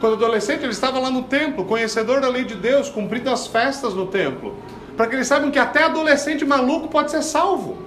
Quando 0.00 0.14
adolescente, 0.14 0.62
ele 0.62 0.72
estava 0.72 0.98
lá 0.98 1.10
no 1.10 1.24
templo, 1.24 1.66
conhecedor 1.66 2.22
da 2.22 2.28
lei 2.28 2.44
de 2.44 2.54
Deus, 2.54 2.88
cumprindo 2.88 3.28
as 3.28 3.46
festas 3.46 3.92
no 3.92 4.06
templo, 4.06 4.56
para 4.96 5.06
que 5.06 5.14
eles 5.14 5.26
saibam 5.26 5.50
que 5.50 5.58
até 5.58 5.82
adolescente 5.82 6.42
maluco 6.42 6.88
pode 6.88 7.10
ser 7.10 7.22
salvo, 7.22 7.81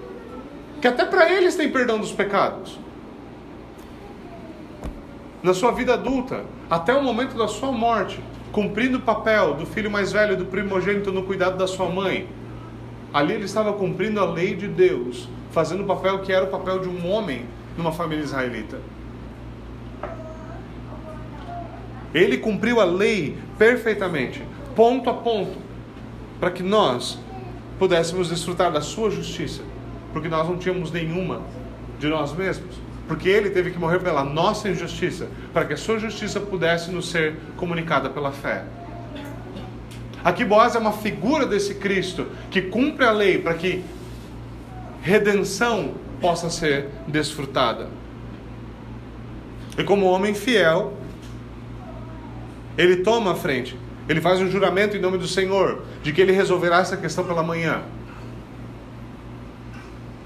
que 0.86 0.89
até 0.89 1.03
para 1.03 1.33
eles 1.33 1.55
tem 1.55 1.71
perdão 1.71 1.97
dos 1.97 2.11
pecados. 2.11 2.77
Na 5.41 5.51
sua 5.51 5.71
vida 5.71 5.95
adulta, 5.95 6.45
até 6.69 6.93
o 6.93 7.01
momento 7.01 7.36
da 7.36 7.47
sua 7.47 7.71
morte, 7.71 8.19
cumprindo 8.51 8.99
o 8.99 9.01
papel 9.01 9.55
do 9.55 9.65
filho 9.65 9.89
mais 9.89 10.11
velho, 10.11 10.38
do 10.38 10.45
primogênito 10.45 11.11
no 11.11 11.23
cuidado 11.23 11.57
da 11.57 11.65
sua 11.65 11.89
mãe, 11.89 12.29
Ali 13.11 13.33
ele 13.33 13.45
estava 13.45 13.73
cumprindo 13.73 14.19
a 14.19 14.25
lei 14.25 14.55
de 14.55 14.67
Deus, 14.67 15.27
fazendo 15.49 15.81
o 15.81 15.88
papel 15.88 16.19
que 16.19 16.31
era 16.31 16.45
o 16.45 16.49
papel 16.49 16.77
de 16.77 16.88
um 16.88 17.09
homem 17.09 17.47
numa 17.75 17.91
família 17.91 18.23
israelita. 18.23 18.79
Ele 22.13 22.38
cumpriu 22.38 22.79
a 22.79 22.83
lei 22.83 23.36
perfeitamente, 23.57 24.43
ponto 24.75 25.09
a 25.09 25.15
ponto, 25.15 25.57
para 26.39 26.51
que 26.51 26.61
nós 26.61 27.17
pudéssemos 27.79 28.29
desfrutar 28.29 28.71
da 28.71 28.81
sua 28.81 29.09
justiça, 29.09 29.63
porque 30.16 30.30
nós 30.30 30.47
não 30.47 30.57
tínhamos 30.57 30.93
nenhuma 30.93 31.41
de 31.99 32.07
nós 32.07 32.32
mesmos. 32.32 32.78
Porque 33.05 33.28
ele 33.28 33.49
teve 33.49 33.72
que 33.72 33.78
morrer 33.78 33.99
pela 33.99 34.24
nossa 34.24 34.70
injustiça, 34.70 35.28
para 35.53 35.66
que 35.66 35.74
a 35.74 35.78
sua 35.78 35.99
justiça 35.99 36.39
pudesse 36.39 36.89
nos 36.89 37.09
ser 37.09 37.36
comunicada 37.57 38.09
pela 38.09 38.32
fé. 38.32 38.63
Aqui 40.24 40.45
Boaz 40.45 40.74
é 40.74 40.80
uma 40.80 40.93
figura 40.93 41.45
desse 41.45 41.76
Cristo 41.76 42.28
que 42.49 42.61
cumpre 42.61 43.03
a 43.03 43.11
lei 43.11 43.39
para 43.39 43.55
que 43.55 43.84
redenção 45.01 45.95
possa 46.22 46.49
ser 46.49 46.88
desfrutada. 47.05 47.89
E 49.78 49.84
como 49.84 50.05
homem 50.05 50.34
fiel, 50.34 50.93
ele 52.78 53.03
toma 53.03 53.34
a 53.34 53.36
frente. 53.36 53.78
Ele 54.07 54.22
faz 54.22 54.39
um 54.39 54.49
juramento 54.49 54.95
em 54.95 55.01
nome 55.01 55.18
do 55.18 55.28
Senhor 55.28 55.84
de 56.01 56.13
que 56.13 56.22
ele 56.22 56.32
resolverá 56.32 56.78
essa 56.78 56.95
questão 56.95 57.26
pela 57.26 57.43
manhã. 57.43 57.84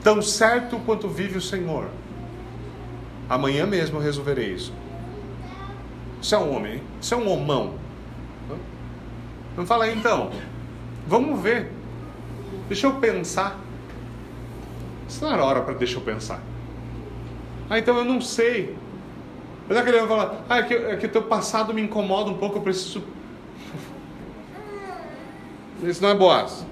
Tão 0.10 0.24
certo 0.24 0.80
quanto 0.88 1.08
vive 1.08 1.38
o 1.38 1.42
Senhor, 1.42 1.88
amanhã 3.30 3.68
mesmo 3.68 4.00
resolverei 4.00 4.56
isso. 4.56 4.74
Isso 6.20 6.34
é 6.34 6.38
um 6.40 6.56
homem, 6.56 6.82
isso 7.00 7.14
é 7.14 7.18
um 7.18 7.30
homão. 7.30 7.76
Não 9.56 9.68
fala 9.68 9.88
então, 9.88 10.32
vamos 11.06 11.40
ver. 11.40 11.72
Deixa 12.68 12.88
eu 12.88 12.96
pensar. 12.96 13.60
Isso 15.08 15.24
não 15.24 15.32
era 15.32 15.46
hora 15.46 15.62
para 15.62 15.76
deixa 15.76 15.98
eu 15.98 16.02
pensar. 16.02 16.42
Ah, 17.70 17.78
então 17.78 17.96
eu 17.96 18.04
não 18.04 18.20
sei. 18.20 18.76
Mas 19.68 19.78
é 19.78 19.84
que 19.84 19.90
ele 19.90 20.00
vai 20.00 20.08
falar, 20.08 20.44
ah, 20.50 20.58
é 20.58 20.64
que, 20.64 20.74
é 20.74 20.98
que 20.98 21.08
teu 21.08 21.22
passado 21.22 21.72
me 21.72 21.84
incomoda 21.84 22.32
um 22.32 22.38
pouco, 22.40 22.58
eu 22.58 22.64
preciso. 22.64 23.04
Esse 25.86 26.02
não 26.02 26.10
é 26.10 26.16
Boaz. 26.16 26.66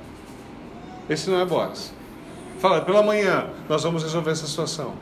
Esse 1.07 1.29
não 1.29 1.39
é 1.39 1.45
Boaz. 1.45 1.95
Fala, 2.59 2.81
pela 2.81 3.03
manhã 3.03 3.47
nós 3.69 3.83
vamos 3.83 4.03
resolver 4.03 4.31
essa 4.31 4.47
situação. 4.47 4.93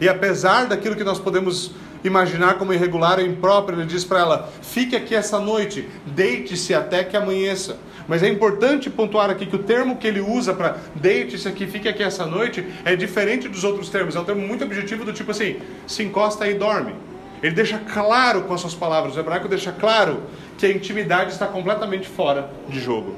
E 0.00 0.08
apesar 0.08 0.66
daquilo 0.66 0.96
que 0.96 1.04
nós 1.04 1.18
podemos 1.18 1.72
imaginar 2.02 2.54
como 2.54 2.72
irregular 2.72 3.18
ou 3.18 3.24
impróprio, 3.24 3.78
ele 3.78 3.86
diz 3.86 4.04
para 4.04 4.20
ela: 4.20 4.52
fique 4.62 4.96
aqui 4.96 5.14
essa 5.14 5.38
noite, 5.38 5.88
deite-se 6.06 6.74
até 6.74 7.04
que 7.04 7.16
amanheça. 7.16 7.76
Mas 8.08 8.22
é 8.22 8.28
importante 8.28 8.90
pontuar 8.90 9.30
aqui 9.30 9.46
que 9.46 9.54
o 9.54 9.60
termo 9.60 9.96
que 9.96 10.06
ele 10.06 10.20
usa 10.20 10.52
para 10.52 10.76
deite-se 10.94 11.46
aqui, 11.46 11.66
fique 11.66 11.88
aqui 11.88 12.02
essa 12.02 12.26
noite, 12.26 12.66
é 12.84 12.96
diferente 12.96 13.48
dos 13.48 13.62
outros 13.62 13.88
termos. 13.88 14.16
É 14.16 14.20
um 14.20 14.24
termo 14.24 14.46
muito 14.46 14.64
objetivo 14.64 15.04
do 15.04 15.12
tipo 15.12 15.30
assim: 15.30 15.60
se 15.86 16.02
encosta 16.02 16.48
e 16.48 16.54
dorme. 16.54 16.94
Ele 17.42 17.54
deixa 17.54 17.78
claro 17.78 18.42
com 18.42 18.54
as 18.54 18.60
suas 18.60 18.74
palavras, 18.74 19.16
o 19.16 19.20
hebraico 19.20 19.48
deixa 19.48 19.72
claro 19.72 20.22
que 20.56 20.64
a 20.64 20.70
intimidade 20.70 21.32
está 21.32 21.46
completamente 21.46 22.08
fora 22.08 22.50
de 22.68 22.80
jogo. 22.80 23.16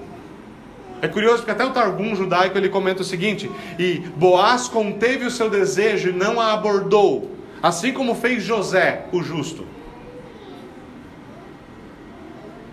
É 1.04 1.08
curioso 1.08 1.40
porque 1.40 1.50
até 1.50 1.62
o 1.66 1.70
Targum 1.70 2.16
judaico 2.16 2.56
ele 2.56 2.70
comenta 2.70 3.02
o 3.02 3.04
seguinte: 3.04 3.50
e 3.78 3.98
Boaz 4.16 4.68
conteve 4.68 5.26
o 5.26 5.30
seu 5.30 5.50
desejo 5.50 6.08
e 6.08 6.12
não 6.12 6.40
a 6.40 6.54
abordou, 6.54 7.30
assim 7.62 7.92
como 7.92 8.14
fez 8.14 8.42
José, 8.42 9.04
o 9.12 9.22
justo. 9.22 9.66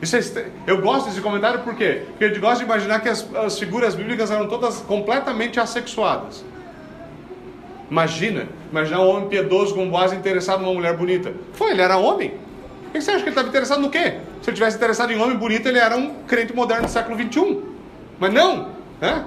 Isso 0.02 0.16
é, 0.16 0.46
eu 0.66 0.82
gosto 0.82 1.10
desse 1.10 1.20
comentário 1.20 1.60
por 1.60 1.76
quê? 1.76 2.04
Porque 2.08 2.24
eu 2.24 2.40
gosto 2.40 2.60
de 2.60 2.64
imaginar 2.64 3.02
que 3.02 3.10
as, 3.10 3.28
as 3.36 3.60
figuras 3.60 3.96
bíblicas 3.96 4.32
eram 4.32 4.48
todas 4.48 4.78
completamente 4.78 5.60
assexuadas. 5.60 6.46
Imagina, 7.90 8.48
imaginar 8.72 9.02
um 9.02 9.10
homem 9.10 9.28
piedoso 9.28 9.76
com 9.76 9.90
Boaz 9.90 10.14
interessado 10.14 10.62
numa 10.62 10.74
mulher 10.74 10.96
bonita. 10.96 11.34
Foi, 11.52 11.72
ele 11.72 11.82
era 11.82 11.98
homem. 11.98 12.36
Que 12.94 13.02
você 13.02 13.12
acha 13.12 13.20
que 13.20 13.26
ele 13.26 13.32
estava 13.32 13.50
interessado 13.50 13.82
no 13.82 13.90
quê? 13.90 14.20
Se 14.42 14.50
ele 14.50 14.56
tivesse 14.56 14.78
interessado 14.78 15.12
em 15.12 15.22
homem 15.22 15.36
bonito, 15.36 15.68
ele 15.68 15.80
era 15.80 15.98
um 15.98 16.24
crente 16.24 16.56
moderno 16.56 16.86
do 16.86 16.90
século 16.90 17.18
21. 17.18 17.71
Mas 18.22 18.32
não, 18.32 18.70
né? 19.02 19.26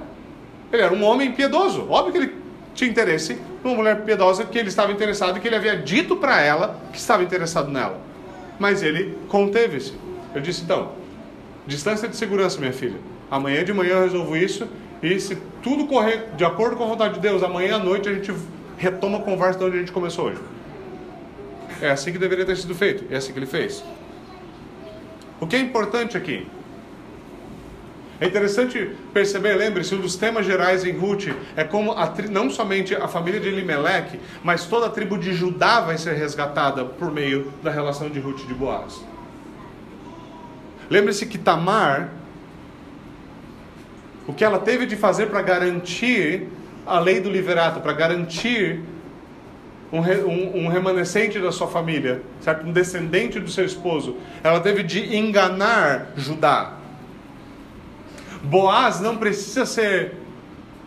Ele 0.71 0.81
era 0.81 0.93
um 0.93 1.03
homem 1.03 1.33
piedoso. 1.33 1.85
Óbvio 1.89 2.13
que 2.13 2.17
ele 2.17 2.35
tinha 2.73 2.89
interesse 2.89 3.37
numa 3.61 3.75
mulher 3.75 4.01
piedosa 4.03 4.45
que 4.45 4.57
ele 4.57 4.69
estava 4.69 4.89
interessado 4.89 5.37
e 5.37 5.41
que 5.41 5.47
ele 5.49 5.57
havia 5.57 5.75
dito 5.75 6.15
para 6.15 6.39
ela 6.41 6.79
que 6.93 6.97
estava 6.97 7.21
interessado 7.21 7.69
nela. 7.69 7.99
Mas 8.57 8.81
ele 8.81 9.17
conteve-se. 9.27 9.93
Eu 10.33 10.39
disse 10.39 10.63
então: 10.63 10.93
distância 11.67 12.07
de 12.07 12.15
segurança, 12.15 12.57
minha 12.57 12.71
filha. 12.71 12.97
Amanhã 13.29 13.65
de 13.65 13.73
manhã 13.73 13.95
eu 13.95 14.03
resolvo 14.03 14.37
isso 14.37 14.65
e 15.03 15.19
se 15.19 15.35
tudo 15.61 15.87
correr 15.87 16.29
de 16.37 16.45
acordo 16.45 16.77
com 16.77 16.85
a 16.85 16.87
vontade 16.87 17.15
de 17.15 17.19
Deus, 17.19 17.43
amanhã 17.43 17.75
à 17.75 17.79
noite 17.79 18.07
a 18.07 18.13
gente 18.13 18.33
retoma 18.77 19.17
a 19.17 19.21
conversa 19.21 19.59
de 19.59 19.65
onde 19.65 19.75
a 19.75 19.79
gente 19.79 19.91
começou 19.91 20.27
hoje. 20.27 20.39
É 21.81 21.89
assim 21.89 22.13
que 22.13 22.17
deveria 22.17 22.45
ter 22.45 22.55
sido 22.55 22.73
feito. 22.73 23.13
É 23.13 23.17
assim 23.17 23.33
que 23.33 23.39
ele 23.39 23.45
fez. 23.45 23.83
O 25.41 25.45
que 25.45 25.57
é 25.57 25.59
importante 25.59 26.15
aqui 26.15 26.47
é 28.19 28.27
interessante 28.27 28.91
perceber, 29.13 29.55
lembre-se, 29.55 29.93
um 29.93 29.99
dos 29.99 30.15
temas 30.15 30.45
gerais 30.45 30.85
em 30.85 30.93
Ruth 30.93 31.27
é 31.55 31.63
como 31.65 31.93
tri, 32.11 32.29
não 32.29 32.49
somente 32.49 32.95
a 32.95 33.07
família 33.07 33.39
de 33.39 33.49
Elimelech, 33.49 34.19
mas 34.41 34.65
toda 34.65 34.85
a 34.85 34.89
tribo 34.89 35.17
de 35.17 35.33
Judá 35.33 35.81
vai 35.81 35.97
ser 35.97 36.13
resgatada 36.13 36.85
por 36.85 37.11
meio 37.11 37.51
da 37.61 37.69
relação 37.69 38.09
de 38.09 38.19
Ruth 38.19 38.47
de 38.47 38.53
Boaz. 38.53 39.03
Lembre-se 40.89 41.25
que 41.25 41.37
Tamar, 41.37 42.09
o 44.27 44.33
que 44.33 44.45
ela 44.45 44.59
teve 44.59 44.85
de 44.85 44.95
fazer 44.95 45.27
para 45.27 45.41
garantir 45.41 46.47
a 46.85 46.99
lei 46.99 47.19
do 47.19 47.29
liverato, 47.29 47.81
para 47.81 47.91
garantir 47.91 48.79
um, 49.91 49.99
um, 49.99 50.65
um, 50.65 50.67
remanescente 50.67 51.39
da 51.39 51.51
sua 51.51 51.67
família, 51.67 52.21
certo? 52.39 52.65
um 52.65 52.71
descendente 52.71 53.39
do 53.39 53.49
seu 53.49 53.65
esposo, 53.65 54.15
ela 54.43 54.59
teve 54.59 54.83
de 54.83 55.15
enganar 55.17 56.11
Judá. 56.15 56.84
Boaz 58.45 58.99
não 58.99 59.17
precisa 59.17 59.65
ser 59.65 60.17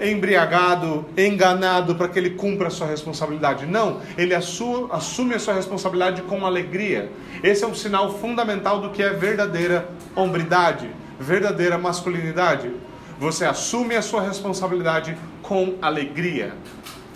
embriagado, 0.01 1.07
enganado 1.17 1.97
para 1.97 2.09
que 2.09 2.19
ele 2.19 2.31
cumpra 2.31 2.69
a 2.69 2.71
sua 2.71 2.87
responsabilidade. 2.87 3.67
Não, 3.67 4.01
ele 4.17 4.35
assume 4.35 5.35
a 5.35 5.39
sua 5.39 5.55
responsabilidade 5.55 6.23
com 6.23 6.47
alegria. 6.47 7.11
Esse 7.43 7.65
é 7.65 7.67
um 7.67 7.75
sinal 7.75 8.19
fundamental 8.19 8.81
do 8.81 8.91
que 8.91 9.03
é 9.03 9.11
verdadeira 9.11 9.89
hombridade, 10.15 10.89
verdadeira 11.19 11.77
masculinidade. 11.77 12.71
Você 13.19 13.45
assume 13.45 13.97
a 13.97 14.03
sua 14.03 14.23
responsabilidade 14.23 15.17
com 15.43 15.75
alegria. 15.83 16.55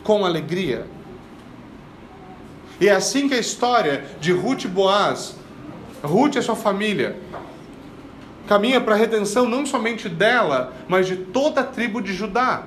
Com 0.03 0.26
alegria. 0.26 0.84
E 2.80 2.88
é 2.88 2.93
assim 2.93 3.28
que 3.28 3.34
a 3.34 3.38
história 3.38 4.05
de 4.20 4.32
Ruth 4.32 4.64
e 4.64 4.68
Boaz, 4.68 5.36
Ruth 6.03 6.34
e 6.34 6.43
sua 6.43 6.57
família, 6.57 7.14
caminha 8.53 8.82
para 8.82 8.94
a 8.94 8.98
redenção 8.98 9.48
não 9.48 9.64
somente 9.64 10.11
dela, 10.11 10.74
mas 10.86 11.07
de 11.07 11.16
toda 11.16 11.62
a 11.62 11.64
tribo 11.64 12.03
de 12.03 12.12
Judá, 12.12 12.64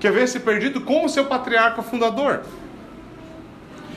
que 0.00 0.08
havia 0.08 0.26
se 0.26 0.40
perdido 0.40 0.80
com 0.80 1.04
o 1.04 1.10
seu 1.10 1.26
patriarca 1.26 1.82
fundador. 1.82 2.40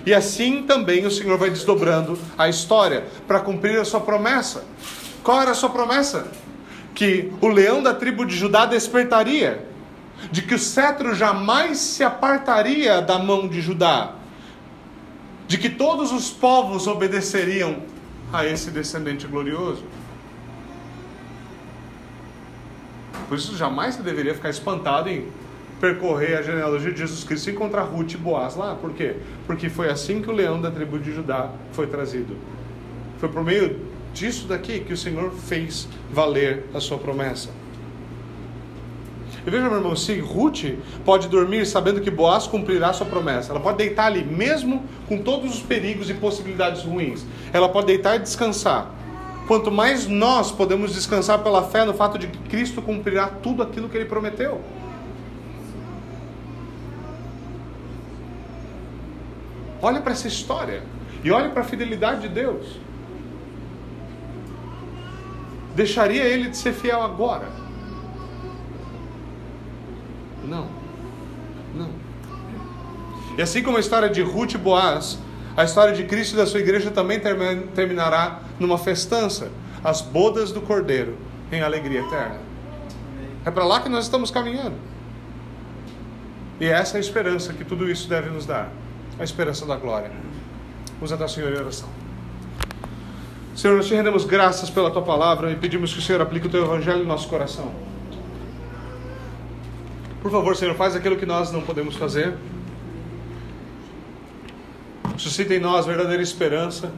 E 0.06 0.14
assim 0.14 0.64
também 0.64 1.06
o 1.06 1.12
Senhor 1.12 1.38
vai 1.38 1.50
desdobrando 1.50 2.20
a 2.38 2.50
história 2.50 3.06
para 3.26 3.40
cumprir 3.40 3.80
a 3.80 3.86
sua 3.86 4.02
promessa. 4.02 4.66
Qual 5.24 5.42
era 5.42 5.52
a 5.52 5.54
sua 5.54 5.70
promessa? 5.70 6.28
Que 6.94 7.32
o 7.40 7.48
leão 7.48 7.82
da 7.82 7.94
tribo 7.94 8.26
de 8.26 8.36
Judá 8.36 8.66
despertaria, 8.66 9.66
de 10.30 10.42
que 10.42 10.56
o 10.56 10.60
cetro 10.60 11.16
jamais 11.16 11.78
se 11.78 12.04
apartaria 12.04 13.02
da 13.02 13.18
mão 13.18 13.48
de 13.48 13.62
Judá, 13.62 14.12
de 15.48 15.58
que 15.58 15.70
todos 15.70 16.12
os 16.12 16.30
povos 16.30 16.86
obedeceriam 16.86 17.78
a 18.34 18.46
esse 18.46 18.72
descendente 18.72 19.26
glorioso. 19.26 19.86
Por 23.30 23.38
isso, 23.38 23.56
jamais 23.56 23.96
você 23.96 24.02
deveria 24.02 24.34
ficar 24.34 24.50
espantado 24.50 25.08
em 25.08 25.28
percorrer 25.80 26.38
a 26.38 26.42
genealogia 26.42 26.92
de 26.92 27.00
Jesus 27.00 27.24
Cristo 27.24 27.50
e 27.50 27.54
encontrar 27.54 27.84
Ruth 27.84 28.14
e 28.14 28.18
Boaz 28.18 28.56
lá. 28.56 28.76
Por 28.76 28.92
quê? 28.92 29.16
Porque 29.46 29.70
foi 29.70 29.90
assim 29.90 30.22
que 30.22 30.30
o 30.30 30.34
leão 30.34 30.60
da 30.60 30.72
tribo 30.72 31.00
de 31.00 31.14
Judá 31.14 31.52
foi 31.72 31.88
trazido. 31.88 32.36
Foi 33.20 33.30
por 33.30 33.44
meio 33.44 33.80
disso 34.14 34.48
daqui 34.48 34.80
que 34.80 34.92
o 34.92 34.98
Senhor 34.98 35.32
fez 35.32 35.88
valer 36.12 36.66
a 36.74 36.80
sua 36.80 36.98
promessa. 36.98 37.50
E 39.46 39.50
veja, 39.50 39.64
meu 39.70 39.78
irmão, 39.78 39.96
se 39.96 40.20
Ruth 40.20 40.76
pode 41.06 41.28
dormir 41.30 41.66
sabendo 41.66 42.02
que 42.02 42.12
Boaz 42.12 42.46
cumprirá 42.46 42.92
sua 42.92 43.06
promessa, 43.06 43.52
ela 43.52 43.60
pode 43.60 43.78
deitar 43.78 44.08
ali, 44.08 44.24
mesmo 44.24 44.84
com 45.08 45.20
todos 45.20 45.56
os 45.56 45.62
perigos 45.62 46.10
e 46.10 46.14
possibilidades 46.14 46.84
ruins, 46.84 47.26
ela 47.54 47.70
pode 47.70 47.88
deitar 47.88 48.16
e 48.18 48.20
descansar. 48.20 48.99
Quanto 49.50 49.72
mais 49.72 50.06
nós 50.06 50.52
podemos 50.52 50.93
descansar 50.93 51.39
pela 51.39 51.64
fé 51.64 51.84
no 51.84 51.91
fato 51.91 52.20
de 52.20 52.28
que 52.28 52.38
Cristo 52.50 52.84
cumprirá 52.84 53.26
tudo 53.26 53.64
aquilo 53.64 53.89
que 53.89 53.97
ele 53.97 54.06
prometeu. 54.06 54.62
Olhe 59.82 60.02
para 60.02 60.12
essa 60.12 60.28
história 60.28 60.84
e 61.24 61.32
olhe 61.32 61.50
para 61.50 61.62
a 61.62 61.66
fidelidade 61.66 62.22
de 62.22 62.30
Deus. 62.30 62.78
Deixaria 65.76 66.26
ele 66.26 66.50
de 66.50 66.56
ser 66.56 66.74
fiel 66.74 67.02
agora? 67.02 67.50
Não. 70.45 70.68
Não. 71.74 71.89
E 73.36 73.41
assim 73.41 73.64
como 73.64 73.78
a 73.78 73.80
história 73.80 74.12
de 74.12 74.22
Ruth 74.22 74.54
e 74.54 74.58
Boaz, 74.60 75.18
a 75.58 75.64
história 75.64 75.95
de 75.95 76.04
Cristo 76.04 76.36
e 76.36 76.38
da 76.38 76.45
sua 76.45 76.60
igreja 76.60 76.91
também 76.91 77.20
terminará 77.74 78.41
numa 78.60 78.78
festança 78.78 79.49
as 79.84 80.01
bodas 80.01 80.51
do 80.51 80.62
Cordeiro 80.62 81.18
em 81.51 81.62
alegria 81.62 82.01
eterna. 82.01 82.39
É 83.45 83.51
para 83.51 83.66
lá 83.66 83.80
que 83.80 83.89
nós 83.89 84.05
estamos 84.05 84.30
caminhando. 84.30 84.76
E 86.60 86.66
essa 86.66 86.97
é 86.97 86.97
a 86.97 87.01
esperança 87.01 87.53
que 87.53 87.64
tudo 87.64 87.89
isso 87.89 88.10
deve 88.10 88.30
nos 88.30 88.45
dar 88.45 88.70
a 89.18 89.24
esperança 89.24 89.66
da 89.66 89.76
glória. 89.76 90.12
Vamos 90.93 91.12
até 91.12 91.24
o 91.24 91.30
Senhor 91.30 91.51
em 91.51 91.57
oração. 91.57 91.88
Senhor, 93.55 93.76
nós 93.76 93.88
te 93.88 93.93
rendemos 93.93 94.26
graças 94.26 94.70
pela 94.70 94.91
tua 94.91 95.01
palavra 95.01 95.51
e 95.51 95.55
pedimos 95.55 95.93
que 95.93 95.99
o 95.99 96.01
Senhor 96.01 96.22
aplique 96.22 96.47
o 96.47 96.49
teu 96.49 96.64
evangelho 96.64 96.99
no 96.99 97.05
nosso 97.05 97.28
coração. 97.28 97.72
Por 100.22 100.32
favor, 100.32 100.55
Senhor, 100.55 100.76
faz 100.76 100.95
aquilo 100.95 101.16
que 101.18 101.26
nós 101.26 101.51
não 101.51 101.62
podemos 101.62 101.95
fazer. 101.95 102.36
Suscita 105.18 105.53
em 105.53 105.60
nós 105.60 105.86
verdadeira 105.86 106.22
esperança. 106.22 106.91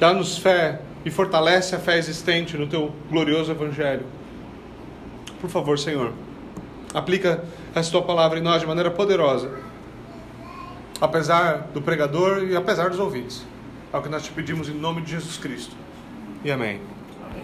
Dá-nos 0.00 0.38
fé 0.38 0.80
e 1.04 1.10
fortalece 1.10 1.76
a 1.76 1.78
fé 1.78 1.98
existente 1.98 2.56
no 2.56 2.66
teu 2.66 2.90
glorioso 3.10 3.52
evangelho. 3.52 4.06
Por 5.42 5.50
favor, 5.50 5.78
Senhor, 5.78 6.14
aplica 6.94 7.44
essa 7.74 7.90
tua 7.90 8.00
palavra 8.00 8.38
em 8.38 8.42
nós 8.42 8.62
de 8.62 8.66
maneira 8.66 8.90
poderosa, 8.90 9.50
apesar 11.02 11.68
do 11.74 11.82
pregador 11.82 12.44
e 12.44 12.56
apesar 12.56 12.88
dos 12.88 12.98
ouvintes. 12.98 13.44
É 13.92 13.96
o 13.98 14.02
que 14.02 14.08
nós 14.08 14.22
te 14.22 14.30
pedimos 14.30 14.70
em 14.70 14.74
nome 14.74 15.02
de 15.02 15.10
Jesus 15.10 15.36
Cristo. 15.36 15.76
E 16.42 16.50
amém. 16.50 16.80